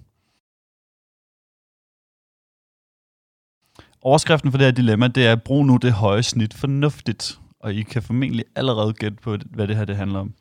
Overskriften 4.02 4.50
for 4.50 4.58
det 4.58 4.66
her 4.66 4.72
dilemma, 4.72 5.08
det 5.08 5.26
er, 5.26 5.36
brug 5.36 5.66
nu 5.66 5.76
det 5.76 5.92
høje 5.92 6.22
snit 6.22 6.54
fornuftigt. 6.54 7.38
Og 7.60 7.74
I 7.74 7.82
kan 7.82 8.02
formentlig 8.02 8.44
allerede 8.56 8.92
gætte 8.92 9.16
på, 9.16 9.36
hvad 9.50 9.68
det 9.68 9.76
her 9.76 9.84
det 9.84 9.96
handler 9.96 10.18
om. 10.18 10.34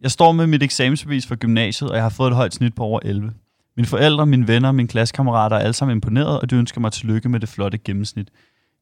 Jeg 0.00 0.10
står 0.10 0.32
med 0.32 0.46
mit 0.46 0.62
eksamensbevis 0.62 1.26
fra 1.26 1.34
gymnasiet, 1.34 1.90
og 1.90 1.96
jeg 1.96 2.04
har 2.04 2.10
fået 2.10 2.30
et 2.30 2.36
højt 2.36 2.54
snit 2.54 2.74
på 2.74 2.82
over 2.84 3.00
11. 3.02 3.34
Mine 3.76 3.86
forældre, 3.86 4.26
mine 4.26 4.48
venner 4.48 4.68
og 4.68 4.74
mine 4.74 4.88
klassekammerater 4.88 5.56
er 5.56 5.60
alle 5.60 5.72
sammen 5.72 5.96
imponeret, 5.96 6.40
og 6.40 6.50
de 6.50 6.56
ønsker 6.56 6.80
mig 6.80 6.92
tillykke 6.92 7.28
med 7.28 7.40
det 7.40 7.48
flotte 7.48 7.78
gennemsnit. 7.78 8.28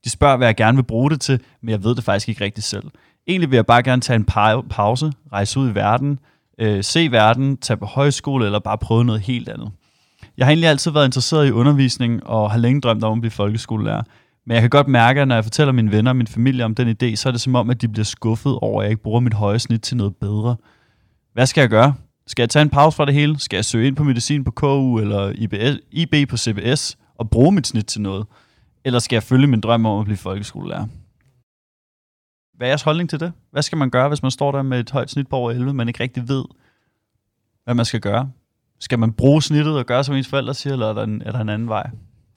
De 0.04 0.10
spørger, 0.10 0.36
hvad 0.36 0.46
jeg 0.46 0.56
gerne 0.56 0.76
vil 0.76 0.82
bruge 0.82 1.10
det 1.10 1.20
til, 1.20 1.40
men 1.62 1.70
jeg 1.70 1.84
ved 1.84 1.94
det 1.94 2.04
faktisk 2.04 2.28
ikke 2.28 2.44
rigtigt 2.44 2.66
selv. 2.66 2.84
Egentlig 3.26 3.50
vil 3.50 3.56
jeg 3.56 3.66
bare 3.66 3.82
gerne 3.82 4.02
tage 4.02 4.16
en 4.16 4.24
pause, 4.70 5.12
rejse 5.32 5.60
ud 5.60 5.70
i 5.70 5.74
verden, 5.74 6.18
øh, 6.58 6.84
se 6.84 7.10
verden, 7.10 7.56
tage 7.56 7.76
på 7.76 7.86
højskole 7.86 8.44
eller 8.44 8.58
bare 8.58 8.78
prøve 8.78 9.04
noget 9.04 9.20
helt 9.20 9.48
andet. 9.48 9.70
Jeg 10.36 10.46
har 10.46 10.50
egentlig 10.50 10.68
altid 10.68 10.90
været 10.90 11.06
interesseret 11.06 11.46
i 11.48 11.50
undervisning 11.50 12.26
og 12.26 12.50
har 12.50 12.58
længe 12.58 12.80
drømt 12.80 13.04
om 13.04 13.12
at 13.12 13.20
blive 13.20 13.30
folkeskolelærer. 13.30 14.02
Men 14.46 14.54
jeg 14.54 14.60
kan 14.60 14.70
godt 14.70 14.88
mærke, 14.88 15.20
at 15.20 15.28
når 15.28 15.34
jeg 15.34 15.44
fortæller 15.44 15.72
mine 15.72 15.92
venner 15.92 16.10
og 16.10 16.16
min 16.16 16.26
familie 16.26 16.64
om 16.64 16.74
den 16.74 16.88
idé, 16.88 17.14
så 17.14 17.28
er 17.28 17.30
det 17.30 17.40
som 17.40 17.54
om, 17.54 17.70
at 17.70 17.82
de 17.82 17.88
bliver 17.88 18.04
skuffet 18.04 18.58
over, 18.58 18.80
at 18.80 18.84
jeg 18.84 18.90
ikke 18.90 19.02
bruger 19.02 19.20
mit 19.20 19.34
høje 19.34 19.58
snit 19.58 19.82
til 19.82 19.96
noget 19.96 20.16
bedre. 20.16 20.56
Hvad 21.32 21.46
skal 21.46 21.60
jeg 21.60 21.70
gøre? 21.70 21.94
Skal 22.26 22.42
jeg 22.42 22.50
tage 22.50 22.62
en 22.62 22.70
pause 22.70 22.96
fra 22.96 23.04
det 23.04 23.14
hele? 23.14 23.40
Skal 23.40 23.56
jeg 23.56 23.64
søge 23.64 23.86
ind 23.86 23.96
på 23.96 24.04
medicin 24.04 24.44
på 24.44 24.50
KU 24.50 24.98
eller 24.98 25.32
IB 25.90 26.28
på 26.28 26.36
CBS 26.36 26.96
og 27.18 27.30
bruge 27.30 27.52
mit 27.52 27.66
snit 27.66 27.86
til 27.86 28.00
noget? 28.00 28.26
Eller 28.84 28.98
skal 28.98 29.16
jeg 29.16 29.22
følge 29.22 29.46
min 29.46 29.60
drøm 29.60 29.86
om 29.86 29.98
at 30.00 30.04
blive 30.04 30.16
folkeskolelærer? 30.16 30.86
Hvad 32.56 32.66
er 32.66 32.70
jeres 32.70 32.82
holdning 32.82 33.10
til 33.10 33.20
det? 33.20 33.32
Hvad 33.50 33.62
skal 33.62 33.78
man 33.78 33.90
gøre, 33.90 34.08
hvis 34.08 34.22
man 34.22 34.30
står 34.30 34.52
der 34.52 34.62
med 34.62 34.80
et 34.80 34.90
højt 34.90 35.10
snit 35.10 35.28
på 35.28 35.36
over 35.36 35.50
11, 35.50 35.74
men 35.74 35.88
ikke 35.88 36.02
rigtig 36.02 36.28
ved, 36.28 36.44
hvad 37.64 37.74
man 37.74 37.84
skal 37.84 38.00
gøre? 38.00 38.30
Skal 38.80 38.98
man 38.98 39.12
bruge 39.12 39.42
snittet 39.42 39.78
og 39.78 39.86
gøre, 39.86 40.04
som 40.04 40.14
ens 40.14 40.28
forældre 40.28 40.54
siger, 40.54 40.72
eller 40.72 40.88
er 40.88 40.92
der 40.92 41.02
en, 41.02 41.22
er 41.22 41.32
der 41.32 41.40
en 41.40 41.48
anden 41.48 41.68
vej? 41.68 41.90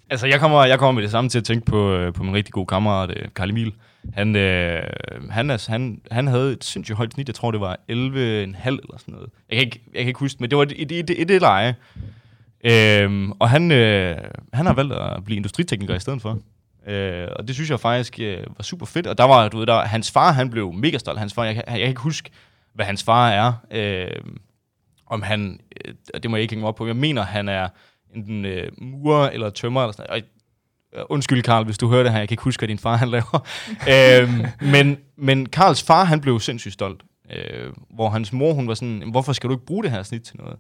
Altså, 0.10 0.28
jeg 0.28 0.40
kommer, 0.40 0.66
jeg 0.66 0.80
kommer 0.80 0.92
med 0.92 1.04
det 1.04 1.12
samme 1.12 1.30
til 1.30 1.38
at 1.38 1.44
tænke 1.44 1.66
på, 1.66 1.94
øh, 1.94 2.14
på 2.14 2.24
min 2.24 2.34
rigtig 2.34 2.54
gode 2.54 2.66
kammerat, 2.66 3.10
øh, 3.10 3.28
Karl 3.36 3.50
Emil. 3.50 3.74
Han, 4.14 4.36
øh, 4.36 4.84
han, 5.30 5.52
altså, 5.52 5.72
han, 5.72 6.02
han 6.12 6.28
havde 6.28 6.52
et 6.52 6.64
sindssygt 6.64 6.98
højt 6.98 7.14
snit. 7.14 7.28
Jeg 7.28 7.36
tror, 7.36 7.52
det 7.52 7.60
var 7.60 7.74
11,5 7.74 7.88
eller 7.90 8.98
sådan 8.98 9.14
noget. 9.14 9.30
Jeg 9.50 9.58
kan 9.58 9.66
ikke, 9.66 9.82
jeg 9.94 10.00
kan 10.00 10.08
ikke 10.08 10.20
huske 10.20 10.38
men 10.40 10.50
det 10.50 10.58
var 10.58 10.64
et, 10.64 10.74
et, 10.76 10.92
et, 10.92 11.10
et, 11.10 11.32
et 11.32 11.42
leje. 11.42 11.76
Øhm, 12.64 13.32
og 13.32 13.50
han, 13.50 13.72
øh, 13.72 14.18
han 14.54 14.66
har 14.66 14.74
valgt 14.74 14.94
at 14.94 15.24
blive 15.26 15.38
industritekniker 15.38 15.96
i 15.96 16.00
stedet 16.00 16.22
for. 16.22 16.40
Øh, 16.88 17.28
og 17.36 17.48
det 17.48 17.56
synes 17.56 17.70
jeg 17.70 17.80
faktisk 17.80 18.20
øh, 18.20 18.44
var 18.58 18.64
super 18.64 18.86
fedt. 18.86 19.08
Og 19.08 19.18
der 19.18 19.24
var, 19.24 19.48
du 19.48 19.58
ved, 19.58 19.66
der, 19.66 19.82
hans 19.82 20.12
far, 20.12 20.32
han 20.32 20.50
blev 20.50 20.74
mega 20.74 20.98
stolt. 20.98 21.20
Hans 21.20 21.34
far, 21.34 21.46
jeg, 21.46 21.56
jeg, 21.56 21.64
jeg 21.68 21.80
kan 21.80 21.90
ikke 21.90 22.02
huske, 22.02 22.30
hvad 22.74 22.86
hans 22.86 23.04
far 23.04 23.30
er. 23.30 23.54
Øh, 23.72 24.22
om 25.06 25.22
han, 25.22 25.60
øh, 25.86 25.94
det 26.24 26.32
må 26.32 26.38
jeg 26.38 26.42
ikke 26.42 26.54
hænge 26.54 26.68
op 26.68 26.76
på, 26.76 26.88
jeg 26.88 26.96
mener, 26.96 27.22
han 27.22 27.50
er 27.50 27.68
enten 28.16 28.46
øh, 28.46 28.72
murer 28.78 29.30
eller 29.30 29.50
tømmer 29.50 29.82
eller 29.82 29.92
sådan 29.92 30.06
noget. 30.10 30.26
Øh, 30.96 31.04
undskyld, 31.10 31.44
Karl, 31.44 31.66
hvis 31.66 31.78
du 31.78 31.90
hører 31.90 32.04
det 32.04 32.12
her, 32.12 32.20
jeg 32.20 32.28
kan 32.28 32.34
ikke 32.34 32.44
huske, 32.44 32.62
hvad 32.62 32.68
din 32.68 32.80
far 32.80 32.96
han 32.96 33.10
laver. 33.10 33.48
øhm, 33.94 34.46
men, 34.72 34.98
men 35.18 35.46
Karls 35.46 35.84
far, 35.84 36.04
han 36.04 36.22
blev 36.22 36.40
sindssygt 36.40 36.74
stolt. 36.74 37.04
Øh, 37.36 37.74
hvor 37.90 38.10
hans 38.10 38.34
mor, 38.34 38.54
hun 38.54 38.68
var 38.68 38.74
sådan, 38.74 39.04
hvorfor 39.12 39.34
skal 39.34 39.50
du 39.50 39.56
ikke 39.56 39.66
bruge 39.66 39.84
det 39.84 39.92
her 39.92 40.04
snit 40.04 40.22
til 40.22 40.38
noget? 40.38 40.58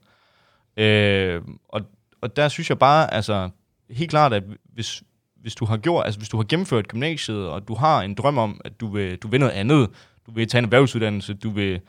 Øh, 0.77 1.41
og, 1.69 1.81
og 2.21 2.35
der 2.35 2.47
synes 2.47 2.69
jeg 2.69 2.79
bare, 2.79 3.13
altså, 3.13 3.49
helt 3.89 4.09
klart, 4.09 4.33
at 4.33 4.43
hvis, 4.73 5.03
hvis 5.41 5.55
du 5.55 5.65
har 5.65 5.77
gjort, 5.77 6.05
altså 6.05 6.19
hvis 6.19 6.29
du 6.29 6.37
har 6.37 6.43
gennemført 6.43 6.87
gymnasiet, 6.87 7.47
og 7.47 7.67
du 7.67 7.75
har 7.75 8.01
en 8.01 8.15
drøm 8.15 8.37
om, 8.37 8.61
at 8.65 8.79
du 8.79 8.87
vil, 8.87 9.17
du 9.17 9.27
vil 9.27 9.39
noget 9.39 9.53
andet, 9.53 9.89
du 10.27 10.31
vil 10.31 10.47
tage 10.47 10.59
en 10.59 10.65
erhvervsuddannelse, 10.65 11.33
du 11.33 11.49
vil 11.49 11.79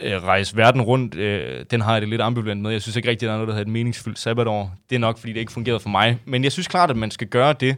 øh, 0.00 0.22
rejse 0.22 0.56
verden 0.56 0.82
rundt, 0.82 1.14
øh, 1.14 1.64
den 1.70 1.80
har 1.80 1.92
jeg 1.92 2.00
det 2.00 2.08
lidt 2.08 2.20
ambivalent 2.20 2.62
med. 2.62 2.70
Jeg 2.70 2.82
synes 2.82 2.96
ikke 2.96 3.10
rigtig, 3.10 3.26
at 3.26 3.28
der 3.28 3.34
er 3.34 3.38
noget, 3.38 3.48
der 3.48 3.54
hedder 3.54 3.68
et 3.68 3.72
meningsfyldt 3.72 4.18
sabbatår. 4.18 4.74
Det 4.90 4.96
er 4.96 5.00
nok, 5.00 5.18
fordi 5.18 5.32
det 5.32 5.40
ikke 5.40 5.52
fungerede 5.52 5.80
for 5.80 5.88
mig. 5.88 6.18
Men 6.24 6.44
jeg 6.44 6.52
synes 6.52 6.68
klart, 6.68 6.90
at 6.90 6.96
man 6.96 7.10
skal 7.10 7.26
gøre 7.26 7.52
det, 7.52 7.76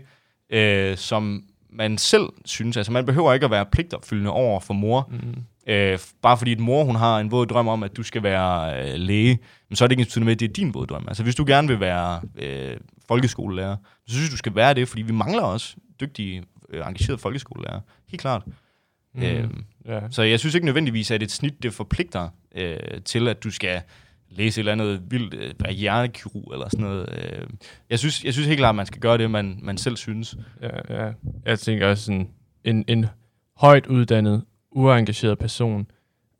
øh, 0.50 0.96
som 0.96 1.44
man 1.70 1.98
selv 1.98 2.28
synes. 2.44 2.76
Altså, 2.76 2.92
man 2.92 3.06
behøver 3.06 3.32
ikke 3.32 3.44
at 3.44 3.50
være 3.50 3.66
pligtopfyldende 3.66 4.30
over 4.30 4.60
for 4.60 4.74
mor. 4.74 5.10
Mm. 5.10 5.44
Øh, 5.66 5.98
bare 6.22 6.36
fordi 6.36 6.52
et 6.52 6.60
mor, 6.60 6.84
hun 6.84 6.96
har 6.96 7.18
en 7.18 7.30
våd 7.30 7.46
drøm 7.46 7.68
om, 7.68 7.82
at 7.82 7.96
du 7.96 8.02
skal 8.02 8.22
være 8.22 8.82
øh, 8.82 8.94
læge, 8.94 9.38
men 9.68 9.76
så 9.76 9.84
er 9.84 9.88
det 9.88 9.98
ikke 9.98 10.16
en 10.16 10.24
med, 10.24 10.32
at 10.32 10.40
det 10.40 10.48
er 10.48 10.52
din 10.52 10.74
våd 10.74 10.86
drøm. 10.86 11.04
Altså, 11.08 11.22
hvis 11.22 11.34
du 11.34 11.44
gerne 11.46 11.68
vil 11.68 11.80
være 11.80 12.20
øh, 12.36 12.76
folkeskolelærer, 13.08 13.76
så 14.06 14.14
synes 14.14 14.30
du 14.30 14.36
skal 14.36 14.54
være 14.54 14.74
det, 14.74 14.88
fordi 14.88 15.02
vi 15.02 15.12
mangler 15.12 15.42
også 15.42 15.76
dygtige, 16.00 16.42
øh, 16.68 16.86
engagerede 16.86 17.18
folkeskolelærer. 17.18 17.80
Helt 18.08 18.20
klart. 18.20 18.42
Mm. 19.14 19.22
Øh, 19.22 19.48
ja. 19.86 20.00
Så 20.10 20.22
jeg 20.22 20.40
synes 20.40 20.54
ikke 20.54 20.64
nødvendigvis, 20.64 21.10
at 21.10 21.22
et 21.22 21.30
snit 21.30 21.62
det 21.62 21.74
forpligter 21.74 22.28
øh, 22.54 22.76
til, 23.04 23.28
at 23.28 23.44
du 23.44 23.50
skal 23.50 23.82
læse 24.30 24.60
et 24.60 24.62
eller 24.62 24.72
andet 24.72 25.02
vildt, 25.10 25.34
øh, 25.34 25.54
være 25.60 25.72
hjernekirurg 25.72 26.52
eller 26.52 26.68
sådan 26.68 26.84
noget. 26.84 27.08
Øh. 27.12 27.46
Jeg, 27.90 27.98
synes, 27.98 28.24
jeg 28.24 28.32
synes 28.32 28.46
helt 28.46 28.58
klart, 28.58 28.72
at 28.72 28.76
man 28.76 28.86
skal 28.86 29.00
gøre 29.00 29.18
det, 29.18 29.30
man, 29.30 29.58
man 29.62 29.78
selv 29.78 29.96
synes. 29.96 30.36
Ja, 30.62 31.02
ja. 31.04 31.12
Jeg 31.46 31.58
tænker 31.58 31.86
også 31.86 32.04
sådan, 32.04 32.28
en, 32.64 32.84
en 32.88 33.06
højt 33.56 33.86
uddannet, 33.86 34.44
uengageret 34.72 35.38
person 35.38 35.86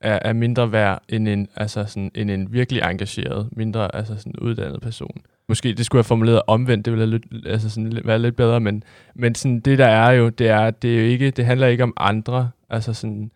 er, 0.01 0.19
er 0.23 0.33
mindre 0.33 0.73
værd 0.73 1.03
end 1.09 1.29
en, 1.29 1.49
altså 1.57 1.85
sådan, 1.85 2.11
end 2.15 2.31
en 2.31 2.53
virkelig 2.53 2.83
engageret, 2.83 3.49
mindre 3.53 3.95
altså 3.97 4.17
sådan 4.17 4.37
uddannet 4.39 4.81
person. 4.81 5.23
Måske 5.49 5.75
det 5.75 5.87
skulle 5.87 5.99
jeg 5.99 6.07
formuleret 6.07 6.43
omvendt, 6.47 6.85
det 6.85 6.93
ville 6.93 7.07
lidt, 7.07 7.47
altså 7.47 7.71
sådan, 7.71 8.01
være 8.05 8.19
lidt 8.19 8.37
bedre, 8.37 8.61
men, 8.61 8.85
men 9.15 9.35
sådan, 9.35 9.61
det 9.61 9.79
der 9.79 9.87
er 9.87 10.11
jo, 10.11 10.29
det 10.29 10.49
er, 10.49 10.71
det 10.71 10.95
er 10.95 11.01
jo 11.01 11.07
ikke, 11.07 11.31
det 11.31 11.47
handler 11.47 11.67
ikke 11.67 11.83
om 11.83 11.95
andre, 11.97 12.51
altså 12.71 12.93
sådan, 12.93 13.31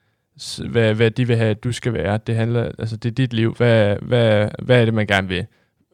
hvad, 0.71 0.95
hvad 0.95 1.11
de 1.11 1.27
vil 1.27 1.37
have, 1.37 1.51
at 1.51 1.65
du 1.65 1.73
skal 1.73 1.93
være. 1.93 2.19
Det 2.27 2.37
handler, 2.37 2.71
altså 2.79 2.97
det 2.97 3.11
er 3.11 3.15
dit 3.15 3.33
liv. 3.33 3.55
Hvad, 3.55 3.97
hvad, 4.03 4.49
hvad 4.63 4.81
er 4.81 4.85
det, 4.85 4.95
man 4.95 5.07
gerne 5.07 5.29
vil? 5.29 5.47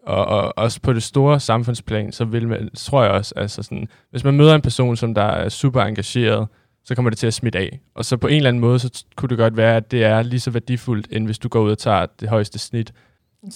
Og, 0.06 0.24
og 0.24 0.58
også 0.58 0.80
på 0.80 0.92
det 0.92 1.02
store 1.02 1.40
samfundsplan, 1.40 2.12
så 2.12 2.24
vil 2.24 2.48
man, 2.48 2.70
tror 2.74 3.02
jeg 3.02 3.12
også, 3.12 3.34
altså 3.36 3.62
sådan, 3.62 3.88
hvis 4.10 4.24
man 4.24 4.34
møder 4.34 4.54
en 4.54 4.60
person, 4.60 4.96
som 4.96 5.14
der 5.14 5.22
er 5.22 5.48
super 5.48 5.82
engageret, 5.82 6.48
så 6.84 6.94
kommer 6.94 7.10
det 7.10 7.18
til 7.18 7.26
at 7.26 7.34
smitte 7.34 7.58
af. 7.58 7.80
Og 7.94 8.04
så 8.04 8.16
på 8.16 8.26
en 8.26 8.36
eller 8.36 8.48
anden 8.48 8.60
måde, 8.60 8.78
så 8.78 9.04
kunne 9.16 9.28
det 9.28 9.38
godt 9.38 9.56
være, 9.56 9.76
at 9.76 9.90
det 9.90 10.04
er 10.04 10.22
lige 10.22 10.40
så 10.40 10.50
værdifuldt, 10.50 11.06
end 11.10 11.24
hvis 11.24 11.38
du 11.38 11.48
går 11.48 11.60
ud 11.60 11.70
og 11.70 11.78
tager 11.78 12.06
det 12.20 12.28
højeste 12.28 12.58
snit. 12.58 12.92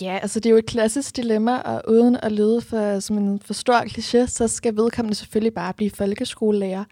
Ja, 0.01 0.19
altså 0.23 0.41
det 0.41 0.47
er 0.47 0.51
jo 0.51 0.57
et 0.57 0.67
klassisk 0.67 1.17
dilemma, 1.17 1.57
og 1.57 1.83
uden 1.89 2.17
at 2.23 2.33
lyde 2.33 2.61
for, 2.61 3.01
som 3.01 3.19
en 3.19 3.41
for 3.45 3.55
stor 3.55 3.81
kliché, 3.81 4.27
så 4.27 4.49
skal 4.49 4.77
vedkommende 4.77 5.15
selvfølgelig 5.15 5.55
bare 5.55 5.73
blive 5.75 5.91
folkeskolelærer. 5.91 6.85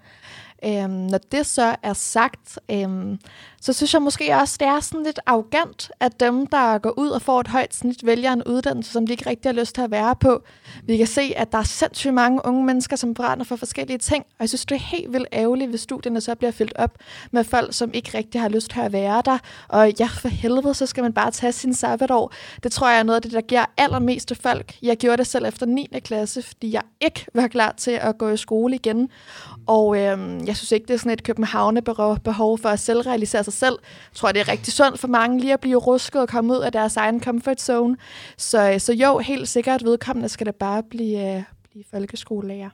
Øhm, 0.64 0.90
når 0.90 1.18
det 1.18 1.46
så 1.46 1.76
er 1.82 1.92
sagt, 1.92 2.58
øhm, 2.70 3.18
så 3.60 3.72
synes 3.72 3.94
jeg 3.94 4.02
måske 4.02 4.36
også, 4.36 4.56
det 4.60 4.68
er 4.68 4.80
sådan 4.80 5.04
lidt 5.04 5.20
arrogant, 5.26 5.90
at 6.00 6.20
dem, 6.20 6.46
der 6.46 6.78
går 6.78 6.98
ud 6.98 7.08
og 7.08 7.22
får 7.22 7.40
et 7.40 7.48
højt 7.48 7.74
snit, 7.74 8.06
vælger 8.06 8.32
en 8.32 8.44
uddannelse, 8.44 8.92
som 8.92 9.06
de 9.06 9.12
ikke 9.12 9.30
rigtig 9.30 9.50
har 9.50 9.60
lyst 9.60 9.74
til 9.74 9.82
at 9.82 9.90
være 9.90 10.16
på. 10.16 10.42
Vi 10.84 10.96
kan 10.96 11.06
se, 11.06 11.32
at 11.36 11.52
der 11.52 11.58
er 11.58 11.62
sindssygt 11.62 12.14
mange 12.14 12.40
unge 12.44 12.64
mennesker, 12.64 12.96
som 12.96 13.14
brænder 13.14 13.44
for 13.44 13.56
forskellige 13.56 13.98
ting, 13.98 14.24
og 14.24 14.40
jeg 14.40 14.48
synes, 14.48 14.66
det 14.66 14.74
er 14.74 14.80
helt 14.80 15.12
vildt 15.12 15.28
ærgerligt, 15.32 15.70
hvis 15.70 15.80
studierne 15.80 16.20
så 16.20 16.34
bliver 16.34 16.50
fyldt 16.50 16.72
op 16.76 16.98
med 17.30 17.44
folk, 17.44 17.74
som 17.74 17.90
ikke 17.94 18.18
rigtig 18.18 18.40
har 18.40 18.48
lyst 18.48 18.70
til 18.70 18.80
at 18.80 18.92
være 18.92 19.22
der. 19.24 19.38
Og 19.68 19.92
ja, 20.00 20.06
for 20.06 20.28
helvede, 20.28 20.74
så 20.74 20.86
skal 20.86 21.02
man 21.02 21.12
bare 21.12 21.30
tage 21.30 21.52
sin 21.52 21.74
sabbatår. 21.74 22.32
Det 22.62 22.72
tror 22.72 22.90
jeg 22.90 22.98
er 22.98 23.02
noget 23.02 23.16
af 23.16 23.22
det, 23.22 23.32
der 23.32 23.40
giver 23.40 23.64
allermest 23.76 24.28
til 24.28 24.36
folk. 24.42 24.74
Jeg 24.82 24.96
gjorde 24.96 25.16
det 25.16 25.26
selv 25.26 25.46
efter 25.46 25.66
9. 25.66 25.88
klasse, 26.04 26.42
fordi 26.42 26.72
jeg 26.72 26.82
ikke 27.00 27.26
var 27.34 27.48
klar 27.48 27.74
til 27.76 27.90
at 27.90 28.18
gå 28.18 28.28
i 28.28 28.36
skole 28.36 28.74
igen. 28.74 29.08
Og 29.66 29.98
øhm, 29.98 30.46
jeg 30.46 30.56
synes 30.56 30.72
ikke, 30.72 30.86
det 30.86 30.94
er 30.94 30.98
sådan 30.98 31.12
et 31.12 31.22
københavne-behov 31.22 32.58
for 32.58 32.68
at 32.68 32.80
selvrealisere 32.80 33.44
sig 33.44 33.52
selv. 33.52 33.78
Jeg 33.82 34.16
tror, 34.16 34.32
det 34.32 34.40
er 34.40 34.48
rigtig 34.48 34.72
sundt 34.72 34.98
for 34.98 35.08
mange 35.08 35.40
lige 35.40 35.52
at 35.52 35.60
blive 35.60 35.78
rusket 35.78 36.20
og 36.20 36.28
komme 36.28 36.52
ud 36.52 36.58
af 36.58 36.72
deres 36.72 36.96
egen 36.96 37.22
comfort 37.22 37.60
zone. 37.60 37.96
Så, 38.36 38.74
så 38.78 38.92
jo, 38.92 39.18
helt 39.18 39.48
sikkert 39.48 39.84
vedkommende 39.84 40.28
skal 40.28 40.46
det 40.46 40.54
bare 40.54 40.82
blive, 40.82 41.36
øh, 41.36 41.42
blive 41.70 41.84
folkeskolelærer. 41.90 42.70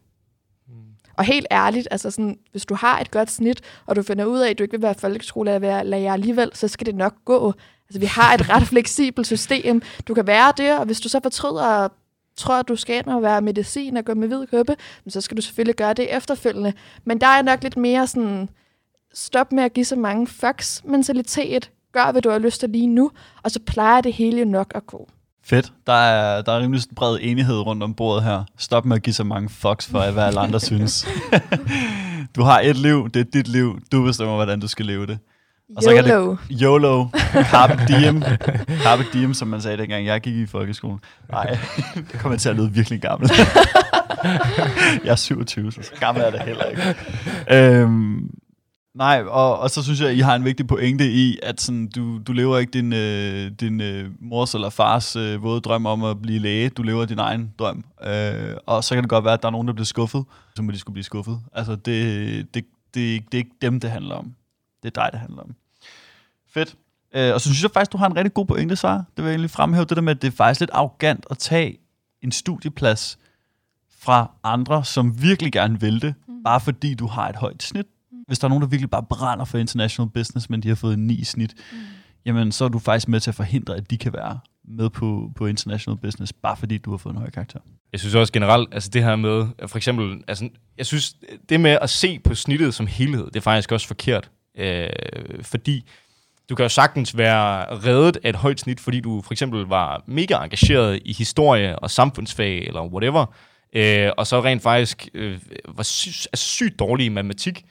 Mm. 0.68 0.74
Og 1.16 1.24
helt 1.24 1.46
ærligt, 1.50 1.88
altså 1.90 2.10
sådan, 2.10 2.38
hvis 2.52 2.66
du 2.66 2.74
har 2.74 3.00
et 3.00 3.10
godt 3.10 3.30
snit, 3.30 3.60
og 3.86 3.96
du 3.96 4.02
finder 4.02 4.24
ud 4.24 4.38
af, 4.38 4.50
at 4.50 4.58
du 4.58 4.62
ikke 4.62 4.72
vil 4.72 4.82
være 4.82 4.94
folkeskolelærer 4.94 6.12
alligevel, 6.12 6.50
så 6.54 6.68
skal 6.68 6.86
det 6.86 6.94
nok 6.94 7.14
gå. 7.24 7.52
Altså, 7.88 8.00
vi 8.00 8.06
har 8.06 8.34
et 8.34 8.50
ret 8.50 8.62
fleksibelt 8.62 9.26
system. 9.26 9.82
Du 10.08 10.14
kan 10.14 10.26
være 10.26 10.52
det, 10.56 10.78
og 10.78 10.84
hvis 10.84 11.00
du 11.00 11.08
så 11.08 11.20
fortryder 11.22 11.88
tror, 12.38 12.58
at 12.58 12.68
du 12.68 12.76
skal 12.76 12.96
ind 12.96 13.06
og 13.06 13.22
være 13.22 13.40
medicin 13.40 13.96
og 13.96 14.04
gå 14.04 14.14
med 14.14 14.28
hvid 14.28 14.46
købe, 14.46 14.76
så 15.08 15.20
skal 15.20 15.36
du 15.36 15.42
selvfølgelig 15.42 15.76
gøre 15.76 15.94
det 15.94 16.16
efterfølgende. 16.16 16.72
Men 17.04 17.20
der 17.20 17.26
er 17.26 17.42
nok 17.42 17.62
lidt 17.62 17.76
mere 17.76 18.06
sådan, 18.06 18.48
stop 19.14 19.52
med 19.52 19.64
at 19.64 19.72
give 19.72 19.84
så 19.84 19.96
mange 19.96 20.26
fucks 20.26 20.82
mentalitet. 20.84 21.70
Gør, 21.92 22.12
hvad 22.12 22.22
du 22.22 22.30
har 22.30 22.38
lyst 22.38 22.60
til 22.60 22.70
lige 22.70 22.86
nu, 22.86 23.10
og 23.42 23.50
så 23.50 23.60
plejer 23.66 24.00
det 24.00 24.12
hele 24.12 24.44
nok 24.44 24.72
at 24.74 24.86
gå. 24.86 25.08
Fedt. 25.44 25.72
Der 25.86 25.92
er, 25.92 26.42
der 26.42 26.52
er 26.52 26.60
rimelig 26.60 26.82
bred 26.96 27.18
enighed 27.20 27.56
rundt 27.56 27.82
om 27.82 27.94
bordet 27.94 28.24
her. 28.24 28.44
Stop 28.58 28.84
med 28.84 28.96
at 28.96 29.02
give 29.02 29.14
så 29.14 29.24
mange 29.24 29.48
fucks 29.48 29.86
for, 29.86 30.10
hvad 30.10 30.24
alle 30.24 30.40
andre 30.40 30.60
synes. 30.60 31.08
du 32.36 32.42
har 32.42 32.60
et 32.60 32.76
liv, 32.76 33.10
det 33.14 33.20
er 33.20 33.24
dit 33.24 33.48
liv. 33.48 33.80
Du 33.92 34.04
bestemmer, 34.04 34.34
hvordan 34.34 34.60
du 34.60 34.68
skal 34.68 34.86
leve 34.86 35.06
det. 35.06 35.18
Og 35.76 35.82
så 35.82 35.90
YOLO. 35.90 36.34
Kan 36.34 36.38
det, 36.48 36.62
YOLO. 36.62 37.06
Carpe 37.50 37.82
diem. 37.88 38.22
Carpe 38.84 39.04
diem, 39.12 39.34
som 39.34 39.48
man 39.48 39.60
sagde 39.60 39.76
dengang 39.76 40.06
jeg 40.06 40.20
gik 40.20 40.34
i 40.34 40.46
folkeskolen. 40.46 40.98
Nej, 41.30 41.58
det 41.94 42.20
kommer 42.20 42.38
til 42.38 42.48
at 42.48 42.56
lyde 42.56 42.72
virkelig 42.72 43.00
gammel. 43.00 43.30
jeg 45.04 45.10
er 45.10 45.16
27, 45.16 45.72
så 45.72 45.80
gammel 46.00 46.24
er 46.24 46.30
det 46.30 46.40
heller 46.40 46.64
ikke. 46.64 46.94
Øhm, 47.50 48.30
nej, 48.94 49.22
og, 49.26 49.58
og 49.58 49.70
så 49.70 49.82
synes 49.82 50.00
jeg, 50.00 50.08
at 50.08 50.16
I 50.16 50.20
har 50.20 50.34
en 50.36 50.44
vigtig 50.44 50.66
pointe 50.66 51.10
i, 51.10 51.38
at 51.42 51.60
sådan, 51.60 51.88
du, 51.88 52.18
du 52.18 52.32
lever 52.32 52.58
ikke 52.58 52.72
din, 52.72 52.92
øh, 52.92 53.50
din 53.60 53.80
øh, 53.80 54.10
mors 54.20 54.54
eller 54.54 54.70
fars 54.70 55.16
øh, 55.16 55.42
våde 55.42 55.60
drøm 55.60 55.86
om 55.86 56.04
at 56.04 56.22
blive 56.22 56.38
læge. 56.38 56.68
Du 56.68 56.82
lever 56.82 57.04
din 57.04 57.18
egen 57.18 57.52
drøm. 57.58 57.84
Øh, 58.04 58.56
og 58.66 58.84
så 58.84 58.94
kan 58.94 59.02
det 59.02 59.10
godt 59.10 59.24
være, 59.24 59.34
at 59.34 59.42
der 59.42 59.48
er 59.48 59.52
nogen, 59.52 59.68
der 59.68 59.74
bliver 59.74 59.86
skuffet. 59.86 60.24
Så 60.56 60.62
må 60.62 60.72
de 60.72 60.78
skulle 60.78 60.94
blive 60.94 61.04
skuffet. 61.04 61.40
Altså, 61.52 61.74
det, 61.74 61.84
det, 61.84 62.54
det, 62.54 62.64
det, 62.94 63.24
det 63.32 63.34
er 63.34 63.38
ikke 63.38 63.56
dem, 63.62 63.80
det 63.80 63.90
handler 63.90 64.14
om. 64.14 64.32
Det 64.82 64.96
er 64.96 65.02
dig, 65.02 65.08
det 65.12 65.20
handler 65.20 65.42
om. 65.42 65.54
Fedt. 66.48 66.76
Øh, 67.14 67.34
og 67.34 67.40
så 67.40 67.48
synes 67.48 67.62
jeg 67.62 67.70
faktisk, 67.70 67.92
du 67.92 67.98
har 67.98 68.06
en 68.06 68.16
rigtig 68.16 68.34
god 68.34 68.46
pointe, 68.46 68.76
Sara. 68.76 68.96
Det 68.96 69.04
vil 69.16 69.24
jeg 69.24 69.30
egentlig 69.30 69.50
fremhæve, 69.50 69.84
det 69.84 69.96
der 69.96 70.02
med, 70.02 70.14
at 70.16 70.22
det 70.22 70.28
er 70.28 70.36
faktisk 70.36 70.60
lidt 70.60 70.70
arrogant 70.72 71.26
at 71.30 71.38
tage 71.38 71.78
en 72.22 72.32
studieplads 72.32 73.18
fra 73.98 74.30
andre, 74.44 74.84
som 74.84 75.22
virkelig 75.22 75.52
gerne 75.52 75.80
vil 75.80 76.02
det, 76.02 76.14
mm. 76.28 76.42
bare 76.44 76.60
fordi 76.60 76.94
du 76.94 77.06
har 77.06 77.28
et 77.28 77.36
højt 77.36 77.62
snit. 77.62 77.86
Mm. 78.12 78.18
Hvis 78.26 78.38
der 78.38 78.44
er 78.44 78.48
nogen, 78.48 78.62
der 78.62 78.68
virkelig 78.68 78.90
bare 78.90 79.02
brænder 79.02 79.44
for 79.44 79.58
international 79.58 80.10
business, 80.10 80.50
men 80.50 80.62
de 80.62 80.68
har 80.68 80.74
fået 80.74 80.94
en 80.94 81.06
9 81.06 81.24
snit, 81.24 81.54
mm. 81.72 81.78
jamen 82.24 82.52
så 82.52 82.64
er 82.64 82.68
du 82.68 82.78
faktisk 82.78 83.08
med 83.08 83.20
til 83.20 83.30
at 83.30 83.34
forhindre, 83.34 83.76
at 83.76 83.90
de 83.90 83.98
kan 83.98 84.12
være 84.12 84.38
med 84.64 84.90
på, 84.90 85.32
på 85.36 85.46
international 85.46 85.98
business, 85.98 86.32
bare 86.32 86.56
fordi 86.56 86.78
du 86.78 86.90
har 86.90 86.96
fået 86.96 87.12
en 87.12 87.18
høj 87.18 87.30
karakter. 87.30 87.60
Jeg 87.92 88.00
synes 88.00 88.14
også 88.14 88.32
generelt, 88.32 88.74
altså 88.74 88.90
det 88.90 89.04
her 89.04 89.16
med, 89.16 89.46
for 89.66 89.76
eksempel, 89.76 90.24
altså, 90.28 90.48
jeg 90.78 90.86
synes, 90.86 91.16
det 91.48 91.60
med 91.60 91.78
at 91.82 91.90
se 91.90 92.18
på 92.18 92.34
snittet 92.34 92.74
som 92.74 92.86
helhed, 92.86 93.24
det 93.24 93.36
er 93.36 93.40
faktisk 93.40 93.72
også 93.72 93.86
forkert. 93.86 94.30
Øh, 94.58 94.88
fordi 95.42 95.84
du 96.48 96.54
kan 96.54 96.62
jo 96.62 96.68
sagtens 96.68 97.16
være 97.16 97.76
reddet 97.86 98.18
af 98.24 98.28
et 98.28 98.36
højt 98.36 98.60
snit, 98.60 98.80
fordi 98.80 99.00
du 99.00 99.22
for 99.22 99.32
eksempel 99.32 99.64
var 99.66 100.02
mega 100.06 100.34
engageret 100.34 101.00
i 101.04 101.12
historie 101.12 101.78
og 101.78 101.90
samfundsfag 101.90 102.58
eller 102.58 102.82
whatever, 102.82 103.26
øh, 103.72 104.10
og 104.16 104.26
så 104.26 104.40
rent 104.44 104.62
faktisk 104.62 105.08
øh, 105.14 105.38
var 105.68 105.82
sy- 105.82 106.26
altså 106.32 106.46
sygt 106.46 106.78
dårlig 106.78 107.06
i 107.06 107.08
matematik, 107.08 107.64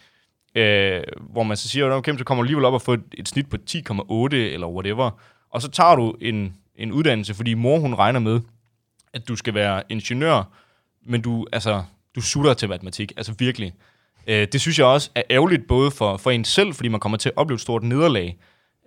øh, 0.56 1.04
hvor 1.20 1.44
man 1.44 1.58
så 1.58 1.70
siger, 1.70 1.92
okay, 1.92 2.18
så 2.18 2.24
kommer 2.24 2.44
du 2.44 2.46
alligevel 2.46 2.66
op 2.66 2.74
og 2.74 2.82
får 2.82 2.94
et, 2.94 3.04
et 3.14 3.28
snit 3.28 3.50
på 3.50 3.58
10,8 3.70 4.36
eller 4.36 4.68
whatever, 4.68 5.12
og 5.50 5.62
så 5.62 5.72
tager 5.72 5.96
du 5.96 6.16
en, 6.22 6.56
en 6.76 6.92
uddannelse, 6.92 7.34
fordi 7.34 7.54
mor 7.54 7.80
hun 7.80 7.94
regner 7.94 8.20
med, 8.20 8.40
at 9.14 9.28
du 9.28 9.36
skal 9.36 9.54
være 9.54 9.84
ingeniør, 9.90 10.44
men 11.06 11.22
du, 11.22 11.48
altså, 11.52 11.84
du 12.16 12.22
sutter 12.22 12.54
til 12.54 12.70
matematik, 12.70 13.12
altså 13.18 13.34
virkelig. 13.40 13.74
Øh, 14.28 14.48
det 14.52 14.62
synes 14.62 14.80
jeg 14.80 14.88
også 14.88 15.10
er 15.16 15.22
ærgerligt, 15.30 15.68
både 15.68 15.92
for, 15.92 16.18
for 16.18 16.32
en 16.32 16.46
selv, 16.46 16.74
fordi 16.74 16.90
man 16.90 17.00
kommer 17.00 17.18
til 17.18 17.30
at 17.30 17.38
opleve 17.38 17.56
et 17.56 17.62
stort 17.62 17.84
nederlag. 17.84 18.38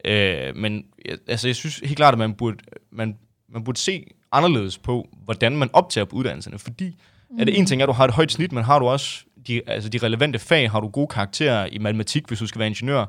Øh, 0.04 0.56
men 0.56 0.84
altså, 1.26 1.48
jeg 1.48 1.56
synes 1.56 1.76
helt 1.76 1.96
klart, 1.96 2.14
at 2.14 2.18
man 2.18 2.34
burde, 2.34 2.56
man, 2.92 3.16
man 3.48 3.64
burde 3.64 3.78
se 3.78 4.06
anderledes 4.32 4.78
på, 4.78 5.08
hvordan 5.24 5.56
man 5.56 5.70
optager 5.72 6.04
på 6.04 6.16
uddannelserne. 6.16 6.58
Fordi 6.58 6.96
mm. 7.30 7.40
er 7.40 7.44
det 7.44 7.58
en 7.58 7.66
ting, 7.66 7.82
at 7.82 7.88
du 7.88 7.92
har 7.92 8.04
et 8.04 8.14
højt 8.14 8.32
snit, 8.32 8.52
men 8.52 8.64
har 8.64 8.78
du 8.78 8.88
også 8.88 9.24
de, 9.46 9.60
altså 9.66 9.88
de 9.88 9.98
relevante 9.98 10.38
fag? 10.38 10.70
Har 10.70 10.80
du 10.80 10.88
gode 10.88 11.06
karakterer 11.06 11.66
i 11.66 11.78
matematik, 11.78 12.28
hvis 12.28 12.38
du 12.38 12.46
skal 12.46 12.58
være 12.58 12.68
ingeniør? 12.68 13.04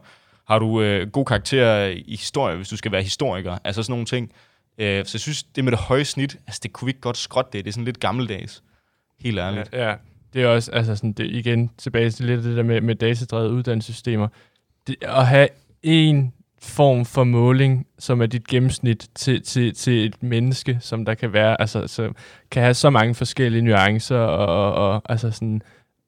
Har 0.47 0.59
du 0.59 0.81
øh, 0.81 1.09
gode 1.09 1.25
karakterer 1.25 1.87
i 1.87 2.15
historie, 2.19 2.55
hvis 2.55 2.69
du 2.69 2.77
skal 2.77 2.91
være 2.91 3.03
historiker? 3.03 3.57
Altså 3.63 3.83
sådan 3.83 3.93
nogle 3.93 4.05
ting. 4.05 4.31
Øh, 4.77 5.05
så 5.05 5.11
jeg 5.15 5.21
synes, 5.21 5.43
det 5.43 5.63
med 5.63 5.71
det 5.71 5.79
høje 5.79 6.05
snit, 6.05 6.37
altså 6.47 6.59
det 6.63 6.73
kunne 6.73 6.85
vi 6.85 6.89
ikke 6.89 7.01
godt 7.01 7.17
skrotte 7.17 7.49
det. 7.53 7.65
Det 7.65 7.71
er 7.71 7.73
sådan 7.73 7.85
lidt 7.85 7.99
gammeldags. 7.99 8.63
Helt 9.19 9.39
ærligt. 9.39 9.69
Ja, 9.73 9.89
ja 9.89 9.95
det 10.33 10.43
er 10.43 10.47
også, 10.47 10.71
altså 10.71 10.95
sådan, 10.95 11.13
det, 11.13 11.25
igen, 11.25 11.69
tilbage 11.77 12.09
til 12.09 12.25
lidt 12.25 12.43
det 12.43 12.57
der 12.57 12.63
med, 12.63 12.81
med 12.81 12.95
datadrevet 12.95 13.49
uddannelsessystemer. 13.49 14.27
Det, 14.87 14.95
at 15.01 15.27
have 15.27 15.47
en 15.83 16.33
form 16.61 17.05
for 17.05 17.23
måling, 17.23 17.87
som 17.99 18.21
er 18.21 18.25
dit 18.25 18.47
gennemsnit 18.47 19.09
til, 19.15 19.41
til, 19.41 19.75
til 19.75 20.05
et 20.05 20.23
menneske, 20.23 20.77
som 20.81 21.05
der 21.05 21.13
kan 21.13 21.33
være, 21.33 21.61
altså, 21.61 21.87
så 21.87 22.11
kan 22.51 22.63
have 22.63 22.73
så 22.73 22.89
mange 22.89 23.15
forskellige 23.15 23.61
nuancer, 23.61 24.17
og, 24.17 24.45
og, 24.47 24.73
og 24.73 25.01
altså 25.09 25.31
sådan, 25.31 25.61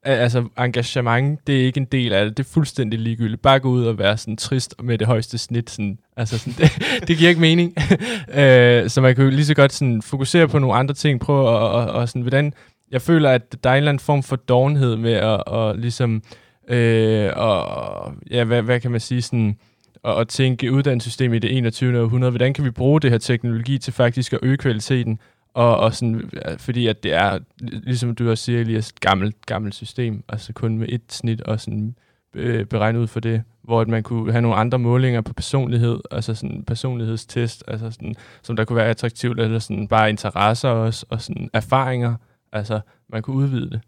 altså 0.03 0.47
engagement, 0.59 1.47
det 1.47 1.61
er 1.61 1.65
ikke 1.65 1.79
en 1.79 1.85
del 1.85 2.13
af 2.13 2.25
det, 2.25 2.37
det 2.37 2.45
er 2.45 2.49
fuldstændig 2.49 2.99
ligegyldigt. 2.99 3.41
Bare 3.41 3.59
gå 3.59 3.69
ud 3.69 3.85
og 3.85 3.97
være 3.97 4.17
sådan 4.17 4.37
trist 4.37 4.75
med 4.83 4.97
det 4.97 5.07
højeste 5.07 5.37
snit, 5.37 5.69
sådan, 5.69 5.99
altså 6.17 6.37
sådan, 6.37 6.53
det, 6.59 7.07
det 7.07 7.17
giver 7.17 7.29
ikke 7.29 7.41
mening. 7.41 7.75
øh, 8.39 8.89
så 8.89 9.01
man 9.01 9.15
kan 9.15 9.23
jo 9.23 9.29
lige 9.29 9.45
så 9.45 9.53
godt 9.53 9.73
sådan 9.73 10.01
fokusere 10.01 10.47
på 10.47 10.59
nogle 10.59 10.75
andre 10.75 10.93
ting, 10.93 11.19
prøve 11.19 11.49
at, 11.49 11.55
og, 11.55 11.85
og 11.85 12.09
sådan, 12.09 12.21
hvordan, 12.21 12.53
jeg 12.91 13.01
føler, 13.01 13.29
at 13.29 13.63
der 13.63 13.69
er 13.69 13.73
en 13.73 13.77
eller 13.77 13.91
anden 13.91 13.99
form 13.99 14.23
for 14.23 14.35
dovenhed 14.35 14.95
med 14.95 15.13
at, 15.13 15.43
og 15.43 15.77
ligesom, 15.77 16.23
øh, 16.67 17.31
og, 17.35 18.13
ja, 18.31 18.43
hvad, 18.43 18.61
hvad 18.61 18.79
kan 18.79 18.91
man 18.91 18.99
sige, 18.99 19.21
sådan, 19.21 19.57
at, 20.03 20.19
at 20.19 20.27
tænke 20.27 20.71
uddannelsessystemet 20.71 21.35
i 21.35 21.39
det 21.39 21.57
21. 21.57 22.01
århundrede. 22.01 22.31
Hvordan 22.31 22.53
kan 22.53 22.65
vi 22.65 22.71
bruge 22.71 23.01
det 23.01 23.11
her 23.11 23.17
teknologi 23.17 23.77
til 23.77 23.93
faktisk 23.93 24.33
at 24.33 24.39
øge 24.41 24.57
kvaliteten? 24.57 25.19
Og, 25.53 25.77
og 25.77 25.93
sådan, 25.93 26.31
fordi 26.57 26.87
at 26.87 27.03
det 27.03 27.13
er, 27.13 27.39
ligesom 27.61 28.15
du 28.15 28.29
også 28.29 28.43
siger, 28.43 28.63
lige 28.63 28.77
et 28.77 28.99
gammelt, 28.99 29.45
gammelt 29.45 29.75
system, 29.75 30.23
altså 30.29 30.53
kun 30.53 30.77
med 30.77 30.87
et 30.89 31.01
snit 31.09 31.41
og 31.41 31.59
sådan 31.59 31.95
øh, 32.35 32.65
beregnet 32.65 32.99
ud 32.99 33.07
for 33.07 33.19
det, 33.19 33.43
hvor 33.63 33.81
at 33.81 33.87
man 33.87 34.03
kunne 34.03 34.31
have 34.31 34.41
nogle 34.41 34.57
andre 34.57 34.79
målinger 34.79 35.21
på 35.21 35.33
personlighed, 35.33 35.99
altså 36.11 36.35
sådan 36.35 36.63
personlighedstest, 36.67 37.63
altså 37.67 37.91
sådan, 37.91 38.15
som 38.41 38.55
der 38.55 38.65
kunne 38.65 38.75
være 38.75 38.89
attraktivt, 38.89 39.39
eller 39.39 39.59
sådan 39.59 39.87
bare 39.87 40.09
interesser 40.09 40.69
også, 40.69 41.05
og 41.09 41.21
sådan 41.21 41.49
erfaringer, 41.53 42.15
Altså, 42.53 42.79
man 43.09 43.21
kunne 43.21 43.35
udvide 43.35 43.69
det. 43.69 43.81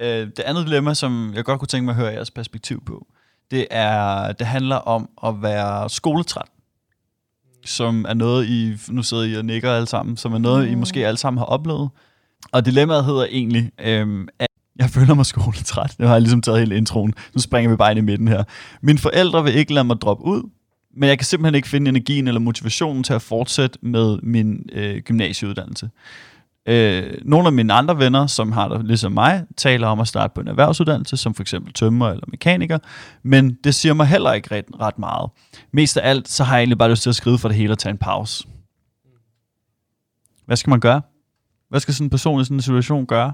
Øh, 0.00 0.26
det 0.26 0.40
andet 0.40 0.66
dilemma, 0.66 0.94
som 0.94 1.32
jeg 1.34 1.44
godt 1.44 1.58
kunne 1.58 1.68
tænke 1.68 1.84
mig 1.84 1.92
at 1.92 1.96
høre 1.96 2.12
jeres 2.12 2.30
perspektiv 2.30 2.84
på, 2.84 3.06
det 3.50 3.66
er, 3.70 4.32
det 4.32 4.46
handler 4.46 4.76
om 4.76 5.10
at 5.24 5.42
være 5.42 5.90
skoletræt. 5.90 6.48
Som 7.64 8.06
er 8.08 8.14
noget, 8.14 8.46
I, 8.46 8.76
nu 8.88 9.02
sidder 9.02 9.24
I 9.24 9.34
og 9.34 9.44
nikker 9.44 9.72
alle 9.72 9.86
sammen, 9.86 10.16
som 10.16 10.32
er 10.32 10.38
noget, 10.38 10.68
I 10.68 10.74
mm. 10.74 10.80
måske 10.80 11.06
alle 11.06 11.18
sammen 11.18 11.38
har 11.38 11.44
oplevet. 11.44 11.90
Og 12.52 12.66
dilemmaet 12.66 13.04
hedder 13.04 13.26
egentlig, 13.30 13.72
øh, 13.80 14.28
at 14.38 14.48
jeg 14.76 14.90
føler 14.90 15.14
mig 15.14 15.26
skoletræt. 15.26 15.94
Det 15.98 16.06
har 16.06 16.14
jeg 16.14 16.22
ligesom 16.22 16.42
taget 16.42 16.58
hele 16.58 16.76
introen. 16.76 17.14
Nu 17.34 17.40
springer 17.40 17.70
vi 17.70 17.76
bare 17.76 17.90
ind 17.90 17.98
i 17.98 18.02
midten 18.02 18.28
her. 18.28 18.44
Mine 18.80 18.98
forældre 18.98 19.44
vil 19.44 19.54
ikke 19.54 19.74
lade 19.74 19.84
mig 19.84 19.96
droppe 20.00 20.24
ud, 20.24 20.50
men 20.96 21.08
jeg 21.08 21.18
kan 21.18 21.24
simpelthen 21.24 21.54
ikke 21.54 21.68
finde 21.68 21.88
energien 21.88 22.28
eller 22.28 22.40
motivationen 22.40 23.04
til 23.04 23.12
at 23.12 23.22
fortsætte 23.22 23.78
med 23.82 24.18
min 24.22 24.68
øh, 24.72 24.98
gymnasieuddannelse. 24.98 25.90
Øh, 26.66 27.14
nogle 27.22 27.46
af 27.46 27.52
mine 27.52 27.72
andre 27.72 27.98
venner, 27.98 28.26
som 28.26 28.52
har 28.52 28.68
det 28.68 28.86
ligesom 28.86 29.12
mig, 29.12 29.44
taler 29.56 29.86
om 29.86 30.00
at 30.00 30.08
starte 30.08 30.34
på 30.34 30.40
en 30.40 30.48
erhvervsuddannelse, 30.48 31.16
som 31.16 31.34
for 31.34 31.42
eksempel 31.42 31.72
tømmer 31.72 32.10
eller 32.10 32.24
mekaniker, 32.28 32.78
men 33.22 33.58
det 33.64 33.74
siger 33.74 33.94
mig 33.94 34.06
heller 34.06 34.32
ikke 34.32 34.54
ret, 34.54 34.64
ret 34.80 34.98
meget. 34.98 35.30
Mest 35.72 35.96
af 35.96 36.08
alt, 36.08 36.28
så 36.28 36.44
har 36.44 36.56
jeg 36.56 36.60
egentlig 36.60 36.78
bare 36.78 36.90
lyst 36.90 37.02
til 37.02 37.10
at 37.10 37.16
skrive 37.16 37.38
for 37.38 37.48
det 37.48 37.56
hele 37.56 37.72
og 37.72 37.78
tage 37.78 37.90
en 37.90 37.98
pause. 37.98 38.44
Hvad 40.46 40.56
skal 40.56 40.70
man 40.70 40.80
gøre? 40.80 41.02
Hvad 41.68 41.80
skal 41.80 41.94
sådan 41.94 42.06
en 42.06 42.10
person 42.10 42.40
i 42.40 42.44
sådan 42.44 42.56
en 42.56 42.62
situation 42.62 43.06
gøre? 43.06 43.32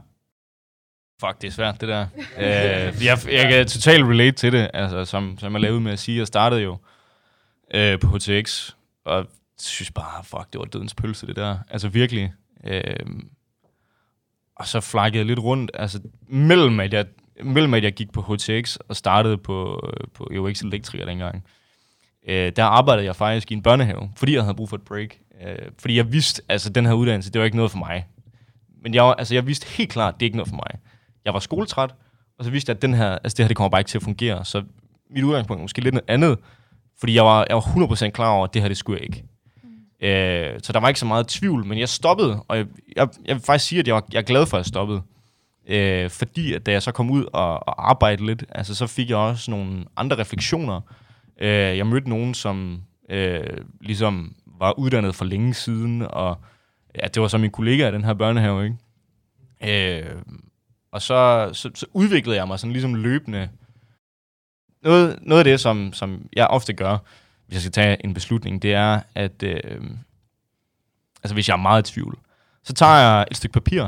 Fuck, 1.20 1.40
det 1.42 1.48
er 1.48 1.52
svært, 1.52 1.80
det 1.80 1.88
der. 1.88 2.06
øh, 2.38 3.04
jeg, 3.04 3.18
jeg 3.32 3.48
kan 3.50 3.66
totalt 3.66 4.04
relate 4.04 4.36
til 4.36 4.52
det, 4.52 4.70
altså, 4.74 5.04
som, 5.04 5.38
som 5.38 5.52
jeg 5.52 5.60
lavede 5.60 5.80
med 5.80 5.92
at 5.92 5.98
sige. 5.98 6.18
Jeg 6.18 6.26
startede 6.26 6.60
jo 6.62 6.78
øh, 7.74 7.98
på 7.98 8.06
HTX, 8.06 8.70
og 9.04 9.26
synes 9.60 9.90
bare, 9.90 10.24
fuck, 10.24 10.52
det 10.52 10.58
var 10.58 10.64
dødens 10.64 10.94
pølse, 10.94 11.26
det 11.26 11.36
der. 11.36 11.58
Altså 11.70 11.88
virkelig. 11.88 12.32
Øh, 12.64 13.06
og 14.56 14.66
så 14.66 14.80
flakkede 14.80 15.18
jeg 15.18 15.26
lidt 15.26 15.38
rundt, 15.38 15.70
altså 15.74 16.00
mellem 16.28 16.80
at 16.80 16.92
jeg, 16.92 17.06
mellem 17.44 17.74
at 17.74 17.84
jeg 17.84 17.92
gik 17.92 18.12
på 18.12 18.22
HTX 18.22 18.76
og 18.76 18.96
startede 18.96 19.38
på, 19.38 19.80
øh, 19.86 20.06
på 20.14 20.28
EUX 20.32 20.60
Elektriker 20.60 21.04
dengang. 21.04 21.44
Øh, 22.28 22.52
der 22.56 22.64
arbejdede 22.64 23.06
jeg 23.06 23.16
faktisk 23.16 23.50
i 23.50 23.54
en 23.54 23.62
børnehave, 23.62 24.10
fordi 24.16 24.34
jeg 24.34 24.42
havde 24.42 24.54
brug 24.54 24.68
for 24.68 24.76
et 24.76 24.82
break. 24.82 25.18
Øh, 25.42 25.56
fordi 25.78 25.96
jeg 25.96 26.12
vidste, 26.12 26.42
altså 26.48 26.70
den 26.70 26.86
her 26.86 26.92
uddannelse, 26.92 27.32
det 27.32 27.38
var 27.38 27.44
ikke 27.44 27.56
noget 27.56 27.70
for 27.70 27.78
mig. 27.78 28.06
Men 28.82 28.94
jeg, 28.94 29.14
altså, 29.18 29.34
jeg 29.34 29.46
vidste 29.46 29.66
helt 29.68 29.90
klart, 29.90 30.14
det 30.14 30.22
er 30.22 30.26
ikke 30.26 30.36
noget 30.36 30.48
for 30.48 30.56
mig. 30.56 30.80
Jeg 31.24 31.34
var 31.34 31.40
skoletræt, 31.40 31.94
og 32.38 32.44
så 32.44 32.50
vidste 32.50 32.70
jeg, 32.70 32.76
at 32.76 32.82
den 32.82 32.94
her, 32.94 33.10
altså, 33.10 33.36
det 33.36 33.44
her 33.44 33.48
det 33.48 33.56
kommer 33.56 33.70
bare 33.70 33.80
ikke 33.80 33.88
til 33.88 33.98
at 33.98 34.02
fungere. 34.02 34.44
Så 34.44 34.62
mit 35.10 35.24
udgangspunkt 35.24 35.60
er 35.60 35.62
måske 35.62 35.80
lidt 35.80 35.94
noget 35.94 36.10
andet, 36.10 36.38
fordi 37.00 37.14
jeg 37.14 37.24
var, 37.24 37.46
jeg 37.48 37.56
var 37.56 37.62
100% 37.62 38.10
klar 38.10 38.30
over, 38.30 38.44
at 38.44 38.54
det 38.54 38.62
her, 38.62 38.68
det 38.68 38.76
skulle 38.76 39.00
jeg 39.00 39.04
ikke. 39.04 39.24
Mm. 39.62 40.06
Øh, 40.06 40.60
så 40.62 40.72
der 40.72 40.80
var 40.80 40.88
ikke 40.88 41.00
så 41.00 41.06
meget 41.06 41.26
tvivl, 41.26 41.64
men 41.64 41.78
jeg 41.78 41.88
stoppede, 41.88 42.42
og 42.48 42.56
jeg, 42.56 42.66
jeg, 42.96 43.08
jeg 43.24 43.36
vil 43.36 43.42
faktisk 43.42 43.68
sige, 43.68 43.78
at 43.78 43.86
jeg, 43.86 43.94
var, 43.94 44.04
jeg 44.12 44.18
er 44.18 44.22
glad 44.22 44.46
for, 44.46 44.56
at 44.56 44.60
jeg 44.60 44.66
stoppede. 44.66 45.02
Øh, 45.68 46.10
fordi 46.10 46.52
at 46.54 46.66
da 46.66 46.72
jeg 46.72 46.82
så 46.82 46.92
kom 46.92 47.10
ud 47.10 47.24
og, 47.32 47.68
og 47.68 47.90
arbejdede 47.90 48.26
lidt, 48.26 48.44
altså, 48.48 48.74
så 48.74 48.86
fik 48.86 49.10
jeg 49.10 49.16
også 49.16 49.50
nogle 49.50 49.84
andre 49.96 50.18
refleksioner. 50.18 50.80
Øh, 51.40 51.50
jeg 51.50 51.86
mødte 51.86 52.08
nogen, 52.08 52.34
som 52.34 52.82
øh, 53.10 53.40
ligesom 53.80 54.34
var 54.58 54.78
uddannet 54.78 55.14
for 55.14 55.24
længe 55.24 55.54
siden, 55.54 56.02
og 56.02 56.38
ja, 57.02 57.06
det 57.08 57.22
var 57.22 57.28
så 57.28 57.38
min 57.38 57.50
kollega 57.50 57.88
i 57.88 57.92
den 57.92 58.04
her 58.04 58.14
børnehave, 58.14 58.64
ikke? 58.64 58.76
Øh, 60.00 60.22
og 60.92 61.02
så, 61.02 61.50
så, 61.52 61.70
så 61.74 61.86
udviklede 61.92 62.36
jeg 62.36 62.48
mig 62.48 62.58
sådan 62.58 62.72
ligesom 62.72 62.94
løbende. 62.94 63.48
Noget, 64.82 65.18
noget 65.22 65.40
af 65.40 65.44
det, 65.44 65.60
som, 65.60 65.92
som 65.92 66.28
jeg 66.32 66.46
ofte 66.46 66.72
gør, 66.72 66.98
hvis 67.46 67.54
jeg 67.54 67.62
skal 67.62 67.72
tage 67.72 68.04
en 68.04 68.14
beslutning, 68.14 68.62
det 68.62 68.74
er, 68.74 69.00
at 69.14 69.42
øh, 69.42 69.80
altså 71.22 71.34
hvis 71.34 71.48
jeg 71.48 71.54
er 71.54 71.58
meget 71.58 71.90
i 71.90 71.92
tvivl, 71.92 72.18
så 72.64 72.72
tager 72.72 72.96
jeg 72.96 73.26
et 73.30 73.36
stykke 73.36 73.52
papir 73.52 73.84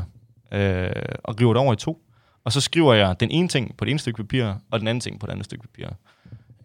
øh, 0.53 0.91
og 1.25 1.41
river 1.41 1.53
det 1.53 1.63
over 1.63 1.73
i 1.73 1.77
to, 1.77 2.03
og 2.45 2.53
så 2.53 2.61
skriver 2.61 2.95
jeg 2.95 3.21
den 3.21 3.31
ene 3.31 3.49
ting 3.49 3.77
på 3.77 3.85
det 3.85 3.91
ene 3.91 3.99
stykke 3.99 4.17
papir, 4.17 4.55
og 4.71 4.81
den 4.81 4.89
anden 4.89 5.01
ting 5.01 5.21
på 5.21 5.27
det 5.27 5.33
andet 5.33 5.45
stykke 5.45 5.63
papir. 5.63 5.87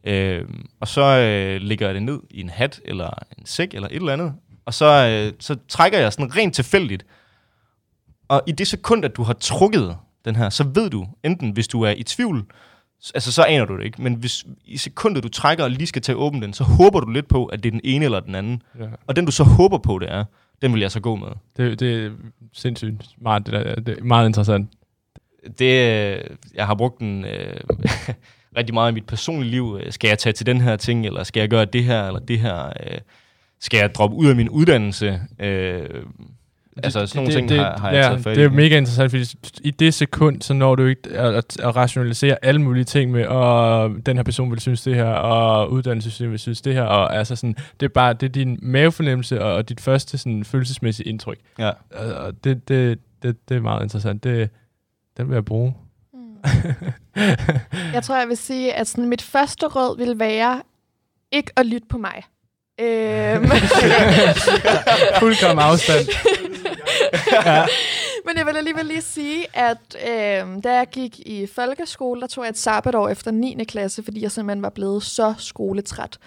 Øh, 0.03 0.47
og 0.79 0.87
så 0.87 1.01
øh, 1.01 1.61
lægger 1.61 1.85
jeg 1.85 1.95
det 1.95 2.03
ned 2.03 2.19
i 2.29 2.41
en 2.41 2.49
hat, 2.49 2.81
eller 2.85 3.09
en 3.37 3.45
sæk, 3.45 3.73
eller 3.73 3.87
et 3.87 3.95
eller 3.95 4.13
andet, 4.13 4.33
og 4.65 4.73
så, 4.73 4.85
øh, 4.85 5.33
så 5.39 5.57
trækker 5.67 5.99
jeg 5.99 6.13
sådan 6.13 6.35
rent 6.35 6.55
tilfældigt. 6.55 7.05
Og 8.27 8.41
i 8.47 8.51
det 8.51 8.67
sekund, 8.67 9.05
at 9.05 9.15
du 9.15 9.23
har 9.23 9.33
trukket 9.33 9.97
den 10.25 10.35
her, 10.35 10.49
så 10.49 10.63
ved 10.63 10.89
du, 10.89 11.07
enten 11.23 11.51
hvis 11.51 11.67
du 11.67 11.81
er 11.81 11.91
i 11.91 12.03
tvivl, 12.03 12.45
altså 13.15 13.31
så 13.31 13.43
aner 13.43 13.65
du 13.65 13.77
det 13.77 13.85
ikke, 13.85 14.01
men 14.01 14.13
hvis 14.13 14.45
i 14.65 14.77
sekundet 14.77 15.23
du 15.23 15.29
trækker 15.29 15.63
og 15.63 15.71
lige 15.71 15.87
skal 15.87 16.01
tage 16.01 16.15
åben 16.15 16.41
den, 16.41 16.53
så 16.53 16.63
håber 16.63 16.99
du 16.99 17.11
lidt 17.11 17.27
på, 17.27 17.45
at 17.45 17.63
det 17.63 17.69
er 17.69 17.71
den 17.71 17.81
ene 17.83 18.05
eller 18.05 18.19
den 18.19 18.35
anden. 18.35 18.61
Ja. 18.79 18.85
Og 19.07 19.15
den 19.15 19.25
du 19.25 19.31
så 19.31 19.43
håber 19.43 19.77
på, 19.77 19.99
det 19.99 20.11
er, 20.11 20.23
den 20.61 20.73
vil 20.73 20.81
jeg 20.81 20.91
så 20.91 20.99
gå 20.99 21.15
med. 21.15 21.27
Det, 21.57 21.79
det 21.79 22.05
er 22.05 22.11
sindssygt 22.53 23.09
smart, 23.19 23.45
det, 23.45 23.53
der. 23.53 23.75
det 23.75 23.99
er 23.99 24.03
meget 24.03 24.27
interessant. 24.27 24.69
Det, 25.59 25.71
jeg 26.55 26.65
har 26.65 26.75
brugt 26.75 26.99
den 26.99 27.25
øh, 27.25 27.59
rigtig 28.57 28.73
meget 28.73 28.91
i 28.91 28.93
mit 28.93 29.07
personlige 29.07 29.51
liv. 29.51 29.79
Skal 29.89 30.07
jeg 30.07 30.19
tage 30.19 30.33
til 30.33 30.45
den 30.45 30.61
her 30.61 30.75
ting, 30.75 31.05
eller 31.05 31.23
skal 31.23 31.39
jeg 31.39 31.49
gøre 31.49 31.65
det 31.65 31.83
her, 31.83 32.07
eller 32.07 32.19
det 32.19 32.39
her? 32.39 32.65
Øh, 32.65 32.97
skal 33.59 33.77
jeg 33.77 33.95
droppe 33.95 34.15
ud 34.15 34.27
af 34.27 34.35
min 34.35 34.49
uddannelse? 34.49 35.21
Øh, 35.39 36.03
Altså 36.83 37.07
sådan 37.07 37.17
nogle 37.19 37.31
det, 37.31 37.37
ting 37.37 37.49
det, 37.49 37.59
har, 37.59 37.77
har 37.77 37.89
ja, 37.89 37.95
jeg 37.95 38.05
taget 38.05 38.23
fat 38.23 38.35
Det 38.35 38.43
er 38.43 38.49
mega 38.49 38.77
interessant, 38.77 39.11
fordi 39.11 39.25
i 39.61 39.71
det 39.71 39.93
sekund, 39.93 40.41
så 40.41 40.53
når 40.53 40.75
du 40.75 40.85
ikke 40.85 41.09
at, 41.09 41.33
at, 41.35 41.59
at 41.59 41.75
rationalisere 41.75 42.37
alle 42.41 42.61
mulige 42.61 42.83
ting 42.83 43.11
med, 43.11 43.25
og 43.25 43.91
den 44.05 44.17
her 44.17 44.23
person 44.23 44.51
vil 44.51 44.59
synes 44.59 44.81
det 44.81 44.95
her, 44.95 45.05
og 45.05 45.71
uddannelsessystemet 45.71 46.31
vil 46.31 46.39
synes 46.39 46.61
det 46.61 46.73
her, 46.73 46.83
og 46.83 47.15
altså 47.15 47.35
sådan, 47.35 47.55
det 47.79 47.85
er 47.85 47.89
bare, 47.89 48.13
det 48.13 48.23
er 48.23 48.31
din 48.31 48.59
mavefornemmelse 48.61 49.41
og, 49.41 49.53
og 49.53 49.69
dit 49.69 49.81
første 49.81 50.17
sådan 50.17 50.43
følelsesmæssige 50.43 51.09
indtryk. 51.09 51.39
Ja. 51.59 51.71
Og 52.15 52.43
det, 52.43 52.67
det, 52.67 52.99
det, 53.23 53.49
det 53.49 53.57
er 53.57 53.61
meget 53.61 53.83
interessant. 53.83 54.23
Det, 54.23 54.49
den 55.17 55.27
vil 55.29 55.33
jeg 55.33 55.45
bruge. 55.45 55.75
Mm. 56.13 56.19
jeg 57.93 58.03
tror, 58.03 58.17
jeg 58.17 58.27
vil 58.27 58.37
sige, 58.37 58.73
at 58.73 58.87
sådan, 58.87 59.09
mit 59.09 59.21
første 59.21 59.67
råd 59.67 59.97
vil 59.97 60.19
være, 60.19 60.61
ikke 61.31 61.51
at 61.55 61.65
lytte 61.65 61.87
på 61.89 61.97
mig. 61.97 62.23
Øhm. 62.79 63.45
Fuldkommen 65.19 65.65
afstand. 65.65 66.05
ja. 67.45 67.65
Men 68.25 68.37
jeg 68.37 68.45
vil 68.45 68.57
alligevel 68.57 68.85
lige 68.85 69.01
sige, 69.01 69.45
at 69.53 69.77
øh, 70.07 70.63
da 70.63 70.73
jeg 70.73 70.87
gik 70.91 71.19
i 71.19 71.47
folkeskole, 71.55 72.21
der 72.21 72.27
tog 72.27 72.43
jeg 72.43 72.49
et 72.49 72.57
sabbatår 72.57 73.09
efter 73.09 73.31
9. 73.31 73.63
klasse, 73.67 74.03
fordi 74.03 74.21
jeg 74.21 74.31
simpelthen 74.31 74.61
var 74.61 74.69
blevet 74.69 75.03
så 75.03 75.33
skoletræt. 75.37 76.17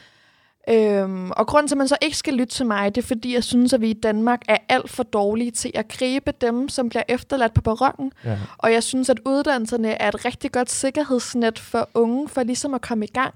Øhm, 0.70 1.30
og 1.30 1.46
grunden 1.46 1.68
til, 1.68 1.74
at 1.74 1.78
man 1.78 1.88
så 1.88 1.96
ikke 2.02 2.16
skal 2.16 2.34
lytte 2.34 2.54
til 2.54 2.66
mig, 2.66 2.94
det 2.94 3.02
er, 3.02 3.06
fordi 3.06 3.34
jeg 3.34 3.44
synes, 3.44 3.72
at 3.72 3.80
vi 3.80 3.90
i 3.90 4.00
Danmark 4.02 4.42
er 4.48 4.56
alt 4.68 4.90
for 4.90 5.02
dårlige 5.02 5.50
til 5.50 5.70
at 5.74 5.88
gribe 5.88 6.32
dem, 6.40 6.68
som 6.68 6.88
bliver 6.88 7.02
efterladt 7.08 7.54
på 7.54 7.60
barongen. 7.60 8.12
Ja. 8.24 8.38
Og 8.58 8.72
jeg 8.72 8.82
synes, 8.82 9.10
at 9.10 9.20
uddannelserne 9.26 9.90
er 10.02 10.08
et 10.08 10.24
rigtig 10.24 10.52
godt 10.52 10.70
sikkerhedsnet 10.70 11.58
for 11.58 11.88
unge, 11.94 12.28
for 12.28 12.42
ligesom 12.42 12.74
at 12.74 12.80
komme 12.80 13.04
i 13.04 13.08
gang. 13.08 13.34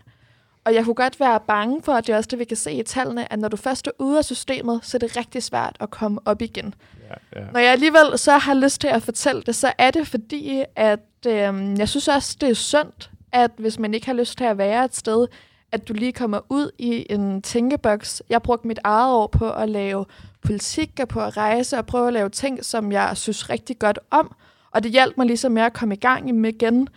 Og 0.64 0.74
jeg 0.74 0.84
kunne 0.84 0.94
godt 0.94 1.20
være 1.20 1.40
bange 1.46 1.82
for, 1.82 1.92
at 1.92 2.06
det 2.06 2.12
er 2.12 2.16
også 2.16 2.28
det, 2.30 2.38
vi 2.38 2.44
kan 2.44 2.56
se 2.56 2.72
i 2.72 2.82
tallene, 2.82 3.32
at 3.32 3.38
når 3.38 3.48
du 3.48 3.56
først 3.56 3.86
er 3.86 3.90
ude 3.98 4.18
af 4.18 4.24
systemet, 4.24 4.80
så 4.82 4.96
er 4.96 4.98
det 4.98 5.16
rigtig 5.16 5.42
svært 5.42 5.76
at 5.80 5.90
komme 5.90 6.20
op 6.24 6.42
igen. 6.42 6.74
Ja, 7.10 7.40
ja. 7.40 7.46
Når 7.52 7.60
jeg 7.60 7.72
alligevel 7.72 8.18
så 8.18 8.32
har 8.32 8.54
lyst 8.54 8.80
til 8.80 8.88
at 8.88 9.02
fortælle 9.02 9.42
det, 9.42 9.54
så 9.54 9.72
er 9.78 9.90
det 9.90 10.08
fordi, 10.08 10.64
at 10.76 11.00
øh, 11.26 11.78
jeg 11.78 11.88
synes 11.88 12.08
også, 12.08 12.36
det 12.40 12.48
er 12.48 12.54
sundt, 12.54 13.10
at 13.32 13.50
hvis 13.56 13.78
man 13.78 13.94
ikke 13.94 14.06
har 14.06 14.14
lyst 14.14 14.38
til 14.38 14.44
at 14.44 14.58
være 14.58 14.84
et 14.84 14.96
sted, 14.96 15.26
at 15.72 15.88
du 15.88 15.92
lige 15.92 16.12
kommer 16.12 16.40
ud 16.48 16.70
i 16.78 17.06
en 17.10 17.42
tænkeboks. 17.42 18.22
Jeg 18.30 18.42
brugte 18.42 18.68
mit 18.68 18.78
eget 18.84 19.14
år 19.14 19.26
på 19.26 19.50
at 19.50 19.68
lave 19.68 20.04
politik 20.42 20.90
og 21.00 21.08
på 21.08 21.20
at 21.20 21.36
rejse 21.36 21.78
og 21.78 21.86
prøve 21.86 22.06
at 22.06 22.12
lave 22.12 22.28
ting, 22.28 22.64
som 22.64 22.92
jeg 22.92 23.16
synes 23.16 23.50
rigtig 23.50 23.78
godt 23.78 23.98
om. 24.10 24.34
Og 24.70 24.82
det 24.82 24.92
hjalp 24.92 25.16
mig 25.16 25.26
ligesom 25.26 25.52
med 25.52 25.62
at 25.62 25.72
komme 25.72 25.94
i 25.94 25.98
gang 25.98 26.34
med 26.34 26.54
igen. 26.54 26.88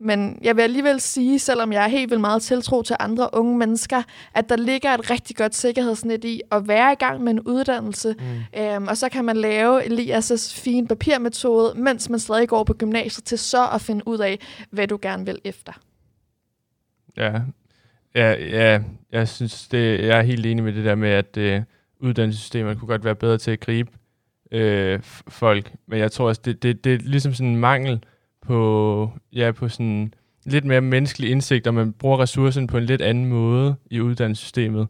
Men 0.00 0.38
jeg 0.42 0.56
vil 0.56 0.62
alligevel 0.62 1.00
sige, 1.00 1.38
selvom 1.38 1.72
jeg 1.72 1.84
er 1.84 1.88
helt 1.88 2.10
vildt 2.10 2.20
meget 2.20 2.42
tiltro 2.42 2.82
til 2.82 2.96
andre 3.00 3.28
unge 3.32 3.58
mennesker, 3.58 4.02
at 4.34 4.48
der 4.48 4.56
ligger 4.56 4.90
et 4.90 5.10
rigtig 5.10 5.36
godt 5.36 5.54
sikkerhedsnet 5.54 6.24
i 6.24 6.40
at 6.52 6.68
være 6.68 6.92
i 6.92 6.96
gang 6.96 7.22
med 7.22 7.32
en 7.32 7.40
uddannelse. 7.40 8.14
Mm. 8.18 8.60
Øhm, 8.60 8.88
og 8.88 8.96
så 8.96 9.08
kan 9.08 9.24
man 9.24 9.36
lave 9.36 9.84
Elias' 9.84 10.62
fine 10.62 10.88
papirmetode, 10.88 11.80
mens 11.80 12.10
man 12.10 12.20
stadig 12.20 12.48
går 12.48 12.64
på 12.64 12.74
gymnasiet, 12.74 13.24
til 13.24 13.38
så 13.38 13.68
at 13.68 13.80
finde 13.80 14.08
ud 14.08 14.18
af, 14.18 14.38
hvad 14.70 14.88
du 14.88 14.98
gerne 15.02 15.26
vil 15.26 15.38
efter. 15.44 15.72
Ja, 17.16 17.40
ja, 18.14 18.32
ja 18.32 18.80
jeg 19.12 19.28
synes, 19.28 19.68
det, 19.68 20.00
jeg 20.00 20.18
er 20.18 20.22
helt 20.22 20.46
enig 20.46 20.64
med 20.64 20.72
det 20.72 20.84
der 20.84 20.94
med, 20.94 21.10
at 21.10 21.36
øh, 21.36 21.62
uddannelsessystemet 22.00 22.78
kunne 22.78 22.88
godt 22.88 23.04
være 23.04 23.14
bedre 23.14 23.38
til 23.38 23.50
at 23.50 23.60
gribe 23.60 23.90
øh, 24.52 25.00
folk. 25.28 25.72
Men 25.86 25.98
jeg 25.98 26.12
tror 26.12 26.28
også, 26.28 26.40
det, 26.44 26.62
det, 26.62 26.84
det 26.84 26.94
er 26.94 26.98
ligesom 26.98 27.34
sådan 27.34 27.50
en 27.50 27.56
mangel 27.56 28.04
på, 28.46 29.10
ja, 29.32 29.52
på 29.52 29.68
sådan 29.68 30.14
lidt 30.44 30.64
mere 30.64 30.80
menneskelig 30.80 31.30
indsigt, 31.30 31.66
og 31.66 31.74
man 31.74 31.92
bruger 31.92 32.20
ressourcen 32.20 32.66
på 32.66 32.78
en 32.78 32.84
lidt 32.84 33.02
anden 33.02 33.24
måde 33.24 33.74
i 33.90 34.00
uddannelsessystemet. 34.00 34.88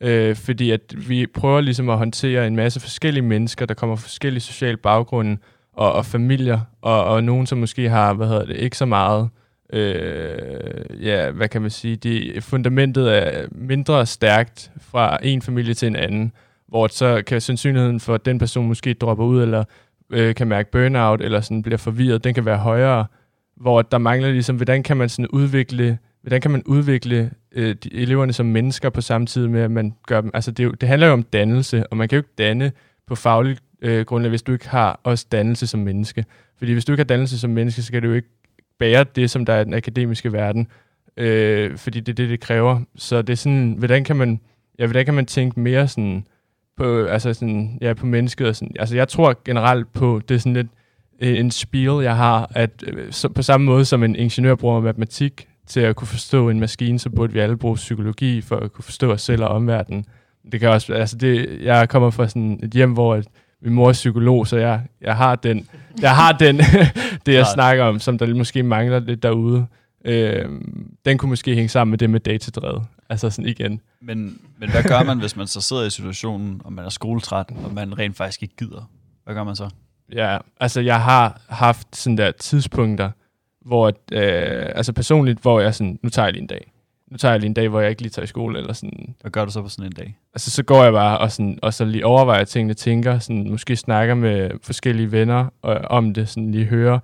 Øh, 0.00 0.36
fordi 0.36 0.70
at 0.70 1.08
vi 1.08 1.26
prøver 1.26 1.60
ligesom 1.60 1.90
at 1.90 1.98
håndtere 1.98 2.46
en 2.46 2.56
masse 2.56 2.80
forskellige 2.80 3.22
mennesker, 3.22 3.66
der 3.66 3.74
kommer 3.74 3.96
fra 3.96 4.02
forskellige 4.02 4.40
sociale 4.40 4.76
baggrunde 4.76 5.36
og, 5.72 5.92
og 5.92 6.06
familier, 6.06 6.60
og, 6.82 7.04
og 7.04 7.24
nogen, 7.24 7.46
som 7.46 7.58
måske 7.58 7.88
har, 7.88 8.14
hvad 8.14 8.28
hedder 8.28 8.44
det, 8.44 8.56
ikke 8.56 8.76
så 8.76 8.86
meget, 8.86 9.28
øh, 9.72 11.04
ja, 11.06 11.30
hvad 11.30 11.48
kan 11.48 11.62
man 11.62 11.70
sige, 11.70 11.96
de, 11.96 12.40
fundamentet 12.40 13.16
er 13.16 13.46
mindre 13.50 14.06
stærkt 14.06 14.70
fra 14.80 15.18
en 15.22 15.42
familie 15.42 15.74
til 15.74 15.88
en 15.88 15.96
anden, 15.96 16.32
hvor 16.68 16.86
så 16.86 17.22
kan 17.26 17.40
sandsynligheden 17.40 18.00
for, 18.00 18.14
at 18.14 18.24
den 18.24 18.38
person 18.38 18.68
måske 18.68 18.94
dropper 18.94 19.24
ud, 19.24 19.42
eller 19.42 19.64
øh, 20.12 20.34
kan 20.34 20.48
mærke 20.48 20.70
burnout, 20.70 21.20
eller 21.20 21.40
sådan 21.40 21.62
bliver 21.62 21.78
forvirret, 21.78 22.24
den 22.24 22.34
kan 22.34 22.44
være 22.44 22.58
højere, 22.58 23.06
hvor 23.56 23.82
der 23.82 23.98
mangler 23.98 24.30
ligesom, 24.30 24.56
hvordan 24.56 24.82
kan 24.82 24.96
man 24.96 25.08
sådan 25.08 25.28
udvikle, 25.28 25.98
hvordan 26.22 26.40
kan 26.40 26.50
man 26.50 26.62
udvikle 26.66 27.30
øh, 27.52 27.76
de, 27.84 27.94
eleverne 27.94 28.32
som 28.32 28.46
mennesker 28.46 28.90
på 28.90 29.00
samme 29.00 29.26
tid 29.26 29.48
med, 29.48 29.60
at 29.60 29.70
man 29.70 29.94
gør 30.06 30.20
dem, 30.20 30.30
altså 30.34 30.50
det, 30.50 30.80
det 30.80 30.88
handler 30.88 31.06
jo 31.06 31.12
om 31.12 31.22
dannelse, 31.22 31.86
og 31.86 31.96
man 31.96 32.08
kan 32.08 32.16
jo 32.16 32.20
ikke 32.20 32.34
danne 32.38 32.72
på 33.06 33.14
fagligt 33.14 33.62
øh, 33.82 34.04
grundlag, 34.04 34.28
hvis 34.28 34.42
du 34.42 34.52
ikke 34.52 34.68
har 34.68 35.00
også 35.04 35.26
dannelse 35.32 35.66
som 35.66 35.80
menneske. 35.80 36.24
Fordi 36.58 36.72
hvis 36.72 36.84
du 36.84 36.92
ikke 36.92 37.00
har 37.00 37.04
dannelse 37.04 37.38
som 37.38 37.50
menneske, 37.50 37.82
så 37.82 37.92
kan 37.92 38.02
du 38.02 38.08
jo 38.08 38.14
ikke 38.14 38.28
bære 38.78 39.04
det, 39.04 39.30
som 39.30 39.44
der 39.44 39.52
er 39.52 39.60
i 39.60 39.64
den 39.64 39.74
akademiske 39.74 40.32
verden, 40.32 40.68
øh, 41.16 41.76
fordi 41.76 42.00
det 42.00 42.12
er 42.12 42.14
det, 42.14 42.30
det 42.30 42.40
kræver. 42.40 42.80
Så 42.96 43.22
det 43.22 43.32
er 43.32 43.36
sådan, 43.36 43.74
hvordan 43.78 44.04
kan 44.04 44.16
man, 44.16 44.40
ja, 44.78 44.86
hvordan 44.86 45.04
kan 45.04 45.14
man 45.14 45.26
tænke 45.26 45.60
mere 45.60 45.88
sådan, 45.88 46.26
på, 46.82 47.04
altså 47.04 47.34
sådan, 47.34 47.78
ja, 47.80 47.94
på 47.94 48.06
mennesket. 48.06 48.46
Og 48.46 48.56
sådan. 48.56 48.76
Altså, 48.78 48.96
jeg 48.96 49.08
tror 49.08 49.36
generelt 49.44 49.92
på, 49.92 50.20
det 50.28 50.34
er 50.34 50.38
sådan 50.38 50.54
lidt 50.54 50.66
øh, 51.20 51.38
en 51.38 51.50
spiel, 51.50 52.02
jeg 52.02 52.16
har, 52.16 52.50
at 52.54 52.70
øh, 52.86 53.12
så, 53.12 53.28
på 53.28 53.42
samme 53.42 53.66
måde 53.66 53.84
som 53.84 54.02
en 54.02 54.16
ingeniør 54.16 54.54
bruger 54.54 54.80
matematik 54.80 55.48
til 55.66 55.80
at 55.80 55.96
kunne 55.96 56.08
forstå 56.08 56.48
en 56.48 56.60
maskine, 56.60 56.98
så 56.98 57.10
burde 57.10 57.32
vi 57.32 57.38
alle 57.38 57.56
bruge 57.56 57.74
psykologi 57.74 58.40
for 58.40 58.56
at 58.56 58.72
kunne 58.72 58.84
forstå 58.84 59.12
os 59.12 59.22
selv 59.22 59.42
og 59.42 59.48
omverdenen. 59.48 60.04
Det 60.52 60.60
kan 60.60 60.68
også, 60.68 60.94
altså 60.94 61.16
det, 61.16 61.58
jeg 61.62 61.88
kommer 61.88 62.10
fra 62.10 62.28
sådan 62.28 62.60
et 62.62 62.70
hjem, 62.70 62.92
hvor 62.92 63.14
at 63.14 63.24
min 63.62 63.74
mor 63.74 63.88
er 63.88 63.92
psykolog, 63.92 64.46
så 64.46 64.56
jeg, 64.56 64.80
jeg 65.00 65.16
har 65.16 65.34
den, 65.34 65.66
jeg 66.00 66.16
har 66.16 66.32
den 66.32 66.60
det 67.26 67.34
jeg 67.34 67.46
snakker 67.54 67.84
om, 67.84 67.98
som 67.98 68.18
der 68.18 68.34
måske 68.34 68.62
mangler 68.62 68.98
lidt 68.98 69.22
derude. 69.22 69.66
Øh, 70.04 70.44
den 71.04 71.18
kunne 71.18 71.28
måske 71.28 71.54
hænge 71.54 71.68
sammen 71.68 71.90
med 71.90 71.98
det 71.98 72.10
med 72.10 72.20
datadrevet. 72.20 72.82
Altså 73.12 73.30
sådan 73.30 73.48
igen. 73.48 73.80
Men, 74.00 74.40
men 74.58 74.70
hvad 74.70 74.82
gør 74.82 75.02
man, 75.02 75.18
hvis 75.18 75.36
man 75.36 75.46
så 75.46 75.60
sidder 75.60 75.86
i 75.86 75.90
situationen, 75.90 76.60
og 76.64 76.72
man 76.72 76.84
er 76.84 76.88
skoletræt, 76.88 77.46
og 77.64 77.74
man 77.74 77.98
rent 77.98 78.16
faktisk 78.16 78.42
ikke 78.42 78.56
gider? 78.56 78.90
Hvad 79.24 79.34
gør 79.34 79.44
man 79.44 79.56
så? 79.56 79.68
Ja, 80.12 80.38
altså 80.60 80.80
jeg 80.80 81.02
har 81.02 81.40
haft 81.48 81.96
sådan 81.96 82.16
der 82.16 82.30
tidspunkter, 82.30 83.10
hvor, 83.64 83.88
øh, 84.12 84.72
altså 84.74 84.92
personligt, 84.92 85.38
hvor 85.38 85.60
jeg 85.60 85.74
sådan, 85.74 85.98
nu 86.02 86.08
tager 86.08 86.26
jeg 86.26 86.32
lige 86.32 86.42
en 86.42 86.46
dag. 86.46 86.72
Nu 87.10 87.16
tager 87.16 87.32
jeg 87.32 87.40
lige 87.40 87.48
en 87.48 87.54
dag, 87.54 87.68
hvor 87.68 87.80
jeg 87.80 87.90
ikke 87.90 88.02
lige 88.02 88.10
tager 88.10 88.24
i 88.24 88.26
skole, 88.26 88.58
eller 88.58 88.72
sådan. 88.72 89.14
Hvad 89.20 89.30
gør 89.30 89.44
du 89.44 89.50
så 89.50 89.62
på 89.62 89.68
sådan 89.68 89.86
en 89.86 89.92
dag? 89.92 90.18
Altså 90.34 90.50
så 90.50 90.62
går 90.62 90.82
jeg 90.84 90.92
bare 90.92 91.18
og, 91.18 91.32
sådan, 91.32 91.58
og 91.62 91.74
så 91.74 91.84
lige 91.84 92.06
overvejer 92.06 92.44
tingene, 92.44 92.74
tænker, 92.74 93.18
sådan, 93.18 93.50
måske 93.50 93.76
snakker 93.76 94.14
med 94.14 94.50
forskellige 94.62 95.12
venner 95.12 95.46
øh, 95.66 95.76
om 95.90 96.14
det, 96.14 96.28
sådan 96.28 96.52
lige 96.52 96.64
hører, 96.64 96.98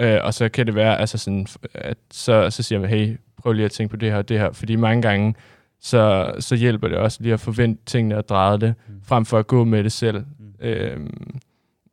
øh, 0.00 0.18
og 0.22 0.34
så 0.34 0.48
kan 0.48 0.66
det 0.66 0.74
være, 0.74 1.00
altså 1.00 1.18
sådan, 1.18 1.46
at 1.74 1.98
så, 2.10 2.50
så 2.50 2.62
siger 2.62 2.80
man, 2.80 2.90
hey, 2.90 3.16
prøv 3.46 3.52
lige 3.52 3.64
at 3.64 3.70
tænke 3.70 3.90
på 3.90 3.96
det 3.96 4.10
her 4.10 4.18
og 4.18 4.28
det 4.28 4.38
her, 4.38 4.52
fordi 4.52 4.76
mange 4.76 5.02
gange, 5.02 5.34
så, 5.80 6.32
så 6.38 6.56
hjælper 6.56 6.88
det 6.88 6.96
også 6.96 7.18
lige 7.22 7.32
at 7.32 7.40
forvente 7.40 7.82
tingene 7.86 8.16
og 8.16 8.28
dreje 8.28 8.58
det, 8.58 8.74
mm. 8.88 8.94
frem 9.02 9.24
for 9.24 9.38
at 9.38 9.46
gå 9.46 9.64
med 9.64 9.84
det 9.84 9.92
selv. 9.92 10.24
Mm. 10.38 10.66
Øh, 10.66 11.00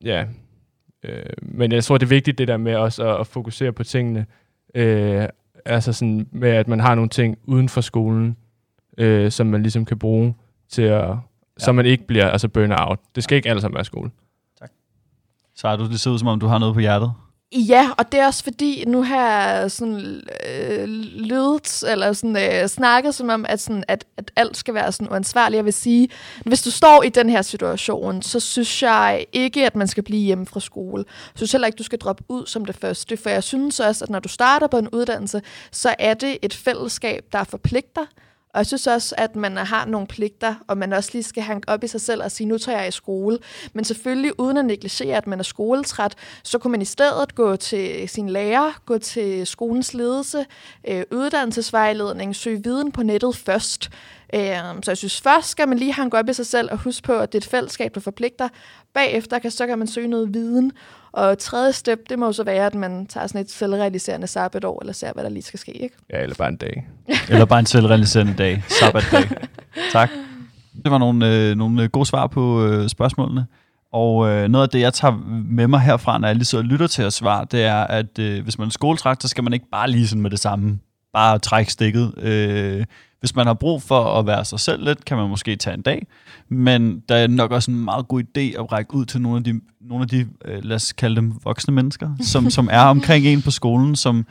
ja, 0.04 0.26
øh, 1.04 1.26
men 1.41 1.72
jeg 1.72 1.84
tror, 1.84 1.97
det 1.97 2.06
er 2.06 2.10
vigtigt 2.10 2.38
det 2.38 2.47
der 2.47 2.58
med 2.58 2.76
også 2.76 3.08
at, 3.08 3.20
at 3.20 3.28
fokusere 3.28 3.72
på 3.72 3.84
tingene, 3.84 4.26
øh, 4.76 5.28
altså 5.66 5.93
sådan 5.93 6.28
med, 6.32 6.49
at 6.49 6.68
man 6.68 6.80
har 6.80 6.95
nogle 6.95 7.10
ting 7.10 7.38
uden 7.43 7.70
for 7.70 7.82
skolen, 7.82 8.38
øh, 8.97 9.32
som 9.32 9.47
man 9.47 9.62
ligesom 9.62 9.86
kan 9.86 9.99
bruge 9.99 10.36
til 10.70 10.82
at, 10.82 11.10
ja. 11.10 11.16
så 11.58 11.72
man 11.72 11.86
ikke 11.86 12.08
bliver 12.08 12.30
altså 12.30 12.47
burner 12.47 12.89
out. 12.89 12.99
Det 13.16 13.24
skal 13.24 13.36
ikke 13.36 13.49
alle 13.49 13.62
sammen 13.62 13.76
være 13.76 13.86
skole. 13.86 14.12
Tak. 14.60 14.72
Så 15.56 15.68
har 15.68 15.76
du 15.76 15.88
det 15.88 15.99
ser 15.99 16.12
ud 16.12 16.20
som 16.20 16.28
om, 16.28 16.39
du 16.39 16.47
har 16.47 16.60
noget 16.60 16.74
på 16.74 16.80
hjertet. 16.80 17.14
Ja, 17.56 17.89
og 17.97 18.12
det 18.12 18.20
er 18.20 18.26
også 18.26 18.43
fordi, 18.43 18.84
nu 18.88 19.04
har 19.04 19.51
jeg 19.51 19.72
sådan 19.72 20.22
øh, 20.49 20.88
lydet, 20.88 21.84
eller 21.88 22.14
sådan 22.14 22.38
øh, 22.38 22.68
snakket 22.68 23.16
som 23.16 23.30
om, 23.30 23.45
at, 23.49 23.60
sådan, 23.60 23.84
at, 23.88 24.06
at 24.18 24.32
alt 24.36 24.58
skal 24.58 24.74
være 24.74 24.91
sådan 24.91 25.10
uansvarligt. 25.12 25.58
Jeg 25.58 25.66
vil 25.66 25.74
sige, 25.74 26.10
hvis 26.45 26.62
du 26.62 26.72
står 26.72 27.04
i 27.04 27.10
den 27.10 27.30
her 27.30 27.41
situation, 27.41 28.22
så 28.22 28.39
synes 28.39 28.84
jeg 28.84 29.26
ikke, 29.34 29.66
at 29.66 29.76
man 29.76 29.88
skal 29.88 30.04
blive 30.04 30.22
hjemme 30.22 30.45
fra 30.45 30.60
skole. 30.60 31.04
Jeg 31.08 31.34
synes 31.36 31.51
heller 31.51 31.66
ikke, 31.66 31.78
du 31.78 31.84
skal 31.84 31.99
droppe 31.99 32.24
ud 32.30 32.45
som 32.45 32.66
det 32.66 32.76
første, 32.76 33.18
for 33.18 33.30
jeg 33.30 33.43
synes 33.43 33.80
også, 33.80 34.06
at 34.06 34.10
når 34.10 34.20
du 34.20 34.30
starter 34.30 34.68
på 34.68 34.78
en 34.78 34.89
uddannelse, 34.89 35.41
så 35.72 35.95
er 35.99 36.14
det 36.14 36.38
et 36.41 36.54
fællesskab, 36.54 37.26
der 37.32 37.43
forpligter, 37.43 38.06
og 38.54 38.58
jeg 38.58 38.66
synes 38.66 38.88
også, 38.88 39.16
at 39.18 39.36
man 39.36 39.58
har 39.58 39.86
nogle 39.86 40.08
pligter, 40.08 40.56
og 40.68 40.78
man 40.78 40.93
også 40.93 41.10
lige 41.14 41.24
skal 41.24 41.43
hanke 41.43 41.70
op 41.70 41.84
i 41.84 41.88
sig 41.88 42.01
selv 42.01 42.24
og 42.24 42.32
sige, 42.32 42.47
nu 42.47 42.58
tager 42.58 42.80
jeg 42.80 42.88
i 42.88 42.91
skole. 42.91 43.39
Men 43.74 43.86
selvfølgelig 43.86 44.39
uden 44.39 44.58
at 44.58 44.66
negligere, 44.66 45.18
at 45.18 45.28
man 45.28 45.39
er 45.39 45.43
skoletræt, 45.43 46.16
så 46.43 46.58
kunne 46.60 46.72
man 46.72 46.82
i 46.82 46.86
stedet 46.86 47.36
gå 47.36 47.56
til 47.56 48.10
sin 48.10 48.30
lærer, 48.30 48.82
gå 48.86 48.97
til 48.97 49.47
skolens 49.47 49.93
ledelse, 49.93 50.45
øh, 50.88 51.04
uddannelsesvejledning, 51.12 52.36
søge 52.36 52.64
viden 52.64 52.91
på 52.91 53.04
nettet 53.04 53.36
først. 53.36 53.89
Øh, 54.34 54.84
så 54.84 54.91
jeg 54.91 54.97
synes 54.97 55.21
først 55.21 55.49
skal 55.49 55.67
man 55.67 55.77
lige 55.77 55.93
hanke 55.93 56.17
op 56.17 56.29
i 56.29 56.34
sig 56.34 56.45
selv 56.45 56.71
og 56.71 56.77
huske 56.77 57.03
på, 57.03 57.13
at 57.13 57.31
det 57.31 57.38
er 57.38 57.41
et 57.41 57.51
fællesskab, 57.51 57.95
der 57.95 58.01
forpligter. 58.01 58.49
Bagefter 58.93 59.39
kan, 59.39 59.51
så 59.51 59.67
kan 59.67 59.77
man 59.79 59.88
søge 59.88 60.07
noget 60.07 60.34
viden. 60.34 60.71
Og 61.11 61.38
tredje 61.38 61.73
step, 61.73 61.99
det 62.09 62.19
må 62.19 62.34
så 62.34 62.43
være, 62.43 62.65
at 62.65 62.75
man 62.75 63.05
tager 63.05 63.27
sådan 63.27 63.41
et 63.41 63.51
selvrealiserende 63.51 64.27
sabbatår, 64.27 64.81
eller 64.81 64.93
ser, 64.93 65.13
hvad 65.13 65.23
der 65.23 65.29
lige 65.29 65.43
skal 65.43 65.59
ske, 65.59 65.71
ikke? 65.71 65.95
Ja, 66.09 66.21
eller 66.21 66.36
bare 66.36 66.49
en 66.49 66.55
dag. 66.55 66.88
eller 67.29 67.45
bare 67.45 67.59
en 67.59 67.65
selvrealiserende 67.65 68.34
dag. 68.38 68.63
Sabbatdag. 68.79 69.29
tak. 69.91 70.09
Det 70.84 70.91
var 70.91 70.97
nogle, 70.97 71.49
øh, 71.49 71.55
nogle 71.55 71.88
gode 71.88 72.05
svar 72.05 72.27
på 72.27 72.65
øh, 72.65 72.89
spørgsmålene. 72.89 73.45
Og 73.91 74.29
øh, 74.29 74.47
noget 74.47 74.67
af 74.67 74.69
det, 74.69 74.79
jeg 74.79 74.93
tager 74.93 75.23
med 75.49 75.67
mig 75.67 75.79
herfra, 75.79 76.17
når 76.17 76.27
jeg 76.27 76.36
lige 76.36 76.45
så 76.45 76.61
lytter 76.61 76.88
til 76.88 77.03
at 77.03 77.13
svare, 77.13 77.45
det 77.51 77.63
er, 77.63 77.84
at 77.84 78.19
øh, 78.19 78.43
hvis 78.43 78.57
man 78.57 78.67
er 78.67 78.71
skoletræk, 78.71 79.17
så 79.21 79.27
skal 79.27 79.43
man 79.43 79.53
ikke 79.53 79.65
bare 79.71 79.89
lige 79.89 80.07
sådan 80.07 80.21
med 80.21 80.31
det 80.31 80.39
samme. 80.39 80.79
Bare 81.13 81.39
trække 81.39 81.71
stikket. 81.71 82.13
Øh, 82.17 82.86
hvis 83.24 83.36
man 83.36 83.47
har 83.47 83.53
brug 83.53 83.82
for 83.82 84.19
at 84.19 84.28
være 84.28 84.45
sig 84.45 84.59
selv 84.59 84.84
lidt, 84.84 85.05
kan 85.05 85.17
man 85.17 85.30
måske 85.30 85.55
tage 85.55 85.74
en 85.74 85.82
dag, 85.82 86.07
men 86.49 87.03
der 87.09 87.15
er 87.15 87.28
nok 87.28 87.51
også 87.51 87.71
en 87.71 87.84
meget 87.84 88.07
god 88.07 88.24
idé 88.24 88.41
at 88.41 88.71
række 88.71 88.93
ud 88.93 89.05
til 89.05 89.21
nogle 89.21 89.38
af 89.38 89.43
de, 89.43 89.61
nogle 89.82 90.01
af 90.01 90.07
de 90.07 90.28
øh, 90.45 90.63
lad 90.63 90.76
os 90.76 90.93
kalde 90.93 91.15
dem 91.15 91.34
voksne 91.43 91.74
mennesker, 91.74 92.09
som, 92.21 92.49
som 92.49 92.69
er 92.71 92.82
omkring 92.82 93.26
en 93.26 93.41
på 93.41 93.51
skolen, 93.51 93.95
som 93.95 94.26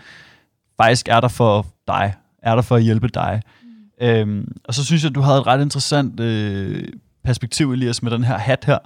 faktisk 0.76 1.08
er 1.08 1.20
der 1.20 1.28
for 1.28 1.66
dig, 1.86 2.14
er 2.42 2.54
der 2.54 2.62
for 2.62 2.76
at 2.76 2.82
hjælpe 2.82 3.08
dig. 3.08 3.42
Mm. 3.62 4.06
Øhm, 4.06 4.52
og 4.64 4.74
så 4.74 4.84
synes 4.84 5.04
jeg, 5.04 5.14
du 5.14 5.20
havde 5.20 5.38
et 5.38 5.46
ret 5.46 5.62
interessant 5.62 6.20
øh, 6.20 6.88
perspektiv, 7.24 7.72
Elias, 7.72 8.02
med 8.02 8.10
den 8.10 8.24
her 8.24 8.38
hat 8.38 8.64
her, 8.64 8.78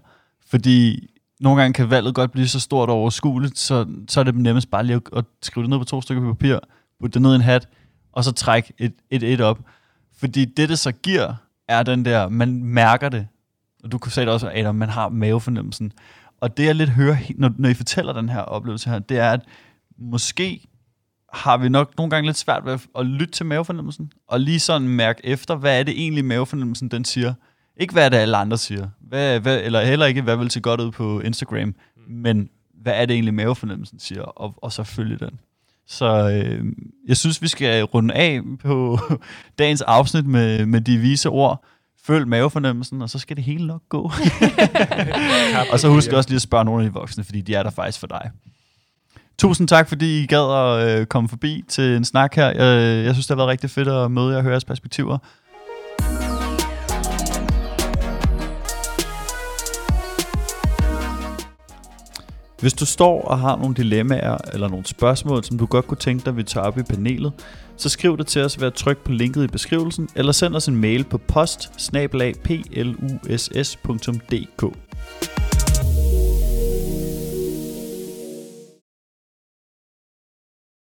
fordi 0.51 1.09
nogle 1.41 1.61
gange 1.61 1.75
kan 1.75 1.91
valget 1.91 2.15
godt 2.15 2.33
blive 2.33 2.49
så 2.49 2.61
stort 2.61 2.89
og 2.89 2.95
overskueligt, 2.95 3.59
så, 3.59 3.87
så 4.09 4.21
er 4.21 4.25
det 4.25 4.35
nemmest 4.35 4.71
bare 4.71 4.85
lige 4.85 4.97
at, 4.97 5.19
at 5.19 5.25
skrive 5.43 5.63
det 5.63 5.71
ned 5.71 5.79
på 5.79 5.85
to 5.85 6.01
stykker 6.01 6.33
papir, 6.33 6.59
putte 7.01 7.15
det 7.15 7.23
ned 7.23 7.33
i 7.33 7.35
en 7.35 7.41
hat, 7.41 7.69
og 8.13 8.25
så 8.25 8.33
trække 8.33 8.73
et, 8.79 8.93
et, 9.11 9.23
et 9.23 9.41
op. 9.41 9.59
Fordi 10.17 10.45
det, 10.45 10.69
det 10.69 10.79
så 10.79 10.93
giver, 10.93 11.35
er 11.69 11.83
den 11.83 12.05
der, 12.05 12.29
man 12.29 12.63
mærker 12.65 13.09
det. 13.09 13.27
Og 13.85 13.93
du 13.93 13.99
sige 14.11 14.25
det 14.25 14.33
også, 14.33 14.51
Adam, 14.55 14.75
man 14.75 14.89
har 14.89 15.09
mavefornemmelsen. 15.09 15.93
Og 16.41 16.57
det 16.57 16.65
jeg 16.65 16.75
lidt 16.75 16.91
hører, 16.91 17.17
når, 17.35 17.51
når 17.59 17.69
I 17.69 17.75
fortæller 17.75 18.13
den 18.13 18.29
her 18.29 18.41
oplevelse 18.41 18.91
her, 18.91 18.99
det 18.99 19.19
er, 19.19 19.31
at 19.31 19.41
måske 19.99 20.67
har 21.33 21.57
vi 21.57 21.69
nok 21.69 21.97
nogle 21.97 22.11
gange 22.11 22.29
lidt 22.29 22.37
svært 22.37 22.65
ved 22.65 22.79
at 22.99 23.07
lytte 23.07 23.33
til 23.33 23.47
mavefornemmelsen, 23.47 24.13
og 24.29 24.41
lige 24.41 24.61
sådan 24.61 24.89
mærke 24.89 25.21
efter, 25.27 25.57
hvad 25.57 25.79
er 25.79 25.83
det 25.83 26.01
egentlig 26.03 26.25
mavefornemmelsen, 26.25 26.89
den 26.89 27.05
siger. 27.05 27.35
Ikke 27.77 27.93
hvad 27.93 28.11
det 28.11 28.17
alle 28.17 28.37
andre 28.37 28.59
siger, 28.59 28.89
hvad, 29.01 29.41
hvad, 29.41 29.61
eller 29.63 29.85
heller 29.85 30.07
ikke, 30.07 30.23
hvad 30.23 30.37
vil 30.37 30.51
se 30.51 30.61
godt 30.61 30.81
ud 30.81 30.91
på 30.91 31.21
Instagram, 31.21 31.75
men 32.09 32.51
hvad 32.75 32.93
er 32.97 33.07
det 33.07 33.15
egentlig 33.15 33.35
mavefornemmelsen 33.35 33.99
siger, 33.99 34.23
og, 34.23 34.55
og 34.57 34.73
så 34.73 34.85
følge 34.85 35.17
den. 35.17 35.41
Så 35.89 36.31
øh, 36.31 36.65
jeg 37.09 37.17
synes, 37.17 37.43
vi 37.43 37.49
skal 37.49 37.85
runde 37.85 38.15
af 38.15 38.41
på 38.65 38.99
dagens 39.59 39.83
afsnit 39.83 40.27
med, 40.27 40.67
med 40.67 40.81
de 40.81 40.99
vise 40.99 41.29
ord. 41.29 41.65
Følg 42.05 42.29
mavefornemmelsen, 42.29 43.03
og 43.03 43.11
så 43.11 43.19
skal 43.19 43.37
det 43.37 43.45
hele 43.45 43.67
nok 43.67 43.83
gå. 43.89 44.03
og 45.73 45.81
så 45.81 45.89
husk 45.89 46.13
også 46.13 46.31
lige 46.31 46.37
at 46.37 46.43
spørge 46.43 46.65
nogle 46.65 46.85
af 46.85 46.91
de 46.91 46.95
voksne, 46.95 47.25
fordi 47.25 47.41
de 47.41 47.55
er 47.55 47.63
der 47.63 47.71
faktisk 47.71 48.01
for 48.01 48.07
dig. 48.07 48.31
Tusind 49.39 49.69
tak, 49.69 49.89
fordi 49.89 50.23
I 50.23 50.27
gad 50.27 50.55
at 50.55 51.01
øh, 51.01 51.07
komme 51.07 51.29
forbi 51.29 51.65
til 51.69 51.97
en 51.97 52.05
snak 52.05 52.35
her. 52.35 52.47
Jeg, 52.47 53.05
jeg 53.05 53.15
synes, 53.15 53.27
det 53.27 53.35
har 53.35 53.37
været 53.37 53.49
rigtig 53.49 53.71
fedt 53.71 53.89
at 53.89 54.11
møde 54.11 54.31
jer 54.31 54.37
og 54.37 54.43
høre 54.43 54.53
jeres 54.53 54.65
perspektiver. 54.65 55.19
Hvis 62.61 62.73
du 62.73 62.87
står 62.87 63.23
og 63.23 63.39
har 63.39 63.57
nogle 63.57 63.75
dilemmaer 63.75 64.39
eller 64.53 64.69
nogle 64.69 64.87
spørgsmål, 64.87 65.45
som 65.45 65.59
du 65.59 65.67
godt 65.67 65.87
kunne 65.87 65.99
tænke 65.99 66.25
dig, 66.25 66.37
vi 66.37 66.43
tager 66.43 66.67
op 66.67 66.79
i 66.79 66.83
panelet, 66.83 67.33
så 67.77 67.89
skriv 67.89 68.19
det 68.19 68.27
til 68.27 68.43
os 68.43 68.61
ved 68.61 68.67
at 68.67 68.75
trykke 68.75 69.05
på 69.05 69.13
linket 69.13 69.45
i 69.45 69.47
beskrivelsen, 69.47 70.09
eller 70.15 70.33
send 70.33 70.57
os 70.57 70.69
en 70.69 70.77
mail 70.77 71.05
på 71.05 71.19
post 71.19 71.73